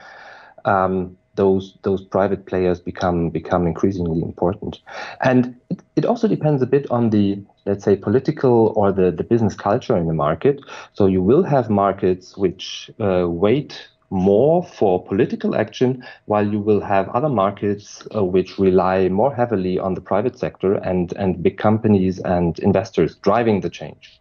um, 0.66 1.18
those 1.34 1.78
those 1.84 2.04
private 2.04 2.46
players 2.46 2.80
become 2.80 3.30
become 3.30 3.66
increasingly 3.66 4.22
important. 4.22 4.80
And 5.22 5.56
it, 5.70 5.82
it 5.96 6.06
also 6.06 6.28
depends 6.28 6.62
a 6.62 6.68
bit 6.68 6.90
on 6.92 7.10
the 7.10 7.42
let's 7.66 7.84
say 7.84 7.96
political 7.96 8.74
or 8.76 8.92
the, 8.92 9.12
the 9.12 9.24
business 9.24 9.56
culture 9.56 9.98
in 9.98 10.08
the 10.08 10.14
market. 10.14 10.60
So 10.94 11.06
you 11.08 11.22
will 11.22 11.44
have 11.44 11.70
markets 11.70 12.38
which 12.38 12.92
uh, 13.00 13.26
wait 13.28 13.88
more 14.10 14.64
for 14.64 15.04
political 15.04 15.56
action, 15.56 16.04
while 16.26 16.48
you 16.48 16.60
will 16.60 16.82
have 16.82 17.10
other 17.10 17.30
markets 17.30 18.04
uh, 18.16 18.24
which 18.24 18.58
rely 18.58 19.10
more 19.10 19.34
heavily 19.34 19.78
on 19.80 19.94
the 19.94 20.02
private 20.02 20.38
sector 20.40 20.76
and, 20.76 21.14
and 21.14 21.44
big 21.44 21.58
companies 21.58 22.20
and 22.20 22.60
investors 22.60 23.16
driving 23.16 23.62
the 23.62 23.70
change. 23.70 24.20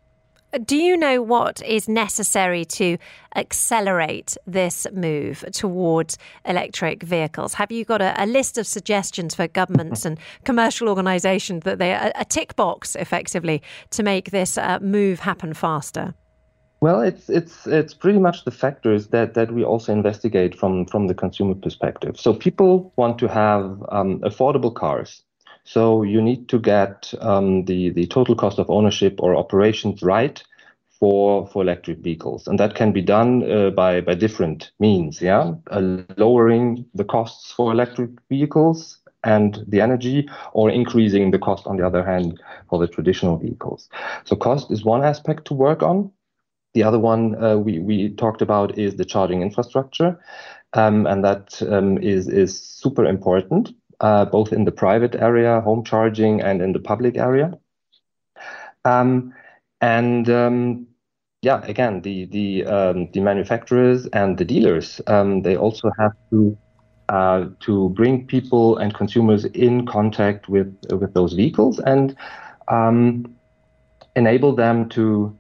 Do 0.65 0.77
you 0.77 0.97
know 0.97 1.21
what 1.21 1.61
is 1.63 1.87
necessary 1.87 2.65
to 2.65 2.97
accelerate 3.35 4.37
this 4.47 4.87
move 4.93 5.45
towards 5.53 6.17
electric 6.47 7.03
vehicles? 7.03 7.55
Have 7.55 7.71
you 7.71 7.85
got 7.85 8.01
a, 8.01 8.15
a 8.23 8.25
list 8.25 8.57
of 8.57 8.67
suggestions 8.67 9.35
for 9.35 9.49
governments 9.49 10.07
and 10.07 10.19
commercial 10.45 10.89
organisations 10.89 11.65
that 11.65 11.79
they 11.79 11.93
are 11.93 12.11
a 12.15 12.25
tick 12.25 12.57
box 12.57 12.97
effectively 12.97 13.61
to 13.91 14.03
make 14.03 14.31
this 14.31 14.57
uh, 14.57 14.79
move 14.81 15.21
happen 15.21 15.53
faster? 15.53 16.15
Well, 16.81 17.01
it's 17.01 17.31
it's 17.31 17.67
it's 17.67 17.95
pretty 17.95 18.19
much 18.19 18.45
the 18.45 18.51
factors 18.51 19.09
that 19.09 19.35
that 19.35 19.53
we 19.53 19.65
also 19.65 19.93
investigate 19.93 20.59
from 20.59 20.85
from 20.87 21.07
the 21.07 21.15
consumer 21.15 21.55
perspective. 21.55 22.21
So 22.21 22.35
people 22.35 22.93
want 22.97 23.19
to 23.19 23.29
have 23.29 23.83
um, 23.89 24.21
affordable 24.21 24.75
cars. 24.75 25.23
So 25.65 26.03
you 26.03 26.21
need 26.23 26.49
to 26.51 26.59
get 26.59 27.15
um, 27.21 27.65
the 27.65 27.91
the 27.91 28.07
total 28.07 28.37
cost 28.37 28.59
of 28.59 28.71
ownership 28.71 29.17
or 29.21 29.35
operations 29.37 30.03
right 30.03 30.43
for 31.01 31.47
for 31.47 31.63
electric 31.63 31.99
vehicles, 31.99 32.47
and 32.47 32.59
that 32.61 32.75
can 32.75 32.93
be 32.93 33.03
done 33.03 33.51
uh, 33.51 33.71
by 33.71 34.03
by 34.03 34.15
different 34.15 34.71
means. 34.79 35.23
Yeah, 35.23 35.55
uh, 35.71 36.03
lowering 36.19 36.85
the 36.95 37.05
costs 37.05 37.53
for 37.53 37.73
electric 37.73 38.11
vehicles 38.29 38.99
and 39.25 39.65
the 39.67 39.81
energy, 39.81 40.29
or 40.53 40.71
increasing 40.71 41.31
the 41.31 41.39
cost 41.39 41.67
on 41.67 41.79
the 41.79 41.87
other 41.87 42.05
hand 42.05 42.39
for 42.69 42.79
the 42.79 42.87
traditional 42.87 43.39
vehicles. 43.39 43.89
So 44.25 44.37
cost 44.37 44.71
is 44.71 44.85
one 44.85 45.03
aspect 45.03 45.47
to 45.47 45.55
work 45.55 45.83
on. 45.83 46.13
The 46.77 46.83
other 46.83 46.99
one 46.99 47.43
uh, 47.43 47.57
we 47.57 47.79
we 47.79 48.11
talked 48.11 48.43
about 48.43 48.79
is 48.79 48.97
the 48.97 49.05
charging 49.07 49.41
infrastructure, 49.41 50.21
um, 50.75 51.07
and 51.07 51.25
that 51.25 51.63
um, 51.63 51.97
is 52.03 52.29
is 52.29 52.61
super 52.61 53.07
important. 53.07 53.71
Uh, 54.01 54.27
both 54.27 54.53
in 54.53 54.67
the 54.67 54.73
private 54.73 55.15
area, 55.15 55.63
home 55.63 55.85
charging, 55.85 56.43
and 56.43 56.61
in 56.61 56.75
the 56.75 56.79
public 56.79 57.17
area. 57.17 57.59
Um, 58.85 59.33
and 59.81 60.29
um, 60.29 60.87
yeah, 61.41 61.65
again, 61.65 62.03
the 62.03 62.27
the 62.27 62.67
um, 62.67 63.09
the 63.13 63.21
manufacturers 63.21 64.07
and 64.09 64.37
the 64.37 64.45
dealers 64.45 65.01
um, 65.07 65.41
they 65.41 65.57
also 65.57 65.91
have 65.99 66.13
to 66.29 66.59
uh, 67.09 67.47
to 67.61 67.89
bring 67.97 68.27
people 68.27 68.77
and 68.77 68.93
consumers 68.93 69.47
in 69.47 69.87
contact 69.87 70.51
with 70.51 70.77
with 70.91 71.15
those 71.15 71.33
vehicles 71.33 71.81
and 71.81 72.15
enable 74.15 74.55
them 74.55 74.91
to 74.91 75.39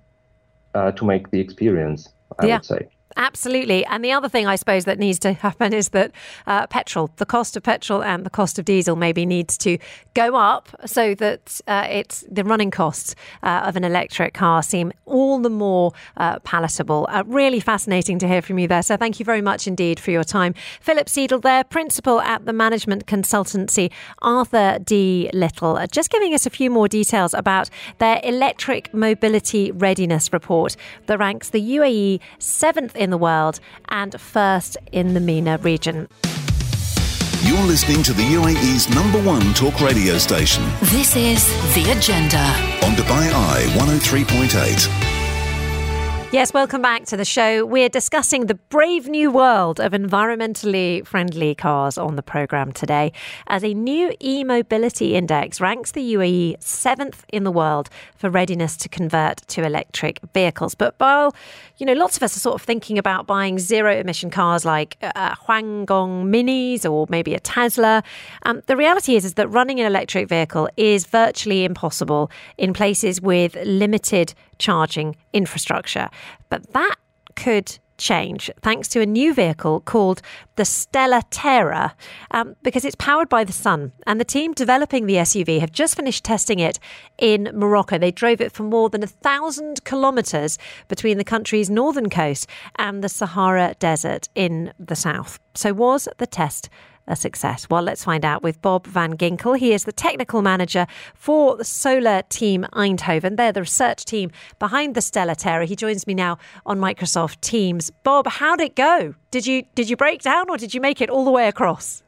uh, 0.76 0.92
to 0.92 1.04
make 1.04 1.30
the 1.30 1.40
experience. 1.40 2.08
I 2.38 2.46
yeah. 2.46 2.56
would 2.56 2.64
say. 2.64 2.88
Absolutely. 3.16 3.84
And 3.86 4.04
the 4.04 4.12
other 4.12 4.28
thing 4.28 4.46
I 4.46 4.56
suppose 4.56 4.84
that 4.84 4.98
needs 4.98 5.18
to 5.20 5.32
happen 5.32 5.72
is 5.72 5.90
that 5.90 6.12
uh, 6.46 6.66
petrol, 6.66 7.10
the 7.16 7.24
cost 7.24 7.56
of 7.56 7.62
petrol 7.62 8.02
and 8.02 8.26
the 8.26 8.30
cost 8.30 8.58
of 8.58 8.66
diesel 8.66 8.94
maybe 8.94 9.24
needs 9.24 9.56
to 9.58 9.78
go 10.12 10.36
up 10.36 10.68
so 10.84 11.14
that 11.14 11.60
uh, 11.66 11.86
it's 11.88 12.24
the 12.30 12.44
running 12.44 12.70
costs 12.70 13.14
uh, 13.42 13.64
of 13.64 13.76
an 13.76 13.84
electric 13.84 14.34
car 14.34 14.62
seem 14.62 14.92
all 15.06 15.38
the 15.38 15.48
more 15.48 15.92
uh, 16.18 16.38
palatable. 16.40 17.06
Uh, 17.10 17.24
really 17.26 17.60
fascinating 17.60 18.18
to 18.18 18.28
hear 18.28 18.42
from 18.42 18.58
you 18.58 18.68
there. 18.68 18.82
So 18.82 18.96
thank 18.98 19.18
you 19.18 19.24
very 19.24 19.40
much 19.40 19.66
indeed 19.66 19.98
for 19.98 20.10
your 20.10 20.24
time. 20.24 20.54
Philip 20.80 21.08
Seidel 21.08 21.40
there, 21.40 21.64
principal 21.64 22.20
at 22.20 22.44
the 22.44 22.52
management 22.52 23.06
consultancy 23.06 23.90
Arthur 24.20 24.78
D. 24.84 25.30
Little, 25.32 25.76
uh, 25.76 25.86
just 25.86 26.10
giving 26.10 26.34
us 26.34 26.44
a 26.44 26.50
few 26.50 26.70
more 26.70 26.86
details 26.88 27.32
about 27.32 27.70
their 27.98 28.20
electric 28.22 28.92
mobility 28.92 29.70
readiness 29.70 30.32
report 30.32 30.76
that 31.06 31.18
ranks 31.18 31.48
the 31.48 31.60
UAE 31.60 32.20
seventh 32.38 32.94
in 32.96 33.05
in 33.06 33.10
the 33.10 33.16
world 33.16 33.60
and 33.88 34.20
first 34.20 34.76
in 34.90 35.14
the 35.14 35.20
MENA 35.20 35.58
region. 35.58 36.08
You're 37.42 37.62
listening 37.62 38.02
to 38.02 38.12
the 38.12 38.24
UAE's 38.24 38.92
number 38.92 39.22
one 39.22 39.54
talk 39.54 39.80
radio 39.80 40.18
station. 40.18 40.64
This 40.80 41.14
is 41.14 41.46
The 41.76 41.92
Agenda. 41.92 42.44
On 42.84 42.92
Dubai 42.96 43.32
Eye 43.32 43.62
103.8. 43.78 45.05
Yes, 46.32 46.52
welcome 46.52 46.82
back 46.82 47.04
to 47.06 47.16
the 47.16 47.24
show. 47.24 47.64
We're 47.64 47.88
discussing 47.88 48.46
the 48.46 48.56
brave 48.56 49.06
new 49.06 49.30
world 49.30 49.78
of 49.78 49.92
environmentally 49.92 51.06
friendly 51.06 51.54
cars 51.54 51.96
on 51.96 52.16
the 52.16 52.22
programme 52.22 52.72
today 52.72 53.12
as 53.46 53.62
a 53.62 53.72
new 53.72 54.12
e 54.20 54.42
mobility 54.42 55.14
index 55.14 55.60
ranks 55.60 55.92
the 55.92 56.14
UAE 56.14 56.60
seventh 56.60 57.24
in 57.28 57.44
the 57.44 57.52
world 57.52 57.88
for 58.16 58.28
readiness 58.28 58.76
to 58.78 58.88
convert 58.88 59.38
to 59.46 59.64
electric 59.64 60.18
vehicles. 60.34 60.74
But 60.74 60.96
while, 60.98 61.32
you 61.76 61.86
know, 61.86 61.92
lots 61.92 62.16
of 62.16 62.24
us 62.24 62.36
are 62.36 62.40
sort 62.40 62.56
of 62.56 62.62
thinking 62.62 62.98
about 62.98 63.28
buying 63.28 63.60
zero 63.60 63.96
emission 63.96 64.28
cars 64.28 64.64
like 64.64 64.96
uh, 65.02 65.36
Hongguang 65.36 66.24
Minis 66.24 66.90
or 66.90 67.06
maybe 67.08 67.34
a 67.34 67.40
Tesla, 67.40 68.02
um, 68.42 68.62
the 68.66 68.76
reality 68.76 69.14
is, 69.14 69.24
is 69.24 69.34
that 69.34 69.46
running 69.46 69.78
an 69.78 69.86
electric 69.86 70.28
vehicle 70.28 70.68
is 70.76 71.06
virtually 71.06 71.64
impossible 71.64 72.32
in 72.58 72.72
places 72.72 73.22
with 73.22 73.56
limited 73.64 74.34
charging 74.58 75.16
infrastructure. 75.32 76.08
But 76.48 76.72
that 76.72 76.96
could 77.34 77.78
change 77.98 78.50
thanks 78.60 78.88
to 78.88 79.00
a 79.00 79.06
new 79.06 79.32
vehicle 79.32 79.80
called 79.80 80.20
the 80.56 80.64
Stella 80.64 81.22
Terra 81.30 81.94
um, 82.30 82.56
because 82.62 82.84
it's 82.84 82.96
powered 82.96 83.28
by 83.28 83.44
the 83.44 83.52
sun. 83.52 83.92
And 84.06 84.20
the 84.20 84.24
team 84.24 84.52
developing 84.52 85.06
the 85.06 85.14
SUV 85.14 85.60
have 85.60 85.72
just 85.72 85.96
finished 85.96 86.24
testing 86.24 86.58
it 86.58 86.78
in 87.18 87.50
Morocco. 87.52 87.98
They 87.98 88.10
drove 88.10 88.40
it 88.40 88.52
for 88.52 88.62
more 88.62 88.90
than 88.90 89.02
a 89.02 89.06
thousand 89.06 89.84
kilometres 89.84 90.58
between 90.88 91.18
the 91.18 91.24
country's 91.24 91.70
northern 91.70 92.10
coast 92.10 92.48
and 92.76 93.02
the 93.02 93.08
Sahara 93.08 93.74
Desert 93.78 94.28
in 94.34 94.72
the 94.78 94.96
south. 94.96 95.38
So, 95.54 95.72
was 95.72 96.08
the 96.18 96.26
test 96.26 96.68
a 97.08 97.16
success? 97.16 97.68
Well, 97.70 97.82
let's 97.82 98.04
find 98.04 98.24
out 98.24 98.42
with 98.42 98.60
Bob 98.62 98.86
Van 98.86 99.16
Ginkel. 99.16 99.58
He 99.58 99.72
is 99.72 99.84
the 99.84 99.92
technical 99.92 100.42
manager 100.42 100.86
for 101.14 101.56
the 101.56 101.64
Solar 101.64 102.22
Team 102.28 102.66
Eindhoven. 102.72 103.36
They're 103.36 103.52
the 103.52 103.62
research 103.62 104.04
team 104.04 104.30
behind 104.58 104.94
the 104.94 105.00
Stella 105.00 105.34
Terra. 105.34 105.66
He 105.66 105.76
joins 105.76 106.06
me 106.06 106.14
now 106.14 106.38
on 106.64 106.78
Microsoft 106.78 107.40
Teams. 107.40 107.90
Bob, 108.02 108.26
how 108.26 108.56
did 108.56 108.66
it 108.66 108.76
go? 108.76 109.14
Did 109.30 109.46
you 109.46 109.64
did 109.74 109.90
you 109.90 109.96
break 109.96 110.22
down 110.22 110.48
or 110.48 110.56
did 110.56 110.74
you 110.74 110.80
make 110.80 111.00
it 111.00 111.10
all 111.10 111.24
the 111.24 111.30
way 111.30 111.48
across? 111.48 112.02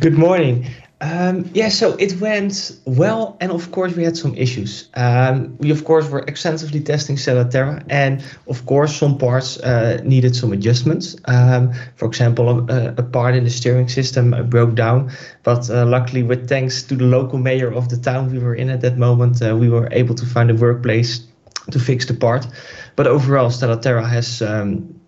Good 0.00 0.18
morning. 0.18 0.66
Um, 1.02 1.50
yeah, 1.52 1.68
so 1.68 1.96
it 1.98 2.20
went 2.20 2.78
well, 2.84 3.36
and 3.40 3.50
of 3.50 3.72
course 3.72 3.96
we 3.96 4.04
had 4.04 4.16
some 4.16 4.36
issues. 4.36 4.88
Um, 4.94 5.56
we 5.58 5.72
of 5.72 5.84
course 5.84 6.08
were 6.08 6.20
extensively 6.28 6.78
testing 6.80 7.16
Stella 7.16 7.44
Terra, 7.44 7.82
and 7.88 8.22
of 8.46 8.64
course 8.66 8.94
some 8.94 9.18
parts 9.18 9.58
uh, 9.58 10.00
needed 10.04 10.36
some 10.36 10.52
adjustments. 10.52 11.16
Um, 11.24 11.72
for 11.96 12.06
example, 12.06 12.70
a, 12.70 12.94
a, 12.98 13.02
part 13.02 13.34
in 13.34 13.42
the 13.42 13.50
steering 13.50 13.88
system 13.88 14.32
uh, 14.32 14.44
broke 14.44 14.76
down, 14.76 15.10
but 15.42 15.68
uh, 15.70 15.84
luckily, 15.86 16.22
with 16.22 16.48
thanks 16.48 16.84
to 16.84 16.94
the 16.94 17.04
local 17.04 17.40
mayor 17.40 17.72
of 17.72 17.88
the 17.88 17.96
town 17.96 18.30
we 18.30 18.38
were 18.38 18.54
in 18.54 18.70
at 18.70 18.80
that 18.82 18.96
moment, 18.96 19.42
uh, 19.42 19.56
we 19.56 19.68
were 19.68 19.88
able 19.90 20.14
to 20.14 20.24
find 20.24 20.52
a 20.52 20.54
workplace 20.54 21.26
to 21.72 21.80
fix 21.80 22.06
the 22.06 22.14
part. 22.14 22.46
But 22.94 23.08
overall, 23.08 23.50
Stella 23.50 23.80
Terra 23.80 24.06
has 24.06 24.40
um, 24.40 25.00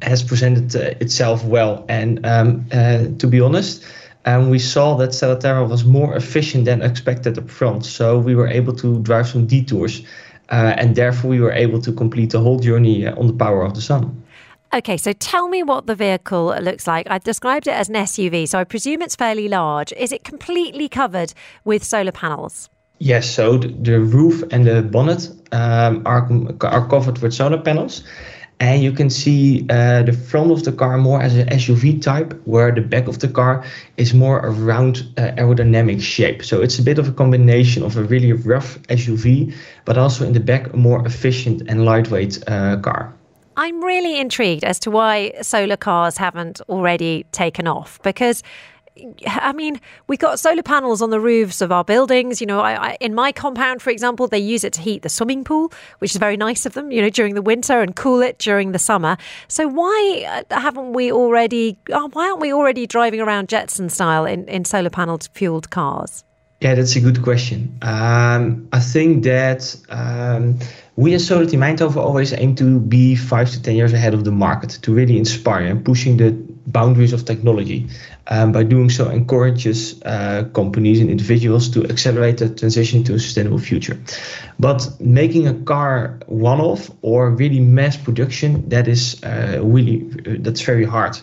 has 0.00 0.22
presented 0.22 0.74
uh, 0.74 0.96
itself 0.98 1.44
well, 1.44 1.84
and 1.90 2.24
um, 2.24 2.64
uh, 2.72 3.08
to 3.18 3.26
be 3.26 3.42
honest 3.42 3.84
and 4.26 4.50
we 4.50 4.58
saw 4.58 4.96
that 4.96 5.14
Stella 5.14 5.38
Terra 5.38 5.64
was 5.64 5.84
more 5.84 6.16
efficient 6.16 6.64
than 6.64 6.82
expected 6.82 7.38
up 7.38 7.48
front. 7.48 7.86
So 7.86 8.18
we 8.18 8.34
were 8.34 8.48
able 8.48 8.74
to 8.74 9.00
drive 9.00 9.28
some 9.28 9.46
detours, 9.46 10.02
uh, 10.50 10.74
and 10.76 10.96
therefore 10.96 11.30
we 11.30 11.40
were 11.40 11.52
able 11.52 11.80
to 11.82 11.92
complete 11.92 12.30
the 12.30 12.40
whole 12.40 12.58
journey 12.58 13.06
uh, 13.06 13.16
on 13.16 13.28
the 13.28 13.32
power 13.32 13.62
of 13.62 13.74
the 13.74 13.80
sun. 13.80 14.22
Okay, 14.74 14.96
so 14.96 15.12
tell 15.12 15.48
me 15.48 15.62
what 15.62 15.86
the 15.86 15.94
vehicle 15.94 16.54
looks 16.60 16.88
like. 16.88 17.06
I've 17.08 17.22
described 17.22 17.68
it 17.68 17.70
as 17.70 17.88
an 17.88 17.94
SUV, 17.94 18.48
so 18.48 18.58
I 18.58 18.64
presume 18.64 19.00
it's 19.00 19.14
fairly 19.14 19.48
large. 19.48 19.92
Is 19.92 20.10
it 20.10 20.24
completely 20.24 20.88
covered 20.88 21.32
with 21.64 21.84
solar 21.84 22.12
panels? 22.12 22.68
Yes, 22.98 23.30
so 23.30 23.58
the 23.58 24.00
roof 24.00 24.42
and 24.50 24.66
the 24.66 24.82
bonnet 24.82 25.28
um, 25.52 26.02
are, 26.04 26.28
are 26.62 26.88
covered 26.88 27.18
with 27.18 27.32
solar 27.32 27.58
panels 27.58 28.02
and 28.58 28.82
you 28.82 28.92
can 28.92 29.10
see 29.10 29.66
uh, 29.68 30.02
the 30.02 30.12
front 30.12 30.50
of 30.50 30.64
the 30.64 30.72
car 30.72 30.96
more 30.96 31.20
as 31.20 31.36
an 31.36 31.48
SUV 31.48 32.00
type, 32.00 32.34
where 32.44 32.72
the 32.72 32.80
back 32.80 33.06
of 33.06 33.18
the 33.18 33.28
car 33.28 33.64
is 33.96 34.14
more 34.14 34.40
a 34.40 34.50
round 34.50 35.06
uh, 35.18 35.32
aerodynamic 35.32 36.00
shape. 36.00 36.42
So 36.42 36.62
it's 36.62 36.78
a 36.78 36.82
bit 36.82 36.98
of 36.98 37.08
a 37.08 37.12
combination 37.12 37.82
of 37.82 37.96
a 37.96 38.02
really 38.04 38.32
rough 38.32 38.78
SUV, 38.88 39.54
but 39.84 39.98
also 39.98 40.24
in 40.24 40.32
the 40.32 40.40
back 40.40 40.72
a 40.72 40.76
more 40.76 41.06
efficient 41.06 41.62
and 41.68 41.84
lightweight 41.84 42.42
uh, 42.46 42.78
car. 42.78 43.12
I'm 43.58 43.82
really 43.82 44.20
intrigued 44.20 44.64
as 44.64 44.78
to 44.80 44.90
why 44.90 45.32
solar 45.40 45.78
cars 45.78 46.18
haven't 46.18 46.60
already 46.68 47.24
taken 47.32 47.66
off 47.66 47.98
because 48.02 48.42
I 49.26 49.52
mean, 49.52 49.80
we 50.06 50.16
got 50.16 50.38
solar 50.38 50.62
panels 50.62 51.02
on 51.02 51.10
the 51.10 51.20
roofs 51.20 51.60
of 51.60 51.70
our 51.72 51.84
buildings. 51.84 52.40
You 52.40 52.46
know, 52.46 52.60
I, 52.60 52.90
I, 52.90 52.96
in 53.00 53.14
my 53.14 53.32
compound, 53.32 53.82
for 53.82 53.90
example, 53.90 54.26
they 54.26 54.38
use 54.38 54.64
it 54.64 54.72
to 54.74 54.80
heat 54.80 55.02
the 55.02 55.08
swimming 55.08 55.44
pool, 55.44 55.72
which 55.98 56.12
is 56.12 56.16
very 56.16 56.36
nice 56.36 56.66
of 56.66 56.74
them, 56.74 56.90
you 56.90 57.02
know, 57.02 57.10
during 57.10 57.34
the 57.34 57.42
winter 57.42 57.80
and 57.80 57.94
cool 57.94 58.22
it 58.22 58.38
during 58.38 58.72
the 58.72 58.78
summer. 58.78 59.16
So 59.48 59.68
why 59.68 60.44
uh, 60.50 60.60
haven't 60.60 60.92
we 60.92 61.12
already, 61.12 61.78
oh, 61.90 62.08
why 62.12 62.28
aren't 62.28 62.40
we 62.40 62.52
already 62.52 62.86
driving 62.86 63.20
around 63.20 63.48
Jetson 63.48 63.88
style 63.88 64.24
in, 64.24 64.48
in 64.48 64.64
solar 64.64 64.90
paneled 64.90 65.28
fueled 65.32 65.70
cars? 65.70 66.24
Yeah, 66.60 66.74
that's 66.74 66.96
a 66.96 67.00
good 67.00 67.22
question. 67.22 67.76
Um, 67.82 68.66
I 68.72 68.80
think 68.80 69.24
that 69.24 69.76
um, 69.90 70.58
we 70.96 71.12
as 71.12 71.26
Solar 71.26 71.44
Team 71.44 71.60
Eindhoven 71.60 71.96
always 71.96 72.32
aim 72.32 72.54
to 72.54 72.80
be 72.80 73.14
five 73.14 73.50
to 73.50 73.62
10 73.62 73.76
years 73.76 73.92
ahead 73.92 74.14
of 74.14 74.24
the 74.24 74.32
market 74.32 74.70
to 74.82 74.94
really 74.94 75.18
inspire 75.18 75.66
and 75.66 75.84
pushing 75.84 76.16
the 76.16 76.30
boundaries 76.66 77.12
of 77.12 77.24
technology. 77.24 77.88
Um, 78.28 78.52
by 78.52 78.64
doing 78.64 78.90
so, 78.90 79.08
encourages 79.08 80.02
uh, 80.02 80.44
companies 80.52 81.00
and 81.00 81.10
individuals 81.10 81.68
to 81.70 81.84
accelerate 81.84 82.38
the 82.38 82.48
transition 82.48 83.04
to 83.04 83.14
a 83.14 83.18
sustainable 83.18 83.58
future. 83.58 83.98
But 84.58 84.88
making 84.98 85.46
a 85.46 85.54
car 85.54 86.18
one-off 86.26 86.90
or 87.02 87.30
really 87.30 87.60
mass 87.60 87.96
production, 87.96 88.68
that 88.68 88.88
is 88.88 89.22
uh, 89.22 89.60
really 89.62 90.10
uh, 90.26 90.36
that's 90.40 90.62
very 90.62 90.84
hard. 90.84 91.18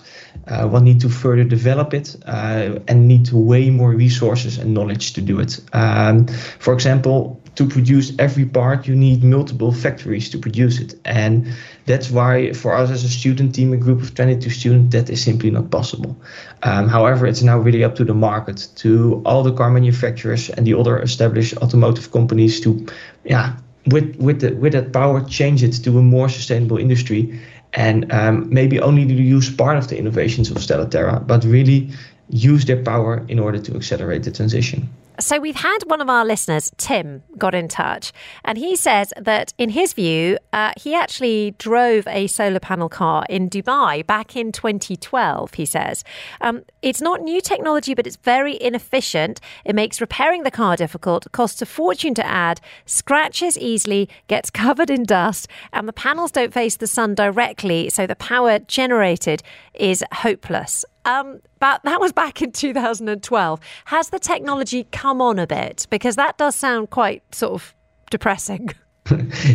Uh, 0.47 0.67
one 0.67 0.83
need 0.83 1.01
to 1.01 1.09
further 1.09 1.43
develop 1.43 1.93
it 1.93 2.15
uh, 2.25 2.79
and 2.87 3.07
need 3.07 3.25
to 3.25 3.37
way 3.37 3.69
more 3.69 3.91
resources 3.91 4.57
and 4.57 4.73
knowledge 4.73 5.13
to 5.13 5.21
do 5.21 5.39
it. 5.39 5.59
Um, 5.73 6.27
for 6.59 6.73
example, 6.73 7.41
to 7.55 7.67
produce 7.67 8.11
every 8.17 8.45
part, 8.45 8.87
you 8.87 8.95
need 8.95 9.23
multiple 9.23 9.71
factories 9.71 10.29
to 10.31 10.37
produce 10.37 10.79
it. 10.79 10.95
And 11.05 11.53
that's 11.85 12.09
why, 12.09 12.53
for 12.53 12.73
us 12.73 12.89
as 12.89 13.03
a 13.03 13.09
student 13.09 13.53
team, 13.53 13.73
a 13.73 13.77
group 13.77 14.01
of 14.01 14.15
22 14.15 14.49
students, 14.49 14.95
that 14.95 15.09
is 15.09 15.23
simply 15.23 15.51
not 15.51 15.69
possible. 15.69 16.17
Um, 16.63 16.87
however, 16.87 17.27
it's 17.27 17.43
now 17.43 17.59
really 17.59 17.83
up 17.83 17.95
to 17.95 18.03
the 18.03 18.13
market, 18.13 18.67
to 18.77 19.21
all 19.25 19.43
the 19.43 19.53
car 19.53 19.69
manufacturers 19.69 20.49
and 20.49 20.65
the 20.65 20.73
other 20.73 20.99
established 20.99 21.55
automotive 21.57 22.11
companies 22.11 22.59
to, 22.61 22.87
yeah, 23.23 23.55
with 23.87 24.15
with 24.15 24.41
the, 24.41 24.55
with 24.55 24.73
that 24.73 24.93
power, 24.93 25.21
change 25.21 25.61
it 25.63 25.73
to 25.83 25.97
a 25.99 26.01
more 26.01 26.29
sustainable 26.29 26.77
industry, 26.77 27.39
and 27.73 28.11
um, 28.11 28.47
maybe 28.49 28.79
only 28.79 29.05
to 29.05 29.13
use 29.13 29.53
part 29.53 29.77
of 29.77 29.89
the 29.89 29.97
innovations 29.97 30.49
of 30.49 30.61
Stella 30.61 30.87
Terra, 30.87 31.19
but 31.19 31.43
really 31.43 31.89
use 32.29 32.65
their 32.65 32.81
power 32.81 33.25
in 33.27 33.39
order 33.39 33.59
to 33.59 33.75
accelerate 33.75 34.23
the 34.23 34.31
transition. 34.31 34.89
So 35.19 35.39
we've 35.39 35.55
had 35.55 35.79
one 35.85 36.01
of 36.01 36.09
our 36.09 36.25
listeners, 36.25 36.71
Tim, 36.77 37.23
got 37.37 37.53
in 37.53 37.67
touch, 37.67 38.11
and 38.43 38.57
he 38.57 38.75
says 38.75 39.13
that 39.17 39.53
in 39.57 39.69
his 39.69 39.93
view, 39.93 40.37
uh, 40.51 40.71
he 40.77 40.95
actually 40.95 41.55
drove 41.59 42.07
a 42.07 42.27
solar 42.27 42.59
panel 42.59 42.89
car 42.89 43.25
in 43.29 43.49
Dubai 43.49 44.05
back 44.05 44.35
in 44.35 44.51
2012. 44.51 45.53
He 45.53 45.65
says 45.65 46.03
um, 46.41 46.63
it's 46.83 47.01
not 47.01 47.21
new 47.21 47.41
technology, 47.41 47.93
but 47.93 48.05
it's 48.05 48.17
very 48.17 48.61
inefficient. 48.61 49.39
It 49.63 49.73
makes 49.73 50.01
repairing 50.01 50.43
the 50.43 50.51
car 50.51 50.75
difficult, 50.75 51.31
costs 51.31 51.61
a 51.61 51.65
fortune 51.65 52.13
to 52.15 52.25
add, 52.25 52.59
scratches 52.85 53.57
easily, 53.57 54.09
gets 54.27 54.49
covered 54.63 54.89
in 54.89 55.03
dust, 55.03 55.47
and 55.71 55.87
the 55.87 55.93
panels 55.93 56.31
don't 56.31 56.53
face 56.53 56.75
the 56.75 56.87
sun 56.87 57.15
directly, 57.15 57.89
so 57.89 58.05
the 58.05 58.15
power 58.15 58.59
generated 58.59 59.41
is 59.73 60.03
hopeless. 60.11 60.85
Um, 61.05 61.41
but 61.59 61.81
that 61.83 61.99
was 61.99 62.11
back 62.11 62.41
in 62.41 62.51
2012. 62.63 63.59
Has 63.85 64.09
the 64.09 64.19
technology 64.19 64.87
come 64.91 65.21
on 65.21 65.39
a 65.39 65.47
bit? 65.47 65.87
Because 65.89 66.17
that 66.17 66.37
does 66.37 66.55
sound 66.55 66.89
quite 66.89 67.23
sort 67.33 67.53
of 67.53 67.73
depressing. 68.11 68.69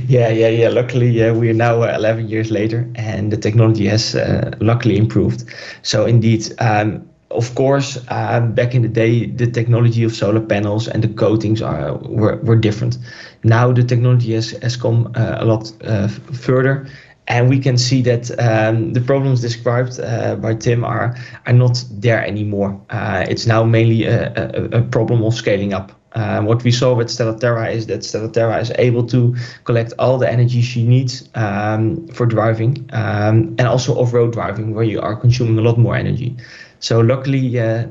yeah, 0.06 0.28
yeah, 0.28 0.48
yeah. 0.48 0.68
Luckily, 0.68 1.08
yeah, 1.08 1.32
we 1.32 1.48
are 1.50 1.54
now 1.54 1.82
uh, 1.82 1.94
11 1.94 2.28
years 2.28 2.50
later, 2.50 2.90
and 2.96 3.32
the 3.32 3.36
technology 3.36 3.86
has 3.86 4.14
uh, 4.14 4.52
luckily 4.60 4.96
improved. 4.96 5.44
So, 5.82 6.04
indeed, 6.04 6.52
um, 6.58 7.08
of 7.30 7.54
course, 7.54 7.98
uh, 8.08 8.40
back 8.40 8.74
in 8.74 8.82
the 8.82 8.88
day, 8.88 9.26
the 9.26 9.46
technology 9.46 10.02
of 10.04 10.14
solar 10.14 10.40
panels 10.40 10.88
and 10.88 11.04
the 11.04 11.08
coatings 11.08 11.60
are 11.60 11.94
were, 11.98 12.36
were 12.36 12.56
different. 12.56 12.98
Now, 13.44 13.72
the 13.72 13.84
technology 13.84 14.32
has, 14.34 14.50
has 14.62 14.76
come 14.76 15.12
uh, 15.14 15.36
a 15.38 15.44
lot 15.44 15.72
uh, 15.84 16.08
further 16.08 16.86
and 17.28 17.48
we 17.48 17.58
can 17.58 17.76
see 17.76 18.02
that 18.02 18.30
um, 18.40 18.94
the 18.94 19.00
problems 19.00 19.40
described 19.40 20.00
uh, 20.00 20.34
by 20.36 20.54
Tim 20.54 20.82
are 20.84 21.14
are 21.46 21.52
not 21.52 21.84
there 21.90 22.24
anymore. 22.26 22.80
Uh, 22.90 23.26
it's 23.28 23.46
now 23.46 23.62
mainly 23.64 24.04
a, 24.04 24.32
a, 24.34 24.78
a, 24.78 24.82
problem 24.82 25.22
of 25.22 25.34
scaling 25.34 25.74
up. 25.74 25.92
Uh, 26.12 26.40
what 26.40 26.64
we 26.64 26.70
saw 26.70 26.94
with 26.94 27.10
Stella 27.10 27.38
Terra 27.38 27.68
is 27.70 27.86
that 27.86 28.02
Stella 28.02 28.30
Terra 28.30 28.58
is 28.58 28.72
able 28.78 29.06
to 29.08 29.36
collect 29.64 29.92
all 29.98 30.16
the 30.16 30.28
energy 30.28 30.62
she 30.62 30.82
needs 30.82 31.28
um, 31.34 32.08
for 32.08 32.24
driving 32.24 32.88
um, 32.92 33.54
and 33.58 33.68
also 33.68 33.94
off-road 33.94 34.32
driving, 34.32 34.74
where 34.74 34.84
you 34.84 35.00
are 35.00 35.14
consuming 35.14 35.58
a 35.58 35.62
lot 35.62 35.78
more 35.78 35.94
energy. 35.94 36.34
So 36.80 37.00
luckily, 37.00 37.58
uh, 37.58 37.86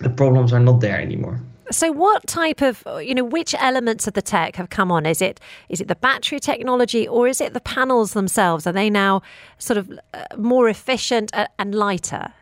the 0.00 0.10
problems 0.10 0.52
are 0.52 0.60
not 0.60 0.80
there 0.80 1.00
anymore. 1.00 1.40
So, 1.70 1.92
what 1.92 2.26
type 2.26 2.62
of, 2.62 2.82
you 3.00 3.14
know, 3.14 3.22
which 3.22 3.54
elements 3.54 4.08
of 4.08 4.14
the 4.14 4.22
tech 4.22 4.56
have 4.56 4.70
come 4.70 4.90
on? 4.90 5.06
Is 5.06 5.22
it 5.22 5.38
is 5.68 5.80
it 5.80 5.86
the 5.86 5.94
battery 5.94 6.40
technology 6.40 7.06
or 7.06 7.28
is 7.28 7.40
it 7.40 7.54
the 7.54 7.60
panels 7.60 8.12
themselves? 8.12 8.66
Are 8.66 8.72
they 8.72 8.90
now 8.90 9.22
sort 9.58 9.76
of 9.76 10.00
uh, 10.12 10.24
more 10.36 10.68
efficient 10.68 11.30
and 11.58 11.74
lighter? 11.74 12.32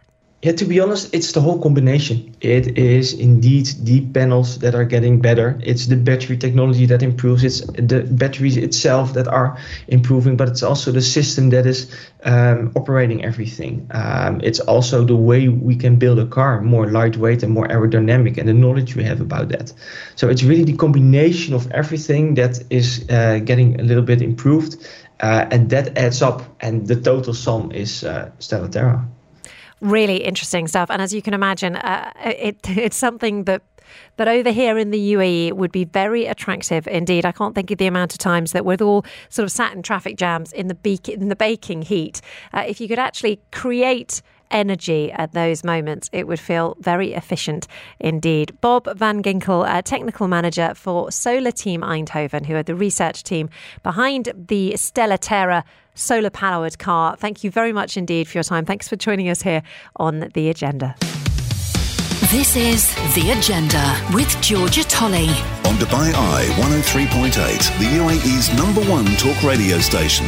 Yeah, 0.40 0.52
to 0.52 0.66
be 0.66 0.78
honest, 0.78 1.12
it's 1.12 1.32
the 1.32 1.40
whole 1.40 1.58
combination. 1.60 2.36
It 2.40 2.78
is 2.78 3.12
indeed 3.12 3.66
the 3.82 4.02
panels 4.02 4.60
that 4.60 4.72
are 4.72 4.84
getting 4.84 5.20
better. 5.20 5.58
It's 5.64 5.86
the 5.86 5.96
battery 5.96 6.36
technology 6.36 6.86
that 6.86 7.02
improves. 7.02 7.42
It's 7.42 7.60
the 7.72 8.02
batteries 8.08 8.56
itself 8.56 9.14
that 9.14 9.26
are 9.26 9.58
improving, 9.88 10.36
but 10.36 10.48
it's 10.48 10.62
also 10.62 10.92
the 10.92 11.02
system 11.02 11.50
that 11.50 11.66
is 11.66 11.92
um, 12.22 12.70
operating 12.76 13.24
everything. 13.24 13.88
Um, 13.90 14.40
it's 14.44 14.60
also 14.60 15.04
the 15.04 15.16
way 15.16 15.48
we 15.48 15.74
can 15.74 15.96
build 15.96 16.20
a 16.20 16.26
car 16.26 16.60
more 16.60 16.86
lightweight 16.88 17.42
and 17.42 17.52
more 17.52 17.66
aerodynamic, 17.66 18.38
and 18.38 18.48
the 18.48 18.54
knowledge 18.54 18.94
we 18.94 19.02
have 19.02 19.20
about 19.20 19.48
that. 19.48 19.72
So 20.14 20.28
it's 20.28 20.44
really 20.44 20.62
the 20.62 20.76
combination 20.76 21.52
of 21.52 21.68
everything 21.72 22.34
that 22.34 22.62
is 22.70 23.04
uh, 23.10 23.40
getting 23.40 23.80
a 23.80 23.82
little 23.82 24.04
bit 24.04 24.22
improved, 24.22 24.86
uh, 25.18 25.46
and 25.50 25.68
that 25.70 25.98
adds 25.98 26.22
up, 26.22 26.42
and 26.60 26.86
the 26.86 26.94
total 26.94 27.34
sum 27.34 27.72
is 27.72 28.04
uh, 28.04 28.30
Stella 28.38 28.68
Terra 28.68 29.04
really 29.80 30.16
interesting 30.16 30.68
stuff. 30.68 30.90
And 30.90 31.00
as 31.00 31.12
you 31.12 31.22
can 31.22 31.34
imagine, 31.34 31.76
uh, 31.76 32.12
it, 32.24 32.58
it's 32.68 32.96
something 32.96 33.44
that 33.44 33.62
that 34.16 34.28
over 34.28 34.50
here 34.50 34.76
in 34.76 34.90
the 34.90 35.14
UAE 35.14 35.54
would 35.54 35.72
be 35.72 35.84
very 35.84 36.26
attractive 36.26 36.86
indeed. 36.86 37.24
I 37.24 37.32
can't 37.32 37.54
think 37.54 37.70
of 37.70 37.78
the 37.78 37.86
amount 37.86 38.12
of 38.12 38.18
times 38.18 38.52
that 38.52 38.66
we're 38.66 38.76
all 38.82 39.04
sort 39.30 39.44
of 39.44 39.50
sat 39.50 39.72
in 39.74 39.82
traffic 39.82 40.18
jams 40.18 40.52
in 40.52 40.68
the 40.68 40.74
beak, 40.74 41.08
in 41.08 41.28
the 41.28 41.36
baking 41.36 41.82
heat. 41.82 42.20
Uh, 42.52 42.64
if 42.66 42.82
you 42.82 42.88
could 42.88 42.98
actually 42.98 43.40
create 43.50 44.20
energy 44.50 45.12
at 45.12 45.32
those 45.32 45.64
moments, 45.64 46.08
it 46.12 46.26
would 46.26 46.40
feel 46.40 46.76
very 46.80 47.12
efficient 47.12 47.66
indeed. 48.00 48.58
Bob 48.60 48.88
Van 48.96 49.22
Ginkel, 49.22 49.68
uh, 49.68 49.82
technical 49.82 50.28
manager 50.28 50.72
for 50.74 51.10
Solar 51.10 51.50
Team 51.50 51.82
Eindhoven, 51.82 52.46
who 52.46 52.54
are 52.54 52.62
the 52.62 52.74
research 52.74 53.22
team 53.22 53.48
behind 53.82 54.32
the 54.34 54.76
Stella 54.76 55.18
Terra 55.18 55.64
solar 55.94 56.30
powered 56.30 56.78
car. 56.78 57.16
Thank 57.16 57.44
you 57.44 57.50
very 57.50 57.72
much 57.72 57.96
indeed 57.96 58.28
for 58.28 58.38
your 58.38 58.44
time. 58.44 58.64
Thanks 58.64 58.88
for 58.88 58.96
joining 58.96 59.28
us 59.28 59.42
here 59.42 59.62
on 59.96 60.30
The 60.34 60.48
Agenda. 60.48 60.94
This 62.30 62.56
is 62.56 62.94
The 63.14 63.30
Agenda 63.38 63.98
with 64.12 64.28
Georgia 64.42 64.84
Tolley. 64.84 65.28
On 65.64 65.76
Dubai 65.76 66.12
Eye 66.14 66.44
103.8, 66.58 67.32
the 67.78 67.84
UAE's 67.84 68.54
number 68.54 68.82
one 68.82 69.06
talk 69.16 69.42
radio 69.42 69.78
station. 69.78 70.26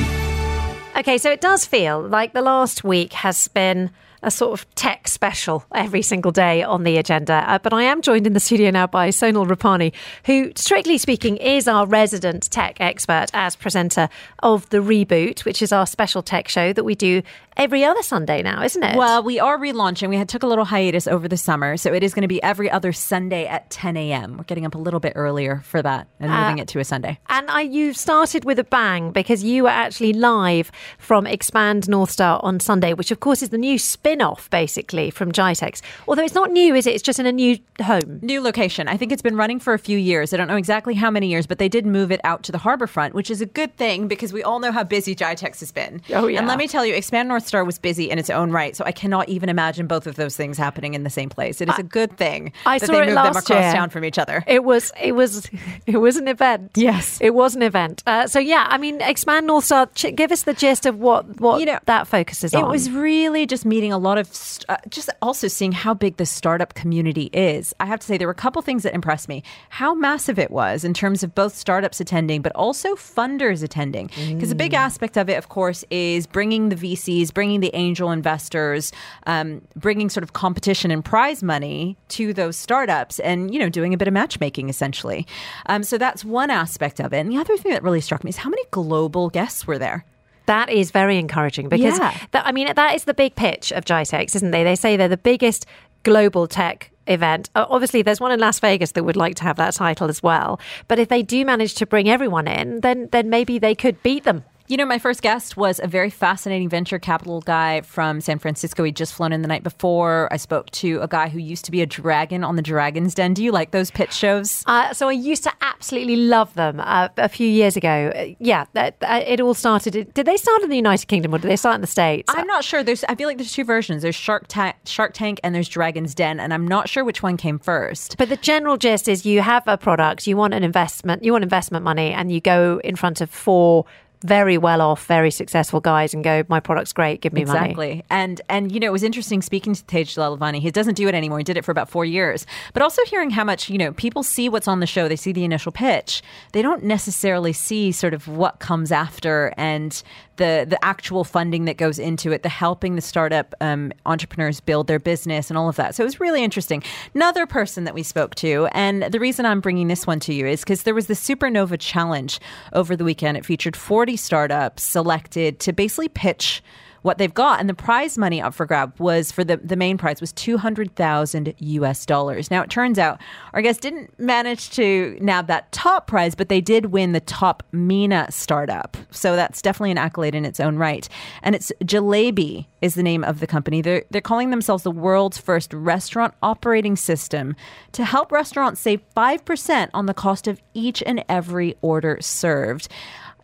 Okay, 0.96 1.18
so 1.18 1.30
it 1.30 1.40
does 1.40 1.66
feel 1.66 2.00
like 2.00 2.32
the 2.32 2.42
last 2.42 2.84
week 2.84 3.12
has 3.12 3.48
been 3.48 3.90
a 4.22 4.30
sort 4.30 4.58
of 4.58 4.74
tech 4.74 5.08
special 5.08 5.64
every 5.74 6.02
single 6.02 6.32
day 6.32 6.62
on 6.62 6.84
the 6.84 6.96
agenda. 6.96 7.44
Uh, 7.46 7.58
but 7.58 7.72
I 7.72 7.84
am 7.84 8.02
joined 8.02 8.26
in 8.26 8.32
the 8.32 8.40
studio 8.40 8.70
now 8.70 8.86
by 8.86 9.08
Sonal 9.08 9.46
Rupani, 9.46 9.92
who, 10.26 10.52
strictly 10.56 10.98
speaking, 10.98 11.36
is 11.38 11.66
our 11.66 11.86
resident 11.86 12.50
tech 12.50 12.80
expert 12.80 13.26
as 13.32 13.56
presenter 13.56 14.08
of 14.42 14.68
The 14.70 14.78
Reboot, 14.78 15.44
which 15.44 15.62
is 15.62 15.72
our 15.72 15.86
special 15.86 16.22
tech 16.22 16.48
show 16.48 16.72
that 16.72 16.84
we 16.84 16.94
do 16.94 17.22
every 17.60 17.84
other 17.84 18.02
Sunday 18.02 18.42
now, 18.42 18.62
isn't 18.62 18.82
it? 18.82 18.96
Well, 18.96 19.22
we 19.22 19.38
are 19.38 19.58
relaunching. 19.58 20.08
We 20.08 20.16
had 20.16 20.30
took 20.30 20.42
a 20.42 20.46
little 20.46 20.64
hiatus 20.64 21.06
over 21.06 21.28
the 21.28 21.36
summer, 21.36 21.76
so 21.76 21.92
it 21.92 22.02
is 22.02 22.14
going 22.14 22.22
to 22.22 22.28
be 22.28 22.42
every 22.42 22.70
other 22.70 22.90
Sunday 22.90 23.46
at 23.46 23.68
10 23.68 23.98
a.m. 23.98 24.38
We're 24.38 24.44
getting 24.44 24.64
up 24.64 24.74
a 24.74 24.78
little 24.78 24.98
bit 24.98 25.12
earlier 25.14 25.60
for 25.66 25.82
that 25.82 26.08
and 26.18 26.32
moving 26.32 26.58
uh, 26.58 26.62
it 26.62 26.68
to 26.68 26.78
a 26.78 26.84
Sunday. 26.84 27.18
And 27.28 27.50
I, 27.50 27.60
you 27.60 27.92
started 27.92 28.46
with 28.46 28.58
a 28.58 28.64
bang 28.64 29.12
because 29.12 29.44
you 29.44 29.64
were 29.64 29.68
actually 29.68 30.14
live 30.14 30.72
from 30.96 31.26
Expand 31.26 31.86
North 31.86 32.10
Star 32.10 32.40
on 32.42 32.60
Sunday, 32.60 32.94
which 32.94 33.10
of 33.10 33.20
course 33.20 33.42
is 33.42 33.50
the 33.50 33.58
new 33.58 33.76
spin-off 33.76 34.48
basically 34.48 35.10
from 35.10 35.30
GITEX. 35.30 35.82
Although 36.08 36.24
it's 36.24 36.34
not 36.34 36.50
new, 36.50 36.74
is 36.74 36.86
it? 36.86 36.94
It's 36.94 37.02
just 37.02 37.18
in 37.18 37.26
a 37.26 37.32
new 37.32 37.58
home, 37.82 38.20
new 38.22 38.40
location. 38.40 38.88
I 38.88 38.96
think 38.96 39.12
it's 39.12 39.22
been 39.22 39.36
running 39.36 39.60
for 39.60 39.74
a 39.74 39.78
few 39.78 39.98
years. 39.98 40.32
I 40.32 40.38
don't 40.38 40.48
know 40.48 40.56
exactly 40.56 40.94
how 40.94 41.10
many 41.10 41.26
years, 41.26 41.46
but 41.46 41.58
they 41.58 41.68
did 41.68 41.84
move 41.84 42.10
it 42.10 42.20
out 42.24 42.42
to 42.44 42.52
the 42.52 42.58
harbor 42.58 42.86
front, 42.86 43.14
which 43.14 43.30
is 43.30 43.42
a 43.42 43.46
good 43.46 43.76
thing 43.76 44.08
because 44.08 44.32
we 44.32 44.42
all 44.42 44.60
know 44.60 44.72
how 44.72 44.82
busy 44.82 45.14
GITEX 45.14 45.60
has 45.60 45.72
been. 45.72 46.00
Oh 46.10 46.26
yeah. 46.26 46.38
And 46.38 46.48
let 46.48 46.56
me 46.56 46.66
tell 46.66 46.86
you, 46.86 46.94
Expand 46.94 47.28
North 47.28 47.49
Star 47.50 47.64
was 47.64 47.78
busy 47.78 48.10
in 48.10 48.18
its 48.18 48.30
own 48.30 48.50
right. 48.50 48.74
So 48.74 48.84
I 48.84 48.92
cannot 48.92 49.28
even 49.28 49.48
imagine 49.48 49.86
both 49.86 50.06
of 50.06 50.16
those 50.16 50.36
things 50.36 50.56
happening 50.56 50.94
in 50.94 51.04
the 51.04 51.10
same 51.10 51.28
place. 51.28 51.60
It 51.60 51.68
is 51.68 51.78
a 51.78 51.82
good 51.82 52.16
thing 52.16 52.52
I 52.64 52.78
that 52.78 52.86
saw 52.86 52.92
they 52.92 53.00
moved 53.00 53.16
them 53.16 53.26
across 53.26 53.50
year. 53.50 53.72
town 53.72 53.90
from 53.90 54.04
each 54.04 54.18
other. 54.18 54.42
It 54.46 54.64
was 54.64 54.92
it 55.00 55.12
was 55.12 55.48
it 55.86 55.98
was 55.98 56.16
an 56.16 56.28
event. 56.28 56.72
Yes, 56.74 57.18
it 57.20 57.34
was 57.34 57.54
an 57.54 57.62
event. 57.62 58.02
Uh, 58.06 58.26
so 58.26 58.38
yeah, 58.38 58.66
I 58.70 58.78
mean, 58.78 59.00
expand 59.00 59.46
North 59.46 59.64
Star. 59.64 59.86
Ch- 59.94 60.14
give 60.14 60.32
us 60.32 60.44
the 60.44 60.54
gist 60.54 60.86
of 60.86 60.98
what 60.98 61.40
what 61.40 61.60
you 61.60 61.66
know 61.66 61.78
that 61.86 62.06
focuses 62.06 62.54
it 62.54 62.56
on. 62.56 62.64
It 62.64 62.68
was 62.68 62.90
really 62.90 63.46
just 63.46 63.64
meeting 63.64 63.92
a 63.92 63.98
lot 63.98 64.18
of 64.18 64.26
st- 64.32 64.66
uh, 64.68 64.78
just 64.88 65.10
also 65.20 65.48
seeing 65.48 65.72
how 65.72 65.94
big 65.94 66.16
the 66.16 66.26
startup 66.26 66.74
community 66.74 67.30
is. 67.32 67.74
I 67.80 67.86
have 67.86 68.00
to 68.00 68.06
say 68.06 68.16
there 68.16 68.28
were 68.28 68.32
a 68.32 68.34
couple 68.34 68.62
things 68.62 68.82
that 68.84 68.94
impressed 68.94 69.28
me. 69.28 69.42
How 69.70 69.94
massive 69.94 70.38
it 70.38 70.50
was 70.50 70.84
in 70.84 70.94
terms 70.94 71.22
of 71.22 71.34
both 71.34 71.54
startups 71.54 72.00
attending, 72.00 72.42
but 72.42 72.52
also 72.54 72.94
funders 72.94 73.62
attending. 73.62 74.06
Because 74.08 74.50
mm. 74.50 74.52
a 74.52 74.56
big 74.56 74.74
aspect 74.74 75.16
of 75.16 75.28
it, 75.28 75.34
of 75.34 75.48
course, 75.48 75.84
is 75.90 76.26
bringing 76.26 76.68
the 76.68 76.76
VCs, 76.76 77.29
bringing 77.32 77.60
the 77.60 77.70
angel 77.74 78.10
investors, 78.10 78.92
um, 79.26 79.62
bringing 79.76 80.08
sort 80.10 80.22
of 80.22 80.32
competition 80.32 80.90
and 80.90 81.04
prize 81.04 81.42
money 81.42 81.96
to 82.08 82.32
those 82.32 82.56
startups, 82.56 83.18
and 83.20 83.52
you 83.52 83.58
know 83.60 83.68
doing 83.68 83.94
a 83.94 83.96
bit 83.96 84.08
of 84.08 84.14
matchmaking 84.14 84.68
essentially. 84.68 85.26
Um, 85.66 85.82
so 85.82 85.98
that's 85.98 86.24
one 86.24 86.50
aspect 86.50 87.00
of 87.00 87.12
it. 87.12 87.18
And 87.18 87.30
the 87.30 87.38
other 87.38 87.56
thing 87.56 87.72
that 87.72 87.82
really 87.82 88.00
struck 88.00 88.24
me 88.24 88.30
is 88.30 88.38
how 88.38 88.50
many 88.50 88.62
global 88.70 89.28
guests 89.30 89.66
were 89.66 89.78
there. 89.78 90.04
That 90.46 90.70
is 90.70 90.90
very 90.90 91.18
encouraging 91.18 91.68
because 91.68 91.98
yeah. 91.98 92.16
that, 92.32 92.46
I 92.46 92.52
mean 92.52 92.72
that 92.74 92.94
is 92.94 93.04
the 93.04 93.14
big 93.14 93.36
pitch 93.36 93.72
of 93.72 93.84
GITEX, 93.84 94.34
isn't 94.36 94.50
they? 94.50 94.64
They 94.64 94.76
say 94.76 94.96
they're 94.96 95.08
the 95.08 95.16
biggest 95.16 95.66
global 96.02 96.46
tech 96.46 96.90
event. 97.06 97.50
Obviously, 97.54 98.02
there's 98.02 98.20
one 98.20 98.32
in 98.32 98.40
Las 98.40 98.60
Vegas 98.60 98.92
that 98.92 99.04
would 99.04 99.16
like 99.16 99.34
to 99.36 99.42
have 99.44 99.56
that 99.56 99.74
title 99.74 100.08
as 100.08 100.22
well. 100.22 100.60
But 100.88 100.98
if 100.98 101.08
they 101.08 101.22
do 101.22 101.44
manage 101.44 101.74
to 101.74 101.86
bring 101.86 102.08
everyone 102.08 102.48
in, 102.48 102.80
then 102.80 103.08
then 103.12 103.28
maybe 103.30 103.58
they 103.58 103.74
could 103.74 104.02
beat 104.02 104.24
them 104.24 104.44
You 104.70 104.76
know, 104.76 104.86
my 104.86 105.00
first 105.00 105.20
guest 105.20 105.56
was 105.56 105.80
a 105.82 105.88
very 105.88 106.10
fascinating 106.10 106.68
venture 106.68 107.00
capital 107.00 107.40
guy 107.40 107.80
from 107.80 108.20
San 108.20 108.38
Francisco. 108.38 108.84
He'd 108.84 108.94
just 108.94 109.12
flown 109.12 109.32
in 109.32 109.42
the 109.42 109.48
night 109.48 109.64
before. 109.64 110.28
I 110.30 110.36
spoke 110.36 110.70
to 110.70 111.00
a 111.00 111.08
guy 111.08 111.28
who 111.28 111.40
used 111.40 111.64
to 111.64 111.72
be 111.72 111.82
a 111.82 111.86
dragon 111.86 112.44
on 112.44 112.54
the 112.54 112.62
Dragon's 112.62 113.16
Den. 113.16 113.34
Do 113.34 113.42
you 113.42 113.50
like 113.50 113.72
those 113.72 113.90
pitch 113.90 114.12
shows? 114.12 114.62
Uh, 114.68 114.94
so 114.94 115.08
I 115.08 115.12
used 115.12 115.42
to 115.42 115.52
absolutely 115.60 116.14
love 116.14 116.54
them 116.54 116.78
uh, 116.78 117.08
a 117.16 117.28
few 117.28 117.48
years 117.48 117.76
ago. 117.76 118.12
Uh, 118.14 118.26
yeah, 118.38 118.66
that, 118.74 118.94
uh, 119.00 119.24
it 119.26 119.40
all 119.40 119.54
started. 119.54 120.14
Did 120.14 120.24
they 120.24 120.36
start 120.36 120.62
in 120.62 120.70
the 120.70 120.76
United 120.76 121.08
Kingdom 121.08 121.34
or 121.34 121.38
did 121.38 121.50
they 121.50 121.56
start 121.56 121.74
in 121.74 121.80
the 121.80 121.88
States? 121.88 122.32
I'm 122.32 122.46
not 122.46 122.62
sure. 122.62 122.84
There's, 122.84 123.02
I 123.08 123.16
feel 123.16 123.26
like 123.26 123.38
there's 123.38 123.52
two 123.52 123.64
versions. 123.64 124.02
There's 124.02 124.14
Shark, 124.14 124.46
Ta- 124.46 124.74
Shark 124.84 125.14
Tank 125.14 125.40
and 125.42 125.52
there's 125.52 125.68
Dragon's 125.68 126.14
Den, 126.14 126.38
and 126.38 126.54
I'm 126.54 126.68
not 126.68 126.88
sure 126.88 127.02
which 127.02 127.24
one 127.24 127.36
came 127.36 127.58
first. 127.58 128.16
But 128.18 128.28
the 128.28 128.36
general 128.36 128.76
gist 128.76 129.08
is 129.08 129.26
you 129.26 129.42
have 129.42 129.64
a 129.66 129.76
product, 129.76 130.28
you 130.28 130.36
want 130.36 130.54
an 130.54 130.62
investment, 130.62 131.24
you 131.24 131.32
want 131.32 131.42
investment 131.42 131.82
money, 131.82 132.12
and 132.12 132.30
you 132.30 132.40
go 132.40 132.80
in 132.84 132.94
front 132.94 133.20
of 133.20 133.30
four 133.30 133.84
very 134.22 134.58
well 134.58 134.80
off, 134.80 135.06
very 135.06 135.30
successful 135.30 135.80
guys 135.80 136.12
and 136.12 136.22
go, 136.22 136.44
my 136.48 136.60
product's 136.60 136.92
great, 136.92 137.20
give 137.20 137.32
me 137.32 137.42
exactly. 137.42 137.60
money. 137.60 137.90
Exactly. 137.92 138.04
And 138.10 138.40
and 138.48 138.72
you 138.72 138.80
know, 138.80 138.86
it 138.86 138.92
was 138.92 139.02
interesting 139.02 139.42
speaking 139.42 139.74
to 139.74 139.84
Tej 139.84 140.04
Lalvani. 140.04 140.60
He 140.60 140.70
doesn't 140.70 140.94
do 140.94 141.08
it 141.08 141.14
anymore. 141.14 141.38
He 141.38 141.44
did 141.44 141.56
it 141.56 141.64
for 141.64 141.70
about 141.70 141.88
four 141.88 142.04
years. 142.04 142.46
But 142.72 142.82
also 142.82 143.02
hearing 143.06 143.30
how 143.30 143.44
much, 143.44 143.70
you 143.70 143.78
know, 143.78 143.92
people 143.92 144.22
see 144.22 144.48
what's 144.48 144.68
on 144.68 144.80
the 144.80 144.86
show, 144.86 145.08
they 145.08 145.16
see 145.16 145.32
the 145.32 145.44
initial 145.44 145.72
pitch. 145.72 146.22
They 146.52 146.62
don't 146.62 146.84
necessarily 146.84 147.52
see 147.52 147.92
sort 147.92 148.14
of 148.14 148.28
what 148.28 148.58
comes 148.58 148.92
after 148.92 149.54
and 149.56 150.02
the 150.40 150.66
the 150.68 150.82
actual 150.82 151.22
funding 151.22 151.66
that 151.66 151.76
goes 151.76 151.98
into 151.98 152.32
it, 152.32 152.42
the 152.42 152.48
helping 152.48 152.96
the 152.96 153.02
startup 153.02 153.54
um, 153.60 153.92
entrepreneurs 154.06 154.58
build 154.58 154.86
their 154.88 154.98
business 154.98 155.50
and 155.50 155.58
all 155.58 155.68
of 155.68 155.76
that. 155.76 155.94
So 155.94 156.02
it 156.02 156.06
was 156.06 156.18
really 156.18 156.42
interesting. 156.42 156.82
Another 157.14 157.46
person 157.46 157.84
that 157.84 157.94
we 157.94 158.02
spoke 158.02 158.34
to, 158.36 158.66
and 158.72 159.04
the 159.04 159.20
reason 159.20 159.46
I'm 159.46 159.60
bringing 159.60 159.88
this 159.88 160.06
one 160.06 160.18
to 160.20 160.34
you 160.34 160.46
is 160.46 160.62
because 160.62 160.82
there 160.82 160.94
was 160.94 161.06
the 161.06 161.14
Supernova 161.14 161.76
Challenge 161.78 162.40
over 162.72 162.96
the 162.96 163.04
weekend. 163.04 163.36
It 163.36 163.44
featured 163.44 163.76
40 163.76 164.16
startups 164.16 164.82
selected 164.82 165.60
to 165.60 165.72
basically 165.72 166.08
pitch 166.08 166.62
what 167.02 167.18
they've 167.18 167.32
got. 167.32 167.60
And 167.60 167.68
the 167.68 167.74
prize 167.74 168.18
money 168.18 168.40
up 168.40 168.54
for 168.54 168.66
grab 168.66 168.98
was 168.98 169.32
for 169.32 169.44
the, 169.44 169.56
the 169.56 169.76
main 169.76 169.98
prize 169.98 170.20
was 170.20 170.32
200,000 170.32 171.54
US 171.58 172.06
dollars. 172.06 172.50
Now, 172.50 172.62
it 172.62 172.70
turns 172.70 172.98
out 172.98 173.20
our 173.52 173.62
guest 173.62 173.80
didn't 173.80 174.18
manage 174.18 174.70
to 174.70 175.16
nab 175.20 175.46
that 175.46 175.70
top 175.72 176.06
prize, 176.06 176.34
but 176.34 176.48
they 176.48 176.60
did 176.60 176.86
win 176.86 177.12
the 177.12 177.20
top 177.20 177.62
MENA 177.72 178.30
startup. 178.30 178.96
So 179.10 179.36
that's 179.36 179.62
definitely 179.62 179.92
an 179.92 179.98
accolade 179.98 180.34
in 180.34 180.44
its 180.44 180.60
own 180.60 180.76
right. 180.76 181.08
And 181.42 181.54
it's 181.54 181.72
Jalebi 181.84 182.66
is 182.80 182.94
the 182.94 183.02
name 183.02 183.24
of 183.24 183.40
the 183.40 183.46
company. 183.46 183.82
They're, 183.82 184.04
they're 184.10 184.20
calling 184.20 184.50
themselves 184.50 184.82
the 184.82 184.90
world's 184.90 185.38
first 185.38 185.72
restaurant 185.72 186.34
operating 186.42 186.96
system 186.96 187.54
to 187.92 188.04
help 188.04 188.32
restaurants 188.32 188.80
save 188.80 189.00
5% 189.14 189.90
on 189.92 190.06
the 190.06 190.14
cost 190.14 190.46
of 190.46 190.60
each 190.74 191.02
and 191.04 191.24
every 191.28 191.76
order 191.82 192.18
served. 192.20 192.88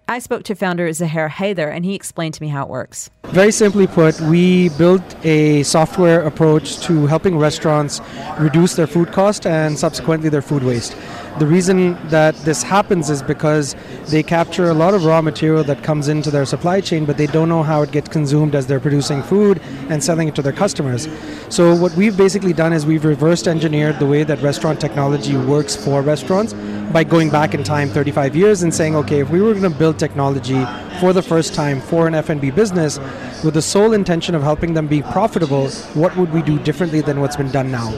I 0.08 0.20
spoke 0.20 0.44
to 0.44 0.54
founder 0.54 0.92
Zahir 0.92 1.28
Haider, 1.28 1.68
and 1.68 1.84
he 1.84 1.96
explained 1.96 2.34
to 2.34 2.42
me 2.42 2.46
how 2.46 2.62
it 2.62 2.68
works. 2.68 3.10
Very 3.24 3.50
simply 3.50 3.88
put, 3.88 4.20
we 4.20 4.68
built 4.78 5.02
a 5.24 5.64
software 5.64 6.22
approach 6.22 6.78
to 6.82 7.06
helping 7.06 7.36
restaurants 7.36 8.00
reduce 8.38 8.76
their 8.76 8.86
food 8.86 9.10
cost 9.10 9.46
and 9.46 9.76
subsequently 9.76 10.28
their 10.28 10.42
food 10.42 10.62
waste. 10.62 10.96
The 11.38 11.46
reason 11.46 11.98
that 12.08 12.34
this 12.46 12.62
happens 12.62 13.10
is 13.10 13.22
because 13.22 13.76
they 14.06 14.22
capture 14.22 14.70
a 14.70 14.74
lot 14.74 14.94
of 14.94 15.04
raw 15.04 15.20
material 15.20 15.62
that 15.64 15.82
comes 15.82 16.08
into 16.08 16.30
their 16.30 16.46
supply 16.46 16.80
chain, 16.80 17.04
but 17.04 17.18
they 17.18 17.26
don't 17.26 17.50
know 17.50 17.62
how 17.62 17.82
it 17.82 17.92
gets 17.92 18.08
consumed 18.08 18.54
as 18.54 18.66
they're 18.66 18.80
producing 18.80 19.22
food 19.22 19.60
and 19.90 20.02
selling 20.02 20.28
it 20.28 20.34
to 20.36 20.40
their 20.40 20.54
customers. 20.54 21.06
So, 21.50 21.74
what 21.74 21.92
we've 21.92 22.16
basically 22.16 22.54
done 22.54 22.72
is 22.72 22.86
we've 22.86 23.04
reversed 23.04 23.48
engineered 23.48 23.98
the 23.98 24.06
way 24.06 24.22
that 24.24 24.40
restaurant 24.40 24.80
technology 24.80 25.36
works 25.36 25.76
for 25.76 26.00
restaurants 26.00 26.54
by 26.92 27.04
going 27.04 27.28
back 27.28 27.52
in 27.52 27.62
time 27.62 27.90
35 27.90 28.34
years 28.34 28.62
and 28.62 28.74
saying, 28.74 28.96
okay, 28.96 29.20
if 29.20 29.28
we 29.28 29.42
were 29.42 29.52
going 29.52 29.70
to 29.70 29.78
build 29.78 29.98
technology 29.98 30.64
for 30.98 31.12
the 31.12 31.22
first 31.22 31.54
time 31.54 31.80
for 31.80 32.06
an 32.06 32.14
F&B 32.14 32.50
business 32.50 32.98
with 33.44 33.54
the 33.54 33.62
sole 33.62 33.92
intention 33.92 34.34
of 34.34 34.42
helping 34.42 34.74
them 34.74 34.86
be 34.86 35.02
profitable, 35.02 35.68
what 35.94 36.16
would 36.16 36.32
we 36.32 36.42
do 36.42 36.58
differently 36.60 37.00
than 37.00 37.20
what's 37.20 37.36
been 37.36 37.50
done 37.50 37.70
now? 37.70 37.92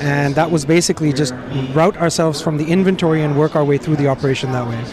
And 0.00 0.34
that 0.34 0.50
was 0.50 0.64
basically 0.64 1.12
just 1.12 1.34
route 1.72 1.96
ourselves 1.96 2.40
from 2.40 2.56
the 2.56 2.66
inventory 2.66 3.22
and 3.22 3.38
work 3.38 3.54
our 3.54 3.64
way 3.64 3.78
through 3.78 3.96
the 3.96 4.08
operation 4.08 4.52
that 4.52 4.66
way. 4.66 4.84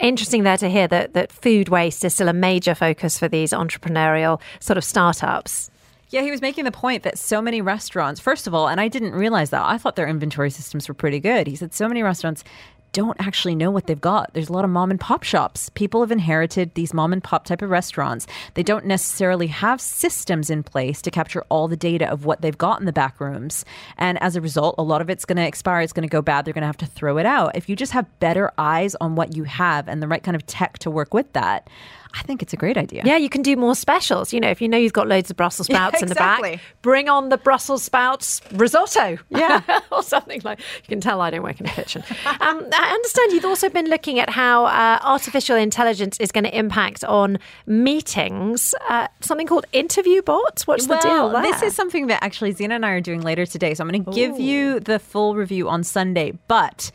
Interesting 0.00 0.42
there 0.42 0.56
to 0.56 0.68
hear 0.68 0.88
that, 0.88 1.14
that 1.14 1.30
food 1.30 1.68
waste 1.68 2.04
is 2.04 2.14
still 2.14 2.28
a 2.28 2.32
major 2.32 2.74
focus 2.74 3.18
for 3.18 3.28
these 3.28 3.52
entrepreneurial 3.52 4.40
sort 4.58 4.76
of 4.76 4.84
startups. 4.84 5.70
Yeah, 6.12 6.20
he 6.20 6.30
was 6.30 6.42
making 6.42 6.64
the 6.64 6.72
point 6.72 7.04
that 7.04 7.18
so 7.18 7.40
many 7.40 7.62
restaurants, 7.62 8.20
first 8.20 8.46
of 8.46 8.52
all, 8.52 8.68
and 8.68 8.78
I 8.78 8.88
didn't 8.88 9.12
realize 9.12 9.48
that. 9.48 9.62
I 9.62 9.78
thought 9.78 9.96
their 9.96 10.06
inventory 10.06 10.50
systems 10.50 10.86
were 10.86 10.94
pretty 10.94 11.20
good. 11.20 11.46
He 11.46 11.56
said 11.56 11.72
so 11.72 11.88
many 11.88 12.02
restaurants 12.02 12.44
don't 12.92 13.16
actually 13.20 13.54
know 13.54 13.70
what 13.70 13.86
they've 13.86 14.00
got. 14.00 14.32
There's 14.34 14.48
a 14.48 14.52
lot 14.52 14.64
of 14.64 14.70
mom 14.70 14.90
and 14.90 15.00
pop 15.00 15.22
shops. 15.22 15.70
People 15.70 16.00
have 16.00 16.12
inherited 16.12 16.74
these 16.74 16.92
mom 16.92 17.12
and 17.12 17.22
pop 17.22 17.44
type 17.44 17.62
of 17.62 17.70
restaurants. 17.70 18.26
They 18.54 18.62
don't 18.62 18.86
necessarily 18.86 19.46
have 19.46 19.80
systems 19.80 20.50
in 20.50 20.62
place 20.62 21.02
to 21.02 21.10
capture 21.10 21.44
all 21.48 21.68
the 21.68 21.76
data 21.76 22.08
of 22.10 22.24
what 22.24 22.42
they've 22.42 22.56
got 22.56 22.80
in 22.80 22.86
the 22.86 22.92
back 22.92 23.20
rooms. 23.20 23.64
And 23.96 24.22
as 24.22 24.36
a 24.36 24.40
result, 24.40 24.74
a 24.78 24.82
lot 24.82 25.00
of 25.00 25.10
it's 25.10 25.24
going 25.24 25.36
to 25.36 25.46
expire. 25.46 25.80
It's 25.80 25.92
going 25.92 26.08
to 26.08 26.12
go 26.12 26.22
bad. 26.22 26.44
They're 26.44 26.54
going 26.54 26.62
to 26.62 26.66
have 26.66 26.76
to 26.78 26.86
throw 26.86 27.18
it 27.18 27.26
out. 27.26 27.56
If 27.56 27.68
you 27.68 27.76
just 27.76 27.92
have 27.92 28.20
better 28.20 28.52
eyes 28.58 28.94
on 29.00 29.14
what 29.14 29.36
you 29.36 29.44
have 29.44 29.88
and 29.88 30.02
the 30.02 30.08
right 30.08 30.22
kind 30.22 30.34
of 30.34 30.46
tech 30.46 30.78
to 30.80 30.90
work 30.90 31.14
with 31.14 31.32
that, 31.32 31.68
I 32.14 32.22
think 32.22 32.42
it's 32.42 32.52
a 32.52 32.56
great 32.56 32.76
idea. 32.76 33.02
Yeah, 33.04 33.16
you 33.16 33.28
can 33.28 33.42
do 33.42 33.56
more 33.56 33.74
specials. 33.74 34.32
You 34.32 34.40
know, 34.40 34.50
if 34.50 34.60
you 34.60 34.68
know 34.68 34.76
you've 34.76 34.92
got 34.92 35.08
loads 35.08 35.30
of 35.30 35.36
Brussels 35.36 35.66
sprouts 35.66 36.00
yeah, 36.00 36.06
exactly. 36.06 36.50
in 36.50 36.56
the 36.56 36.58
back, 36.58 36.60
bring 36.82 37.08
on 37.08 37.28
the 37.30 37.38
Brussels 37.38 37.82
sprouts 37.82 38.40
risotto. 38.52 39.18
Yeah. 39.30 39.62
or 39.92 40.02
something 40.02 40.40
like 40.44 40.58
You 40.58 40.88
can 40.88 41.00
tell 41.00 41.20
I 41.20 41.30
don't 41.30 41.42
work 41.42 41.60
in 41.60 41.66
a 41.66 41.70
kitchen. 41.70 42.02
um, 42.26 42.66
I 42.72 42.90
understand 42.92 43.32
you've 43.32 43.44
also 43.44 43.68
been 43.68 43.86
looking 43.86 44.18
at 44.18 44.30
how 44.30 44.66
uh, 44.66 44.98
artificial 45.02 45.56
intelligence 45.56 46.18
is 46.20 46.32
going 46.32 46.44
to 46.44 46.56
impact 46.56 47.04
on 47.04 47.38
meetings. 47.66 48.74
Uh, 48.88 49.08
something 49.20 49.46
called 49.46 49.66
interview 49.72 50.22
bots. 50.22 50.66
What's 50.66 50.86
well, 50.86 51.00
the 51.00 51.08
deal 51.08 51.28
there? 51.30 51.42
This 51.42 51.62
is 51.62 51.74
something 51.74 52.08
that 52.08 52.22
actually 52.22 52.52
Zena 52.52 52.74
and 52.74 52.86
I 52.86 52.90
are 52.90 53.00
doing 53.00 53.22
later 53.22 53.46
today. 53.46 53.74
So 53.74 53.84
I'm 53.84 53.90
going 53.90 54.04
to 54.04 54.10
give 54.12 54.38
you 54.38 54.80
the 54.80 54.98
full 54.98 55.34
review 55.34 55.68
on 55.68 55.84
Sunday. 55.84 56.38
But 56.48 56.90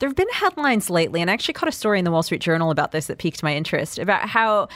there 0.00 0.08
have 0.08 0.16
been 0.16 0.28
headlines 0.32 0.90
lately, 0.90 1.20
and 1.20 1.30
I 1.30 1.34
actually 1.34 1.54
caught 1.54 1.68
a 1.68 1.72
story 1.72 1.98
in 1.98 2.04
the 2.04 2.10
Wall 2.10 2.22
Street 2.22 2.40
Journal 2.40 2.70
about 2.70 2.90
this 2.90 3.06
that 3.06 3.18
piqued 3.18 3.42
my 3.42 3.54
interest 3.54 3.98
about 3.98 4.28
how 4.28 4.68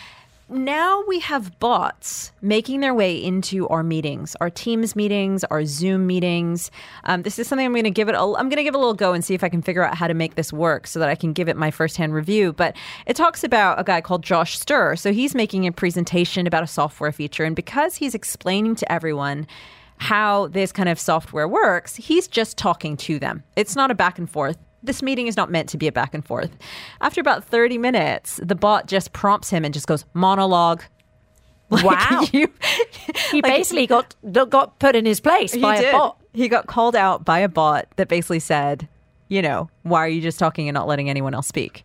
now 0.51 1.03
we 1.09 1.20
have 1.20 1.59
bots 1.59 2.31
making 2.43 2.81
their 2.81 2.93
way 2.93 3.16
into 3.16 3.66
our 3.68 3.83
meetings, 3.83 4.37
our 4.43 4.51
Teams 4.51 4.95
meetings, 4.95 5.43
our 5.45 5.64
Zoom 5.64 6.07
meetings. 6.07 6.70
Um, 7.05 7.22
this 7.22 7.39
is 7.39 7.49
something 7.49 7.64
I'm 7.64 7.72
going 7.72 7.85
to 7.85 7.91
give 7.91 8.11
it. 8.11 8.14
A, 8.14 8.18
I'm 8.18 8.51
going 8.51 8.59
to 8.59 8.62
give 8.62 8.75
a 8.75 8.79
little 8.79 8.93
go 8.93 9.14
and 9.14 9.25
see 9.25 9.33
if 9.33 9.43
I 9.43 9.49
can 9.49 9.62
figure 9.62 9.83
out 9.83 9.97
how 9.97 10.07
to 10.07 10.12
make 10.12 10.35
this 10.35 10.53
work 10.53 10.87
so 10.87 10.99
that 10.99 11.09
I 11.09 11.14
can 11.14 11.33
give 11.33 11.49
it 11.49 11.57
my 11.57 11.70
firsthand 11.70 12.12
review. 12.12 12.53
But 12.53 12.77
it 13.07 13.16
talks 13.16 13.43
about 13.43 13.81
a 13.81 13.85
guy 13.85 14.03
called 14.03 14.22
Josh 14.22 14.59
Stir. 14.59 14.97
So 14.97 15.14
he's 15.14 15.35
making 15.35 15.66
a 15.66 15.72
presentation 15.72 16.47
about 16.47 16.62
a 16.62 16.66
software 16.66 17.12
feature, 17.12 17.45
and 17.45 17.57
because 17.57 17.97
he's 17.97 18.14
explaining 18.14 18.75
to 18.77 18.93
everyone 18.93 19.47
how 19.97 20.49
this 20.49 20.72
kind 20.72 20.89
of 20.89 21.01
software 21.01 21.49
works, 21.49 21.97
he's 21.97 22.29
just 22.29 22.59
talking 22.59 22.97
to 22.99 23.18
them. 23.18 23.45
It's 23.57 23.77
not 23.77 23.91
a 23.91 23.95
back 23.95 24.18
and 24.18 24.29
forth 24.29 24.59
this 24.85 25.03
meeting 25.03 25.26
is 25.26 25.37
not 25.37 25.51
meant 25.51 25.68
to 25.70 25.78
be 25.78 25.87
a 25.87 25.93
back 25.93 26.14
and 26.14 26.24
forth. 26.24 26.57
After 27.01 27.20
about 27.20 27.45
30 27.45 27.78
minutes, 27.78 28.39
the 28.43 28.55
bot 28.55 28.87
just 28.87 29.12
prompts 29.12 29.51
him 29.51 29.64
and 29.64 29.72
just 29.74 29.87
goes, 29.87 30.05
monologue. 30.14 30.82
Like 31.70 31.82
wow. 31.82 32.26
You, 32.30 32.53
he 33.30 33.41
like, 33.43 33.45
basically 33.45 33.87
got 33.87 34.14
got 34.30 34.78
put 34.78 34.95
in 34.95 35.07
his 35.07 35.18
place 35.18 35.57
by 35.57 35.80
did. 35.80 35.89
a 35.89 35.93
bot. 35.93 36.20
He 36.35 36.47
got 36.47 36.66
called 36.66 36.95
out 36.95 37.24
by 37.24 37.39
a 37.39 37.49
bot 37.49 37.89
that 37.97 38.07
basically 38.07 38.39
said, 38.39 38.87
you 39.28 39.41
know, 39.41 39.70
why 39.82 40.01
are 40.01 40.09
you 40.09 40.20
just 40.20 40.39
talking 40.39 40.68
and 40.68 40.74
not 40.74 40.87
letting 40.87 41.09
anyone 41.09 41.32
else 41.32 41.49
speak? 41.49 41.85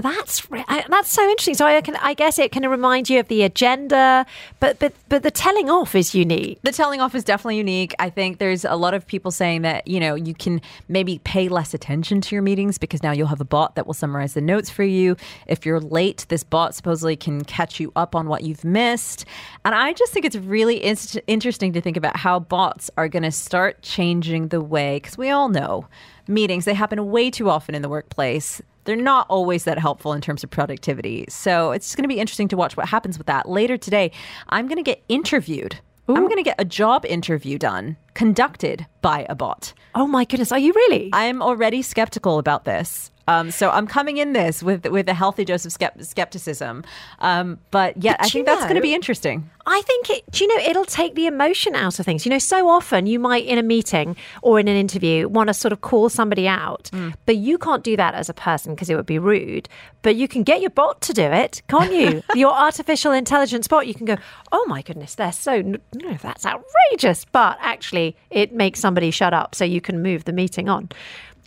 That's 0.00 0.46
that's 0.88 1.10
so 1.10 1.28
interesting. 1.28 1.54
So 1.54 1.66
I 1.66 1.80
can 1.80 1.96
I 1.96 2.14
guess 2.14 2.38
it 2.38 2.52
can 2.52 2.66
remind 2.68 3.10
you 3.10 3.20
of 3.20 3.28
the 3.28 3.42
agenda, 3.42 4.24
but 4.58 4.78
but 4.78 4.94
but 5.08 5.22
the 5.22 5.30
telling 5.30 5.68
off 5.68 5.94
is 5.94 6.14
unique. 6.14 6.58
The 6.62 6.72
telling 6.72 7.00
off 7.00 7.14
is 7.14 7.24
definitely 7.24 7.58
unique. 7.58 7.94
I 7.98 8.08
think 8.08 8.38
there's 8.38 8.64
a 8.64 8.76
lot 8.76 8.94
of 8.94 9.06
people 9.06 9.30
saying 9.30 9.62
that 9.62 9.86
you 9.86 10.00
know 10.00 10.14
you 10.14 10.32
can 10.32 10.62
maybe 10.88 11.18
pay 11.24 11.48
less 11.48 11.74
attention 11.74 12.20
to 12.22 12.34
your 12.34 12.42
meetings 12.42 12.78
because 12.78 13.02
now 13.02 13.12
you'll 13.12 13.26
have 13.26 13.40
a 13.40 13.44
bot 13.44 13.74
that 13.74 13.86
will 13.86 13.94
summarize 13.94 14.34
the 14.34 14.40
notes 14.40 14.70
for 14.70 14.84
you. 14.84 15.16
If 15.46 15.66
you're 15.66 15.80
late, 15.80 16.24
this 16.28 16.44
bot 16.44 16.74
supposedly 16.74 17.16
can 17.16 17.44
catch 17.44 17.78
you 17.80 17.92
up 17.96 18.14
on 18.14 18.28
what 18.28 18.42
you've 18.42 18.64
missed. 18.64 19.26
And 19.64 19.74
I 19.74 19.92
just 19.92 20.12
think 20.12 20.24
it's 20.24 20.36
really 20.36 20.76
interesting 20.78 21.72
to 21.74 21.80
think 21.80 21.96
about 21.96 22.16
how 22.16 22.38
bots 22.40 22.90
are 22.96 23.08
going 23.08 23.24
to 23.24 23.32
start 23.32 23.82
changing 23.82 24.48
the 24.48 24.60
way 24.62 24.96
because 24.96 25.18
we 25.18 25.30
all 25.30 25.48
know 25.48 25.86
meetings 26.28 26.64
they 26.64 26.74
happen 26.74 27.10
way 27.10 27.28
too 27.30 27.50
often 27.50 27.74
in 27.74 27.82
the 27.82 27.88
workplace 27.88 28.62
they're 28.84 28.96
not 28.96 29.26
always 29.28 29.64
that 29.64 29.78
helpful 29.78 30.12
in 30.12 30.20
terms 30.20 30.44
of 30.44 30.50
productivity. 30.50 31.24
So 31.28 31.72
it's 31.72 31.94
going 31.94 32.04
to 32.04 32.08
be 32.08 32.20
interesting 32.20 32.48
to 32.48 32.56
watch 32.56 32.76
what 32.76 32.88
happens 32.88 33.18
with 33.18 33.26
that. 33.26 33.48
Later 33.48 33.76
today, 33.76 34.10
I'm 34.48 34.66
going 34.66 34.76
to 34.76 34.82
get 34.82 35.02
interviewed. 35.08 35.78
Ooh. 36.08 36.16
I'm 36.16 36.24
going 36.24 36.36
to 36.36 36.42
get 36.42 36.56
a 36.58 36.64
job 36.64 37.04
interview 37.06 37.58
done, 37.58 37.96
conducted 38.14 38.86
by 39.00 39.26
a 39.28 39.34
bot. 39.34 39.72
Oh 39.94 40.06
my 40.06 40.24
goodness, 40.24 40.50
are 40.52 40.58
you 40.58 40.72
really? 40.72 41.10
I'm 41.12 41.42
already 41.42 41.82
skeptical 41.82 42.38
about 42.38 42.64
this. 42.64 43.10
Um, 43.30 43.50
so 43.52 43.70
I'm 43.70 43.86
coming 43.86 44.16
in 44.16 44.32
this 44.32 44.60
with 44.62 44.86
with 44.86 45.08
a 45.08 45.14
healthy 45.14 45.44
dose 45.44 45.64
of 45.64 45.72
skepticism. 45.72 46.84
Um, 47.20 47.58
but 47.70 48.02
yeah, 48.02 48.16
But 48.18 48.26
I 48.26 48.28
think 48.28 48.46
that's 48.46 48.62
going 48.62 48.74
to 48.74 48.80
be 48.80 48.94
interesting. 48.94 49.48
I 49.66 49.82
think 49.82 50.10
it, 50.10 50.24
do 50.32 50.42
you 50.42 50.48
know, 50.48 50.64
it'll 50.68 50.84
take 50.84 51.14
the 51.14 51.26
emotion 51.26 51.76
out 51.76 52.00
of 52.00 52.06
things. 52.06 52.26
You 52.26 52.30
know, 52.30 52.38
so 52.38 52.68
often 52.68 53.06
you 53.06 53.20
might 53.20 53.44
in 53.44 53.56
a 53.56 53.62
meeting 53.62 54.16
or 54.42 54.58
in 54.58 54.66
an 54.66 54.76
interview 54.76 55.28
want 55.28 55.48
to 55.48 55.54
sort 55.54 55.70
of 55.70 55.80
call 55.80 56.08
somebody 56.08 56.48
out, 56.48 56.90
but 57.26 57.36
you 57.36 57.56
can't 57.56 57.84
do 57.84 57.96
that 57.96 58.14
as 58.14 58.28
a 58.28 58.34
person 58.34 58.74
because 58.74 58.90
it 58.90 58.96
would 58.96 59.06
be 59.06 59.18
rude. 59.18 59.68
But 60.02 60.16
you 60.16 60.26
can 60.28 60.42
get 60.42 60.60
your 60.60 60.70
bot 60.70 61.00
to 61.02 61.12
do 61.12 61.22
it, 61.22 61.62
can't 61.68 61.92
you? 61.92 62.22
your 62.34 62.52
artificial 62.52 63.12
intelligence 63.12 63.68
bot, 63.68 63.86
you 63.86 63.94
can 63.94 64.06
go, 64.06 64.16
oh 64.50 64.64
my 64.66 64.82
goodness, 64.82 65.14
they're 65.14 65.30
so, 65.30 65.60
no, 65.60 66.14
that's 66.20 66.46
outrageous. 66.46 67.26
But 67.30 67.58
actually, 67.60 68.16
it 68.30 68.52
makes 68.52 68.80
somebody 68.80 69.10
shut 69.10 69.34
up 69.34 69.54
so 69.54 69.64
you 69.64 69.80
can 69.80 70.02
move 70.02 70.24
the 70.24 70.32
meeting 70.32 70.68
on. 70.68 70.88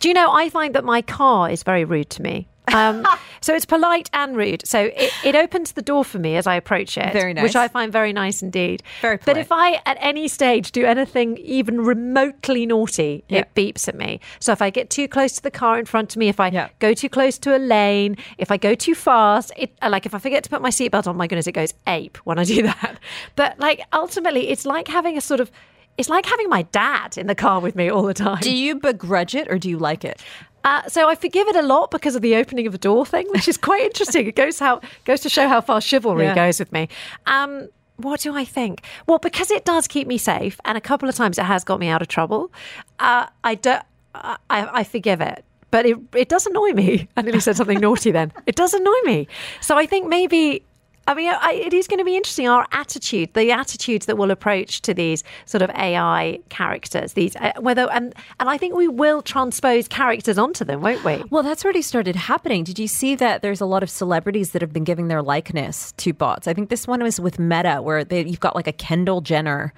Do 0.04 0.08
you 0.08 0.14
know, 0.14 0.30
I 0.30 0.50
find 0.50 0.74
that 0.74 0.84
my 0.84 1.00
car 1.00 1.48
is 1.48 1.62
very 1.62 1.86
rude 1.86 2.10
to 2.10 2.20
me. 2.20 2.46
Um, 2.74 3.06
so 3.40 3.54
it's 3.54 3.64
polite 3.64 4.10
and 4.12 4.36
rude. 4.36 4.68
So 4.68 4.90
it, 4.94 5.10
it 5.24 5.34
opens 5.34 5.72
the 5.72 5.80
door 5.80 6.04
for 6.04 6.18
me 6.18 6.36
as 6.36 6.46
I 6.46 6.56
approach 6.56 6.98
it, 6.98 7.10
Very 7.14 7.32
which. 7.32 7.56
I 7.56 7.68
find 7.68 7.90
very 7.90 8.12
nice 8.12 8.42
indeed. 8.42 8.82
Very 9.00 9.18
But 9.24 9.38
if 9.38 9.50
I 9.50 9.80
at 9.86 9.96
any 10.00 10.28
stage 10.28 10.72
do 10.72 10.84
anything 10.84 11.38
even 11.38 11.80
remotely 11.80 12.66
naughty, 12.66 13.24
it 13.30 13.54
beeps 13.54 13.88
at 13.88 13.94
me. 13.94 14.20
So 14.40 14.52
if 14.52 14.60
I 14.60 14.68
get 14.68 14.90
too 14.90 15.08
close 15.08 15.32
to 15.36 15.42
the 15.42 15.50
car 15.50 15.78
in 15.78 15.86
front 15.86 16.12
of 16.12 16.18
me, 16.18 16.28
if 16.28 16.38
I 16.38 16.68
go 16.80 16.92
too 16.92 17.08
close 17.08 17.38
to 17.38 17.56
a 17.56 17.58
lane, 17.58 18.18
if 18.36 18.50
I 18.50 18.58
go 18.58 18.74
too 18.74 18.94
fast, 18.94 19.52
it 19.56 19.72
like 19.80 20.04
if 20.04 20.14
I 20.14 20.18
forget 20.18 20.44
to 20.44 20.50
put 20.50 20.60
my 20.60 20.68
seatbelt 20.68 21.06
on, 21.06 21.16
my 21.16 21.26
goodness, 21.26 21.46
it 21.46 21.52
goes 21.52 21.72
ape 21.86 22.18
when 22.24 22.38
I 22.38 22.44
do 22.44 22.62
that. 22.64 22.98
But 23.36 23.58
like 23.58 23.80
ultimately, 23.94 24.50
it's 24.50 24.66
like 24.66 24.86
having 24.86 25.16
a 25.16 25.22
sort 25.22 25.40
of 25.40 25.50
it's 25.98 26.08
like 26.08 26.26
having 26.26 26.48
my 26.48 26.62
dad 26.62 27.16
in 27.18 27.26
the 27.26 27.34
car 27.34 27.60
with 27.60 27.74
me 27.76 27.90
all 27.90 28.02
the 28.02 28.14
time. 28.14 28.40
Do 28.40 28.54
you 28.54 28.74
begrudge 28.76 29.34
it 29.34 29.48
or 29.50 29.58
do 29.58 29.68
you 29.68 29.78
like 29.78 30.04
it? 30.04 30.22
Uh, 30.64 30.82
so 30.88 31.08
I 31.08 31.14
forgive 31.14 31.46
it 31.48 31.56
a 31.56 31.62
lot 31.62 31.90
because 31.90 32.16
of 32.16 32.22
the 32.22 32.36
opening 32.36 32.66
of 32.66 32.72
the 32.72 32.78
door 32.78 33.04
thing, 33.04 33.26
which 33.30 33.48
is 33.48 33.56
quite 33.58 33.82
interesting. 33.82 34.26
It 34.26 34.34
goes 34.34 34.58
how 34.58 34.80
goes 35.04 35.20
to 35.20 35.28
show 35.28 35.46
how 35.48 35.60
far 35.60 35.80
chivalry 35.80 36.24
Yeah. 36.24 36.34
goes 36.34 36.58
with 36.58 36.72
me. 36.72 36.88
Um, 37.26 37.68
what 37.96 38.20
do 38.20 38.34
I 38.34 38.44
think? 38.44 38.82
Well, 39.06 39.18
because 39.18 39.50
it 39.50 39.64
does 39.64 39.86
keep 39.86 40.08
me 40.08 40.18
safe, 40.18 40.58
and 40.64 40.76
a 40.76 40.80
couple 40.80 41.08
of 41.08 41.14
times 41.14 41.38
it 41.38 41.44
has 41.44 41.62
got 41.64 41.78
me 41.78 41.88
out 41.88 42.02
of 42.02 42.08
trouble. 42.08 42.50
Uh, 42.98 43.26
I 43.44 43.54
don't. 43.56 43.82
I, 44.14 44.36
I 44.50 44.84
forgive 44.84 45.20
it. 45.20 45.44
But 45.70 45.86
it, 45.86 45.98
it 46.14 46.28
does 46.28 46.46
annoy 46.46 46.70
me. 46.72 47.08
I 47.16 47.22
nearly 47.22 47.40
said 47.40 47.56
something 47.56 47.78
naughty 47.80 48.10
then. 48.10 48.32
It 48.46 48.56
does 48.56 48.74
annoy 48.74 49.00
me. 49.04 49.28
So 49.60 49.76
I 49.76 49.86
think 49.86 50.08
maybe 50.08 50.64
I 51.06 51.14
mean, 51.14 51.28
I, 51.28 51.52
it 51.52 51.74
is 51.74 51.86
going 51.86 51.98
to 51.98 52.04
be 52.04 52.16
interesting 52.16 52.48
our 52.48 52.66
attitude, 52.72 53.34
the 53.34 53.52
attitudes 53.52 54.06
that 54.06 54.16
we'll 54.16 54.30
approach 54.30 54.82
to 54.82 54.94
these 54.94 55.22
sort 55.44 55.62
of 55.62 55.70
AI 55.70 56.38
characters. 56.48 57.12
These 57.12 57.36
uh, 57.36 57.52
whether 57.60 57.90
and 57.90 58.14
and 58.40 58.48
I 58.48 58.56
think 58.58 58.74
we 58.74 58.88
will 58.88 59.22
transpose 59.22 59.88
characters 59.88 60.38
onto 60.38 60.64
them, 60.64 60.80
won't 60.80 61.04
we? 61.04 61.22
Well, 61.30 61.42
that's 61.42 61.64
already 61.64 61.82
started 61.82 62.16
happening. 62.16 62.64
Did 62.64 62.78
you 62.78 62.88
see 62.88 63.14
that 63.16 63.42
there's 63.42 63.60
a 63.60 63.66
lot 63.66 63.82
of 63.82 63.90
celebrities 63.90 64.50
that 64.50 64.62
have 64.62 64.72
been 64.72 64.84
giving 64.84 65.08
their 65.08 65.22
likeness 65.22 65.92
to 65.98 66.12
bots? 66.12 66.48
I 66.48 66.54
think 66.54 66.68
this 66.68 66.86
one 66.86 67.02
was 67.02 67.20
with 67.20 67.38
Meta, 67.38 67.80
where 67.82 68.04
they, 68.04 68.24
you've 68.24 68.40
got 68.40 68.54
like 68.54 68.66
a 68.66 68.72
Kendall 68.72 69.20
Jenner. 69.20 69.72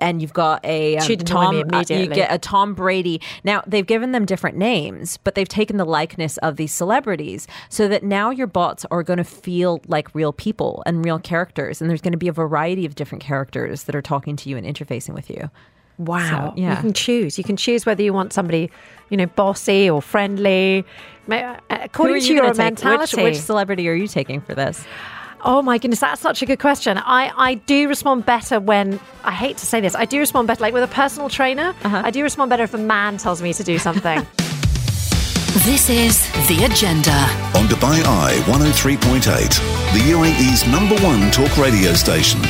And 0.00 0.20
you've 0.20 0.32
got 0.32 0.64
a 0.64 0.96
um, 0.96 1.16
Tom. 1.18 1.64
uh, 1.72 1.84
you 1.88 2.06
get 2.08 2.32
a 2.32 2.38
Tom 2.38 2.74
Brady. 2.74 3.20
Now 3.44 3.62
they've 3.66 3.86
given 3.86 4.12
them 4.12 4.24
different 4.26 4.56
names, 4.56 5.18
but 5.18 5.34
they've 5.34 5.48
taken 5.48 5.76
the 5.76 5.84
likeness 5.84 6.36
of 6.38 6.56
these 6.56 6.72
celebrities, 6.72 7.46
so 7.68 7.86
that 7.88 8.02
now 8.02 8.30
your 8.30 8.46
bots 8.46 8.84
are 8.90 9.02
going 9.02 9.18
to 9.18 9.24
feel 9.24 9.80
like 9.86 10.14
real 10.14 10.32
people 10.32 10.82
and 10.84 11.04
real 11.04 11.18
characters, 11.18 11.80
and 11.80 11.88
there's 11.88 12.00
going 12.00 12.12
to 12.12 12.18
be 12.18 12.28
a 12.28 12.32
variety 12.32 12.84
of 12.84 12.94
different 12.94 13.22
characters 13.22 13.84
that 13.84 13.94
are 13.94 14.02
talking 14.02 14.36
to 14.36 14.48
you 14.48 14.56
and 14.56 14.66
interfacing 14.66 15.14
with 15.14 15.30
you. 15.30 15.50
Wow. 15.96 16.54
So, 16.54 16.60
yeah. 16.60 16.74
You 16.74 16.80
can 16.80 16.92
choose. 16.92 17.38
You 17.38 17.44
can 17.44 17.56
choose 17.56 17.86
whether 17.86 18.02
you 18.02 18.12
want 18.12 18.32
somebody, 18.32 18.70
you 19.10 19.16
know, 19.16 19.26
bossy 19.26 19.88
or 19.88 20.02
friendly, 20.02 20.84
uh, 21.30 21.56
according 21.70 22.16
are 22.16 22.20
to 22.20 22.34
your 22.34 22.54
mentality. 22.54 23.16
Which, 23.16 23.34
which 23.34 23.36
celebrity 23.36 23.88
are 23.88 23.94
you 23.94 24.08
taking 24.08 24.40
for 24.40 24.54
this? 24.56 24.84
Oh 25.46 25.60
my 25.60 25.76
goodness, 25.76 26.00
that's 26.00 26.22
such 26.22 26.40
a 26.40 26.46
good 26.46 26.58
question. 26.58 26.96
I, 26.96 27.30
I 27.36 27.54
do 27.54 27.86
respond 27.86 28.24
better 28.24 28.58
when 28.58 28.98
I 29.24 29.32
hate 29.32 29.58
to 29.58 29.66
say 29.66 29.80
this. 29.80 29.94
I 29.94 30.06
do 30.06 30.18
respond 30.18 30.48
better 30.48 30.62
like 30.62 30.72
with 30.72 30.82
a 30.82 30.88
personal 30.88 31.28
trainer. 31.28 31.74
Uh-huh. 31.84 32.02
I 32.02 32.10
do 32.10 32.22
respond 32.22 32.48
better 32.48 32.62
if 32.62 32.72
a 32.72 32.78
man 32.78 33.18
tells 33.18 33.42
me 33.42 33.52
to 33.52 33.62
do 33.62 33.78
something. 33.78 34.26
This 35.64 35.88
is 35.88 36.26
The 36.48 36.64
Agenda. 36.64 37.12
On 37.56 37.68
Dubai 37.68 38.02
Eye 38.04 38.42
103.8, 38.46 39.22
the 39.94 40.00
UAE's 40.10 40.66
number 40.66 40.96
one 40.96 41.30
talk 41.30 41.56
radio 41.56 41.94
station. 41.94 42.40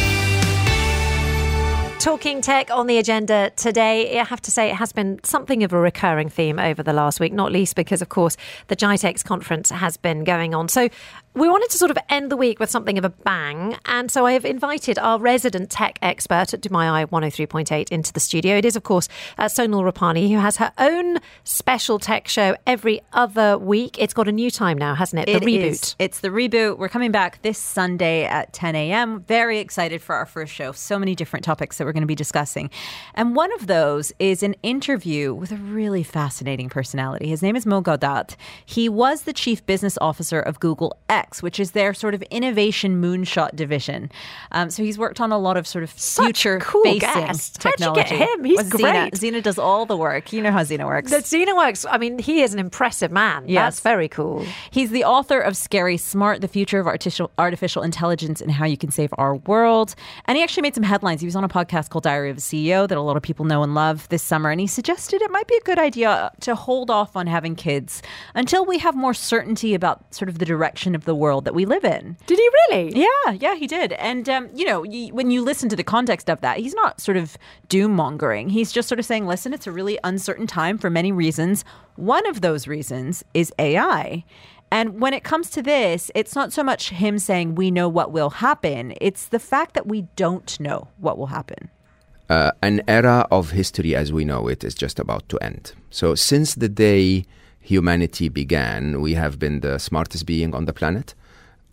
Talking 2.05 2.43
tech 2.43 2.71
on 2.71 2.87
the 2.87 2.99
agenda 2.99 3.51
today. 3.57 4.21
I 4.21 4.25
have 4.25 4.43
to 4.43 4.51
say, 4.51 4.69
it 4.69 4.75
has 4.75 4.93
been 4.93 5.21
something 5.25 5.63
of 5.63 5.73
a 5.73 5.79
recurring 5.79 6.29
theme 6.29 6.59
over 6.59 6.83
the 6.83 6.93
last 6.93 7.19
week, 7.19 7.33
not 7.33 7.51
least 7.51 7.77
because, 7.77 8.03
of 8.03 8.11
course, 8.11 8.37
the 8.67 8.77
GITEX 8.77 9.25
conference 9.25 9.71
has 9.71 9.97
been 9.97 10.23
going 10.23 10.55
on. 10.55 10.69
So, 10.69 10.91
we 11.33 11.49
wanted 11.49 11.71
to 11.71 11.79
sort 11.79 11.91
of 11.91 11.97
end 12.11 12.31
the 12.31 12.37
week 12.37 12.61
with 12.61 12.69
something 12.71 12.99
of 12.99 13.05
a 13.07 13.09
bang. 13.09 13.77
And 13.87 14.11
so, 14.11 14.27
I 14.27 14.33
have 14.33 14.45
invited 14.45 14.99
our 14.99 15.19
resident 15.19 15.71
tech 15.71 15.99
expert 16.03 16.53
at 16.53 16.61
Dubai 16.61 16.93
Eye 16.93 17.07
103.8 17.07 17.89
into 17.89 18.13
the 18.13 18.21
studio. 18.21 18.59
It 18.59 18.67
is, 18.67 18.77
of 18.77 18.83
course, 18.83 19.09
uh, 19.39 19.45
Sonal 19.45 19.91
Rupani, 19.91 20.29
who 20.29 20.37
has 20.37 20.59
her 20.59 20.73
own 20.77 21.21
special 21.45 21.99
tech 21.99 22.29
show 22.29 22.55
every 22.67 23.01
other 23.15 23.57
week. 23.57 23.97
It's 23.99 24.13
got 24.13 24.29
a 24.29 24.33
new 24.33 24.51
time 24.51 24.77
now, 24.77 24.95
hasn't 24.95 25.23
it? 25.23 25.33
The 25.33 25.37
It 25.37 25.43
reboot. 25.43 25.71
is. 25.71 25.97
It's 25.99 26.21
the 26.21 26.29
reboot. 26.29 26.77
We're 26.77 26.91
coming 26.91 27.13
back 27.13 27.41
this 27.41 27.57
Sunday 27.57 28.25
at 28.25 28.53
10 28.53 28.77
a.m. 28.77 29.21
Very 29.21 29.59
excited 29.59 30.03
for 30.03 30.15
our 30.15 30.27
first 30.27 30.53
show. 30.53 30.73
So 30.73 30.99
many 30.99 31.15
different 31.15 31.47
topics 31.47 31.79
that 31.79 31.87
we're 31.87 31.94
going 31.95 32.03
to 32.03 32.07
be 32.07 32.15
discussing. 32.15 32.69
And 33.15 33.35
one 33.35 33.51
of 33.55 33.67
those 33.67 34.13
is 34.19 34.43
an 34.43 34.55
interview 34.63 35.33
with 35.33 35.51
a 35.53 35.57
really 35.57 36.03
fascinating 36.03 36.69
personality. 36.69 37.29
His 37.29 37.41
name 37.41 37.57
is 37.57 37.65
Mo 37.65 37.81
Gawdat. 37.81 38.37
He 38.67 38.89
was 38.91 39.23
the 39.23 39.33
chief 39.33 39.65
business 39.65 39.97
officer 40.03 40.41
of 40.41 40.61
Google 40.61 40.99
X, 41.09 41.43
which 41.43 41.59
is 41.59 41.71
their 41.71 41.95
sort 41.95 42.13
of 42.15 42.21
innovation 42.25 43.01
moonshot 43.01 43.57
division. 43.57 44.11
Um, 44.53 44.69
so 44.69 44.83
he's 44.83 44.99
worked 44.99 45.21
on 45.21 45.33
a 45.33 45.39
lot 45.39 45.57
of 45.57 45.67
sort 45.67 45.85
of 45.85 45.91
future 45.91 46.59
cool 46.61 46.83
facing 46.85 47.01
guest. 47.01 47.63
How'd 47.63 47.73
you 47.73 47.79
technology. 47.87 48.17
get 48.19 48.29
him? 48.29 48.45
He's 48.45 48.57
Well, 48.59 48.67
Zena- 48.71 48.93
great. 48.93 49.17
Zena 49.17 49.41
does 49.41 49.59
all 49.59 49.87
the 49.87 49.97
work. 49.97 50.33
You 50.33 50.43
know 50.43 50.51
how 50.53 50.65
Zena 50.65 50.87
works. 50.87 51.11
That 51.11 51.27
Zena 51.27 51.55
works. 51.57 51.87
I 51.89 51.97
mean, 51.99 52.19
he 52.19 52.43
is 52.43 52.53
an 52.53 52.59
impressive 52.59 53.11
man. 53.13 53.45
Yes. 53.47 53.65
That's 53.77 53.81
very 53.81 54.09
cool. 54.09 54.45
He's 54.71 54.91
the 54.91 55.05
author 55.05 55.41
of 55.41 55.57
Scary 55.57 55.97
Smart, 55.97 56.41
The 56.41 56.49
Future 56.49 56.81
of 56.81 56.87
Artificial, 56.87 57.31
Artificial 57.39 57.83
Intelligence 57.83 58.41
and 58.41 58.51
How 58.51 58.65
You 58.67 58.77
Can 58.77 58.91
Save 58.91 59.13
Our 59.19 59.37
World. 59.37 59.95
And 60.27 60.37
he 60.37 60.43
actually 60.43 60.63
made 60.63 60.75
some 60.75 60.83
headlines. 60.85 61.21
He 61.21 61.27
was 61.27 61.37
on 61.37 61.45
a 61.45 61.49
podcast 61.49 61.84
called 61.89 62.05
Diary 62.05 62.31
of 62.31 62.39
a 62.39 62.41
CEO 62.41 62.89
that 62.89 62.97
a 62.99 63.01
lot 63.01 63.17
of 63.17 63.23
people 63.23 63.45
know 63.45 63.63
and 63.63 63.75
love 63.75 64.09
this 64.09 64.23
summer. 64.23 64.51
And 64.51 64.61
he 64.61 64.67
suggested 64.67 65.23
it 65.23 65.31
might 65.31 65.47
be 65.49 65.57
a 65.57 65.61
good 65.65 65.79
idea 65.79 66.31
to 66.41 66.55
hold 66.55 66.91
off 66.91 67.17
on 67.17 67.27
having 67.27 67.55
kids 67.57 68.03
until 68.35 68.65
we 68.65 68.79
have 68.79 68.95
more 68.95 69.15
certainty 69.15 69.75
about 69.75 70.15
sort 70.15 70.29
of 70.29 70.39
the 70.39 70.45
direction 70.45 70.95
of 70.95 71.05
the 71.05 71.15
world 71.15 71.45
that 71.45 71.55
we 71.55 71.65
live 71.65 71.85
in. 71.85 72.17
Did 72.27 72.39
he 72.39 72.49
really? 72.71 72.93
Yeah, 73.01 73.33
yeah, 73.33 73.55
he 73.55 73.67
did. 73.67 73.93
And, 73.95 74.29
um, 74.29 74.49
you 74.55 74.65
know, 74.67 74.81
y- 74.87 75.11
when 75.13 75.31
you 75.31 75.43
listen 75.43 75.69
to 75.69 75.77
the 75.77 75.85
context 75.85 76.29
of 76.31 76.41
that, 76.41 76.59
he's 76.59 76.75
not 76.75 77.01
sort 77.01 77.17
of 77.17 77.37
doom 77.69 77.93
mongering. 77.93 78.49
He's 78.51 78.73
just 78.73 78.89
sort 78.89 78.99
of 78.99 79.05
saying, 79.05 79.27
listen, 79.27 79.53
it's 79.53 79.67
a 79.67 79.73
really 79.73 79.99
uncertain 80.05 80.47
time 80.47 80.79
for 80.79 80.91
many 80.91 81.13
reasons. 81.13 81.65
One 81.97 82.27
of 82.27 82.41
those 82.41 82.67
reasons 82.67 83.25
is 83.35 83.53
AI. 83.59 84.25
And 84.75 84.87
when 85.03 85.15
it 85.15 85.23
comes 85.23 85.51
to 85.51 85.63
this, 85.63 86.11
it's 86.17 86.35
not 86.35 86.53
so 86.53 86.63
much 86.65 86.91
him 86.91 87.19
saying 87.19 87.55
we 87.55 87.71
know 87.71 87.89
what 87.89 88.11
will 88.11 88.31
happen, 88.31 88.93
it's 89.01 89.27
the 89.27 89.39
fact 89.39 89.75
that 89.75 89.87
we 89.87 90.01
don't 90.17 90.51
know 90.59 90.89
what 91.05 91.17
will 91.17 91.33
happen. 91.39 91.71
uh, 92.29 92.53
an 92.63 92.83
era 92.89 93.27
of 93.31 93.51
history 93.51 93.95
as 93.95 94.13
we 94.13 94.25
know 94.25 94.49
it 94.49 94.65
is 94.65 94.75
just 94.75 94.99
about 94.99 95.29
to 95.29 95.39
end. 95.39 95.73
So, 95.91 96.15
since 96.15 96.55
the 96.55 96.69
day 96.69 97.27
humanity 97.61 98.29
began, 98.29 99.01
we 99.01 99.15
have 99.15 99.39
been 99.39 99.61
the 99.61 99.79
smartest 99.79 100.27
being 100.27 100.55
on 100.55 100.65
the 100.65 100.73
planet. 100.73 101.15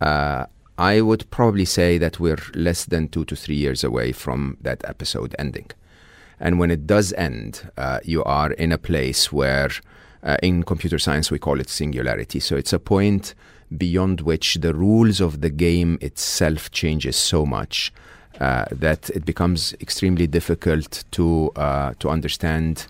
Uh, 0.00 0.46
I 0.78 1.00
would 1.00 1.30
probably 1.30 1.64
say 1.64 1.98
that 1.98 2.18
we're 2.18 2.42
less 2.54 2.84
than 2.84 3.08
two 3.08 3.24
to 3.26 3.36
three 3.36 3.56
years 3.56 3.84
away 3.84 4.12
from 4.12 4.56
that 4.62 4.82
episode 4.84 5.34
ending. 5.38 5.70
And 6.40 6.58
when 6.58 6.70
it 6.70 6.86
does 6.86 7.12
end, 7.12 7.70
uh, 7.76 8.00
you 8.04 8.24
are 8.24 8.52
in 8.52 8.72
a 8.72 8.78
place 8.78 9.32
where, 9.32 9.70
uh, 10.22 10.36
in 10.42 10.62
computer 10.62 10.98
science, 10.98 11.30
we 11.30 11.38
call 11.38 11.60
it 11.60 11.68
singularity. 11.68 12.40
So 12.40 12.56
it's 12.56 12.72
a 12.72 12.78
point 12.78 13.34
beyond 13.76 14.20
which 14.20 14.56
the 14.56 14.74
rules 14.74 15.20
of 15.20 15.40
the 15.40 15.50
game 15.50 15.98
itself 16.00 16.70
changes 16.70 17.16
so 17.16 17.46
much 17.46 17.92
uh, 18.40 18.66
that 18.70 19.10
it 19.10 19.24
becomes 19.24 19.74
extremely 19.80 20.26
difficult 20.26 21.04
to 21.12 21.50
uh, 21.56 21.94
to 21.98 22.08
understand 22.08 22.86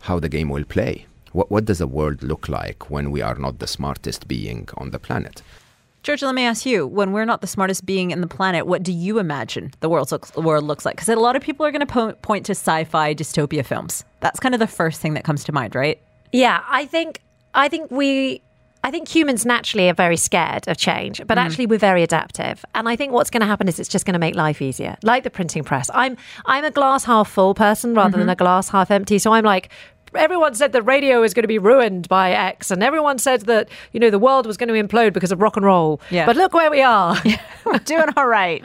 how 0.00 0.18
the 0.18 0.28
game 0.28 0.48
will 0.48 0.64
play. 0.64 1.06
What 1.32 1.50
what 1.50 1.64
does 1.64 1.78
the 1.78 1.86
world 1.86 2.22
look 2.22 2.48
like 2.48 2.90
when 2.90 3.10
we 3.10 3.22
are 3.22 3.34
not 3.34 3.58
the 3.58 3.66
smartest 3.66 4.28
being 4.28 4.68
on 4.76 4.90
the 4.90 4.98
planet? 4.98 5.42
Georgia, 6.02 6.26
let 6.26 6.34
me 6.34 6.44
ask 6.44 6.66
you: 6.66 6.86
When 6.86 7.12
we're 7.12 7.24
not 7.24 7.40
the 7.40 7.46
smartest 7.46 7.86
being 7.86 8.10
in 8.10 8.20
the 8.20 8.26
planet, 8.26 8.66
what 8.66 8.82
do 8.82 8.92
you 8.92 9.18
imagine 9.18 9.72
the 9.80 9.88
world 9.88 10.12
looks, 10.12 10.30
the 10.30 10.42
world 10.42 10.64
looks 10.64 10.84
like? 10.84 10.96
Because 10.96 11.08
a 11.08 11.16
lot 11.16 11.34
of 11.34 11.42
people 11.42 11.64
are 11.66 11.72
going 11.72 11.80
to 11.80 11.86
po- 11.86 12.12
point 12.12 12.46
to 12.46 12.52
sci-fi 12.52 13.14
dystopia 13.14 13.64
films. 13.64 14.04
That's 14.20 14.38
kind 14.38 14.54
of 14.54 14.58
the 14.58 14.66
first 14.66 15.00
thing 15.00 15.14
that 15.14 15.24
comes 15.24 15.44
to 15.44 15.52
mind, 15.52 15.74
right? 15.74 16.00
Yeah, 16.34 16.60
I 16.68 16.84
think 16.86 17.20
I 17.54 17.68
think 17.68 17.90
we 17.90 18.40
I 18.86 18.90
think 18.90 19.08
humans 19.08 19.46
naturally 19.46 19.88
are 19.88 19.94
very 19.94 20.16
scared 20.18 20.68
of 20.68 20.76
change, 20.76 21.22
but 21.26 21.38
Mm. 21.38 21.42
actually 21.44 21.66
we're 21.66 21.78
very 21.90 22.02
adaptive. 22.02 22.56
And 22.74 22.86
I 22.92 22.96
think 22.96 23.12
what's 23.12 23.30
going 23.30 23.40
to 23.40 23.46
happen 23.46 23.66
is 23.68 23.78
it's 23.80 23.88
just 23.88 24.04
going 24.04 24.12
to 24.12 24.18
make 24.26 24.34
life 24.34 24.60
easier. 24.60 24.96
Like 25.02 25.22
the 25.22 25.30
printing 25.30 25.64
press. 25.64 25.90
I'm 25.94 26.16
I'm 26.44 26.64
a 26.64 26.70
glass 26.70 27.04
half 27.04 27.28
full 27.30 27.54
person 27.54 27.94
rather 27.94 28.10
Mm-hmm. 28.18 28.18
than 28.20 28.28
a 28.28 28.34
glass 28.44 28.68
half 28.70 28.90
empty. 28.90 29.18
So 29.18 29.32
I'm 29.32 29.44
like 29.44 29.70
everyone 30.16 30.54
said 30.54 30.72
that 30.72 30.82
radio 30.82 31.22
is 31.22 31.34
going 31.34 31.42
to 31.42 31.48
be 31.48 31.58
ruined 31.58 32.08
by 32.08 32.32
X, 32.32 32.70
and 32.70 32.82
everyone 32.82 33.18
said 33.18 33.42
that 33.42 33.68
you 33.92 34.00
know 34.00 34.10
the 34.10 34.18
world 34.18 34.46
was 34.46 34.56
going 34.56 34.68
to 34.68 34.74
implode 34.74 35.12
because 35.12 35.32
of 35.32 35.40
rock 35.40 35.56
and 35.56 35.64
roll. 35.66 36.00
Yeah. 36.10 36.26
But 36.26 36.36
look 36.36 36.54
where 36.54 36.70
we 36.70 36.82
are. 36.82 37.16
We're 37.64 37.78
doing 37.78 38.08
all 38.16 38.26
right. 38.26 38.64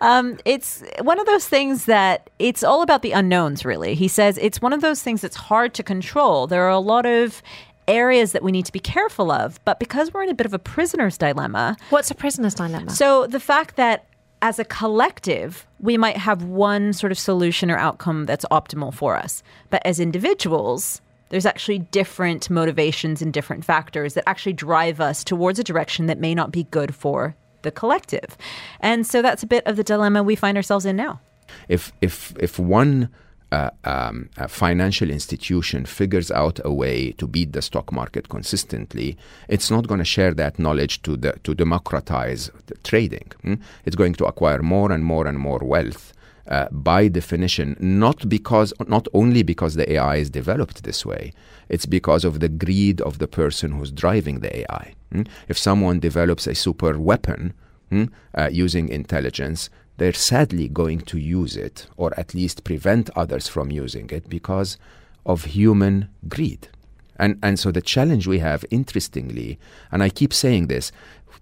Um, 0.00 0.38
it's 0.44 0.82
one 1.00 1.18
of 1.18 1.26
those 1.26 1.48
things 1.48 1.86
that 1.86 2.30
it's 2.38 2.62
all 2.62 2.82
about 2.82 3.02
the 3.02 3.12
unknowns, 3.12 3.64
really. 3.64 3.94
He 3.94 4.08
says 4.08 4.38
it's 4.38 4.60
one 4.60 4.72
of 4.72 4.80
those 4.80 5.02
things 5.02 5.20
that's 5.20 5.36
hard 5.36 5.74
to 5.74 5.82
control. 5.82 6.46
There 6.46 6.62
are 6.64 6.70
a 6.70 6.78
lot 6.78 7.06
of 7.06 7.42
areas 7.88 8.32
that 8.32 8.42
we 8.42 8.52
need 8.52 8.66
to 8.66 8.72
be 8.72 8.78
careful 8.78 9.32
of, 9.32 9.58
but 9.64 9.80
because 9.80 10.12
we're 10.12 10.22
in 10.22 10.28
a 10.28 10.34
bit 10.34 10.46
of 10.46 10.52
a 10.52 10.58
prisoner's 10.58 11.16
dilemma. 11.16 11.76
What's 11.90 12.10
a 12.10 12.14
prisoner's 12.14 12.54
dilemma? 12.54 12.90
So 12.90 13.26
the 13.26 13.40
fact 13.40 13.76
that 13.76 14.04
as 14.42 14.58
a 14.58 14.64
collective, 14.64 15.66
we 15.80 15.96
might 15.96 16.16
have 16.16 16.44
one 16.44 16.92
sort 16.92 17.12
of 17.12 17.18
solution 17.18 17.70
or 17.70 17.76
outcome 17.76 18.26
that's 18.26 18.44
optimal 18.50 18.92
for 18.92 19.16
us. 19.16 19.42
But 19.70 19.84
as 19.84 20.00
individuals, 20.00 21.00
there's 21.30 21.46
actually 21.46 21.80
different 21.80 22.48
motivations 22.48 23.20
and 23.20 23.32
different 23.32 23.64
factors 23.64 24.14
that 24.14 24.28
actually 24.28 24.52
drive 24.52 25.00
us 25.00 25.24
towards 25.24 25.58
a 25.58 25.64
direction 25.64 26.06
that 26.06 26.18
may 26.18 26.34
not 26.34 26.52
be 26.52 26.64
good 26.64 26.94
for 26.94 27.34
the 27.62 27.70
collective. 27.70 28.36
And 28.80 29.06
so 29.06 29.22
that's 29.22 29.42
a 29.42 29.46
bit 29.46 29.66
of 29.66 29.76
the 29.76 29.84
dilemma 29.84 30.22
we 30.22 30.36
find 30.36 30.56
ourselves 30.56 30.86
in 30.86 30.96
now. 30.96 31.20
If 31.68 31.92
if 32.00 32.34
if 32.38 32.58
one 32.58 33.08
uh, 33.50 33.70
um, 33.84 34.28
a 34.36 34.48
financial 34.48 35.10
institution 35.10 35.86
figures 35.86 36.30
out 36.30 36.60
a 36.64 36.72
way 36.72 37.12
to 37.12 37.26
beat 37.26 37.52
the 37.52 37.62
stock 37.62 37.92
market 37.92 38.28
consistently, 38.28 39.16
it's 39.48 39.70
not 39.70 39.86
going 39.86 39.98
to 39.98 40.04
share 40.04 40.34
that 40.34 40.58
knowledge 40.58 41.02
to 41.02 41.16
the, 41.16 41.32
to 41.44 41.54
democratize 41.54 42.50
trading. 42.84 43.32
hmm? 43.42 43.54
It's 43.84 43.96
going 43.96 44.14
to 44.14 44.26
acquire 44.26 44.62
more 44.62 44.92
and 44.92 45.04
more 45.04 45.26
and 45.26 45.38
more 45.38 45.60
wealth. 45.60 46.12
Uh, 46.46 46.66
by 46.70 47.08
definition, 47.08 47.76
not 47.78 48.26
because 48.26 48.72
not 48.86 49.06
only 49.12 49.42
because 49.42 49.74
the 49.74 49.92
AI 49.92 50.16
is 50.16 50.30
developed 50.30 50.82
this 50.82 51.04
way, 51.04 51.30
it's 51.68 51.84
because 51.84 52.24
of 52.24 52.40
the 52.40 52.48
greed 52.48 53.02
of 53.02 53.18
the 53.18 53.28
person 53.28 53.72
who's 53.72 53.90
driving 53.90 54.40
the 54.40 54.60
AI. 54.60 54.94
hmm? 55.12 55.22
If 55.48 55.58
someone 55.58 56.00
develops 56.00 56.46
a 56.46 56.54
super 56.54 56.98
weapon 56.98 57.52
hmm, 57.90 58.04
uh, 58.34 58.48
using 58.50 58.88
intelligence, 58.88 59.68
they're 59.98 60.12
sadly 60.12 60.68
going 60.68 61.00
to 61.02 61.18
use 61.18 61.56
it, 61.56 61.86
or 61.96 62.18
at 62.18 62.34
least 62.34 62.64
prevent 62.64 63.10
others 63.14 63.48
from 63.48 63.70
using 63.70 64.08
it, 64.10 64.28
because 64.28 64.78
of 65.26 65.44
human 65.44 66.08
greed. 66.28 66.68
And, 67.16 67.38
and 67.42 67.58
so 67.58 67.72
the 67.72 67.82
challenge 67.82 68.26
we 68.26 68.38
have, 68.38 68.64
interestingly, 68.70 69.58
and 69.92 70.02
I 70.02 70.08
keep 70.08 70.32
saying 70.32 70.68
this, 70.68 70.92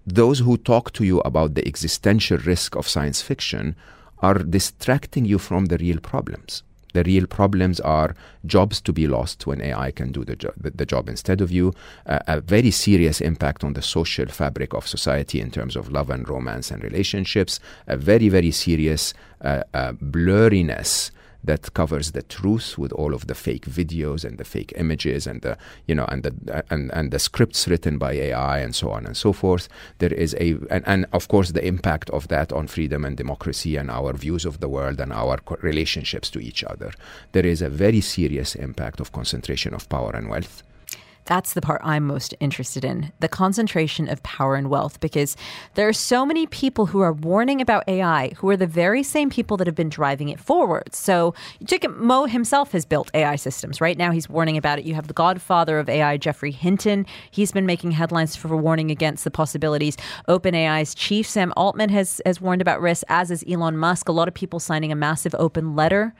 those 0.05 0.39
who 0.39 0.57
talk 0.57 0.91
to 0.93 1.03
you 1.03 1.19
about 1.19 1.53
the 1.53 1.67
existential 1.67 2.37
risk 2.37 2.75
of 2.75 2.87
science 2.87 3.21
fiction 3.21 3.75
are 4.19 4.39
distracting 4.39 5.25
you 5.25 5.37
from 5.37 5.65
the 5.65 5.77
real 5.77 5.99
problems. 5.99 6.63
The 6.93 7.03
real 7.03 7.27
problems 7.27 7.79
are 7.81 8.15
jobs 8.45 8.81
to 8.81 8.93
be 8.93 9.07
lost 9.07 9.45
when 9.45 9.61
AI 9.61 9.91
can 9.91 10.11
do 10.11 10.23
the, 10.23 10.35
jo- 10.35 10.53
the, 10.57 10.85
job 10.85 11.09
instead 11.09 11.41
of 11.41 11.51
you, 11.51 11.73
uh, 12.05 12.19
a 12.27 12.41
very 12.41 12.71
serious 12.71 13.21
impact 13.21 13.63
on 13.63 13.73
the 13.73 13.81
social 13.81 14.27
fabric 14.27 14.73
of 14.73 14.87
society 14.87 15.41
in 15.41 15.51
terms 15.51 15.75
of 15.75 15.91
love 15.91 16.09
and 16.09 16.27
romance 16.29 16.71
and 16.71 16.83
relationships, 16.83 17.59
a 17.87 17.97
very, 17.97 18.29
very 18.29 18.51
serious 18.51 19.13
uh, 19.41 19.63
uh, 19.73 19.91
blurriness 19.93 21.11
that 21.43 21.73
covers 21.73 22.11
the 22.11 22.21
truth 22.23 22.77
with 22.77 22.91
all 22.93 23.13
of 23.13 23.27
the 23.27 23.35
fake 23.35 23.65
videos 23.65 24.25
and 24.25 24.37
the 24.37 24.43
fake 24.43 24.73
images 24.75 25.27
and 25.27 25.41
the 25.41 25.57
you 25.85 25.95
know 25.95 26.05
and 26.05 26.23
the 26.23 26.63
and, 26.69 26.91
and 26.93 27.11
the 27.11 27.19
scripts 27.19 27.67
written 27.67 27.97
by 27.97 28.13
AI 28.13 28.59
and 28.59 28.75
so 28.75 28.91
on 28.91 29.05
and 29.05 29.15
so 29.15 29.33
forth. 29.33 29.69
There 29.99 30.13
is 30.13 30.35
a 30.39 30.57
and, 30.69 30.83
and 30.87 31.05
of 31.13 31.27
course 31.27 31.51
the 31.51 31.65
impact 31.65 32.09
of 32.11 32.27
that 32.27 32.51
on 32.51 32.67
freedom 32.67 33.05
and 33.05 33.15
democracy 33.15 33.75
and 33.75 33.89
our 33.89 34.13
views 34.13 34.45
of 34.45 34.59
the 34.59 34.69
world 34.69 34.99
and 34.99 35.13
our 35.13 35.39
relationships 35.61 36.29
to 36.31 36.39
each 36.39 36.63
other. 36.63 36.91
There 37.31 37.45
is 37.45 37.61
a 37.61 37.69
very 37.69 38.01
serious 38.01 38.55
impact 38.55 38.99
of 38.99 39.11
concentration 39.11 39.73
of 39.73 39.89
power 39.89 40.11
and 40.15 40.29
wealth. 40.29 40.63
That's 41.27 41.53
the 41.53 41.61
part 41.61 41.81
I'm 41.83 42.07
most 42.07 42.33
interested 42.39 42.85
in 42.85 43.11
the 43.19 43.27
concentration 43.27 44.07
of 44.07 44.23
power 44.23 44.55
and 44.55 44.69
wealth, 44.69 45.01
because 45.01 45.35
there 45.75 45.87
are 45.87 45.93
so 45.93 46.25
many 46.25 46.47
people 46.47 46.87
who 46.87 47.01
are 47.01 47.11
warning 47.11 47.59
about 47.59 47.83
AI 47.87 48.29
who 48.37 48.49
are 48.49 48.55
the 48.55 48.65
very 48.65 49.03
same 49.03 49.29
people 49.29 49.57
that 49.57 49.67
have 49.67 49.75
been 49.75 49.89
driving 49.89 50.29
it 50.29 50.39
forward. 50.39 50.95
So, 50.95 51.35
take 51.65 51.87
Mo 51.89 52.25
himself 52.25 52.71
has 52.71 52.85
built 52.85 53.11
AI 53.13 53.35
systems. 53.35 53.81
Right 53.81 53.97
now, 53.97 54.11
he's 54.11 54.29
warning 54.29 54.55
about 54.55 54.79
it. 54.79 54.85
You 54.85 54.95
have 54.95 55.07
the 55.07 55.13
godfather 55.13 55.79
of 55.79 55.89
AI, 55.89 56.15
Geoffrey 56.15 56.51
Hinton. 56.51 57.05
He's 57.29 57.51
been 57.51 57.65
making 57.65 57.91
headlines 57.91 58.37
for 58.37 58.55
warning 58.55 58.89
against 58.89 59.25
the 59.25 59.31
possibilities. 59.31 59.97
OpenAI's 60.29 60.95
chief, 60.95 61.27
Sam 61.27 61.51
Altman, 61.57 61.89
has, 61.89 62.21
has 62.25 62.39
warned 62.39 62.61
about 62.61 62.79
risks, 62.79 63.03
as 63.09 63.31
is 63.31 63.43
Elon 63.49 63.77
Musk. 63.77 64.07
A 64.07 64.13
lot 64.13 64.29
of 64.29 64.33
people 64.33 64.61
signing 64.61 64.93
a 64.93 64.95
massive 64.95 65.35
open 65.37 65.75
letter 65.75 66.13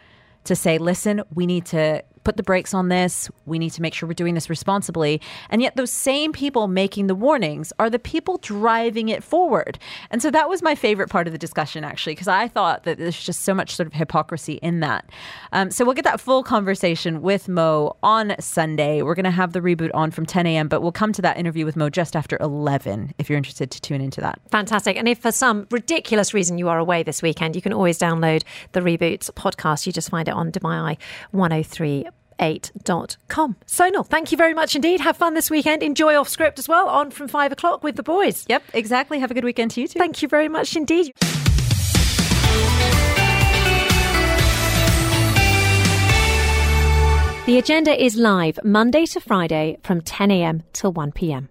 to 0.43 0.55
say, 0.55 0.77
listen, 0.77 1.21
we 1.33 1.45
need 1.45 1.65
to 1.67 2.03
put 2.27 2.35
the 2.35 2.43
brakes 2.43 2.73
on 2.73 2.89
this. 2.89 3.29
We 3.45 3.57
need 3.57 3.69
to 3.69 3.81
make 3.81 3.93
sure 3.93 4.05
we're 4.05 4.13
doing 4.13 4.33
this 4.33 4.49
responsibly. 4.49 5.21
And 5.49 5.61
yet, 5.61 5.77
those 5.77 5.91
same 5.91 6.33
people 6.33 6.67
making 6.67 7.07
the 7.07 7.15
warnings 7.15 7.71
are 7.79 7.89
the 7.89 7.99
people 7.99 8.37
driving 8.39 9.07
it 9.07 9.23
forward. 9.23 9.79
And 10.11 10.21
so 10.21 10.29
that 10.31 10.49
was 10.49 10.61
my 10.61 10.75
favorite 10.75 11.09
part 11.09 11.27
of 11.27 11.31
the 11.31 11.39
discussion, 11.39 11.85
actually, 11.85 12.15
because 12.15 12.27
I 12.27 12.49
thought 12.49 12.83
that 12.83 12.97
there's 12.97 13.17
just 13.17 13.43
so 13.43 13.53
much 13.53 13.77
sort 13.77 13.87
of 13.87 13.93
hypocrisy 13.93 14.55
in 14.55 14.81
that. 14.81 15.09
Um, 15.53 15.71
so 15.71 15.85
we'll 15.85 15.93
get 15.93 16.03
that 16.03 16.19
full 16.19 16.43
conversation 16.43 17.21
with 17.21 17.47
Mo 17.47 17.95
on 18.03 18.35
Sunday. 18.41 19.01
We're 19.01 19.15
going 19.15 19.23
to 19.23 19.31
have 19.31 19.53
the 19.53 19.61
reboot 19.61 19.91
on 19.93 20.11
from 20.11 20.25
10 20.25 20.45
a.m., 20.47 20.67
but 20.67 20.81
we'll 20.81 20.91
come 20.91 21.13
to 21.13 21.21
that 21.21 21.37
interview 21.37 21.63
with 21.63 21.77
Mo 21.77 21.89
just 21.89 22.13
after 22.13 22.37
11 22.41 23.13
if 23.19 23.29
you're 23.29 23.37
interested 23.37 23.71
to 23.71 23.79
tune 23.79 24.01
into 24.01 24.19
that. 24.19 24.41
Fantastic. 24.51 24.97
And 24.97 25.07
if 25.07 25.19
for 25.19 25.31
some 25.31 25.65
ridiculous 25.71 26.33
reason 26.33 26.57
you 26.57 26.67
are 26.67 26.77
away 26.77 27.03
this 27.03 27.21
weekend, 27.21 27.55
you 27.55 27.61
can 27.61 27.71
always 27.71 27.97
download 27.97 28.43
the 28.73 28.81
Reboots 28.81 29.31
podcast. 29.31 29.85
You 29.85 29.93
just 29.93 30.09
find 30.09 30.27
it 30.27 30.33
on 30.33 30.51
DMI 30.51 30.97
103 31.31 32.07
8.com. 32.39 33.55
Sonal, 33.65 34.05
thank 34.05 34.31
you 34.31 34.37
very 34.37 34.53
much 34.53 34.75
indeed. 34.75 34.99
Have 35.01 35.17
fun 35.17 35.33
this 35.33 35.49
weekend. 35.49 35.83
Enjoy 35.83 36.15
off 36.15 36.29
script 36.29 36.59
as 36.59 36.67
well, 36.67 36.87
on 36.87 37.11
from 37.11 37.27
five 37.27 37.51
o'clock 37.51 37.83
with 37.83 37.95
the 37.95 38.03
boys. 38.03 38.45
Yep, 38.47 38.63
exactly. 38.73 39.19
Have 39.19 39.31
a 39.31 39.33
good 39.33 39.43
weekend 39.43 39.71
to 39.71 39.81
you 39.81 39.87
too. 39.87 39.99
Thank 39.99 40.21
you 40.21 40.27
very 40.27 40.49
much 40.49 40.75
indeed. 40.75 41.13
The 47.47 47.57
agenda 47.59 48.03
is 48.03 48.17
live 48.17 48.59
Monday 48.61 49.05
to 49.05 49.21
Friday 49.21 49.77
from 49.81 50.01
10 50.01 50.31
a.m. 50.31 50.63
till 50.73 50.91
1 50.91 51.13
p.m. 51.13 51.47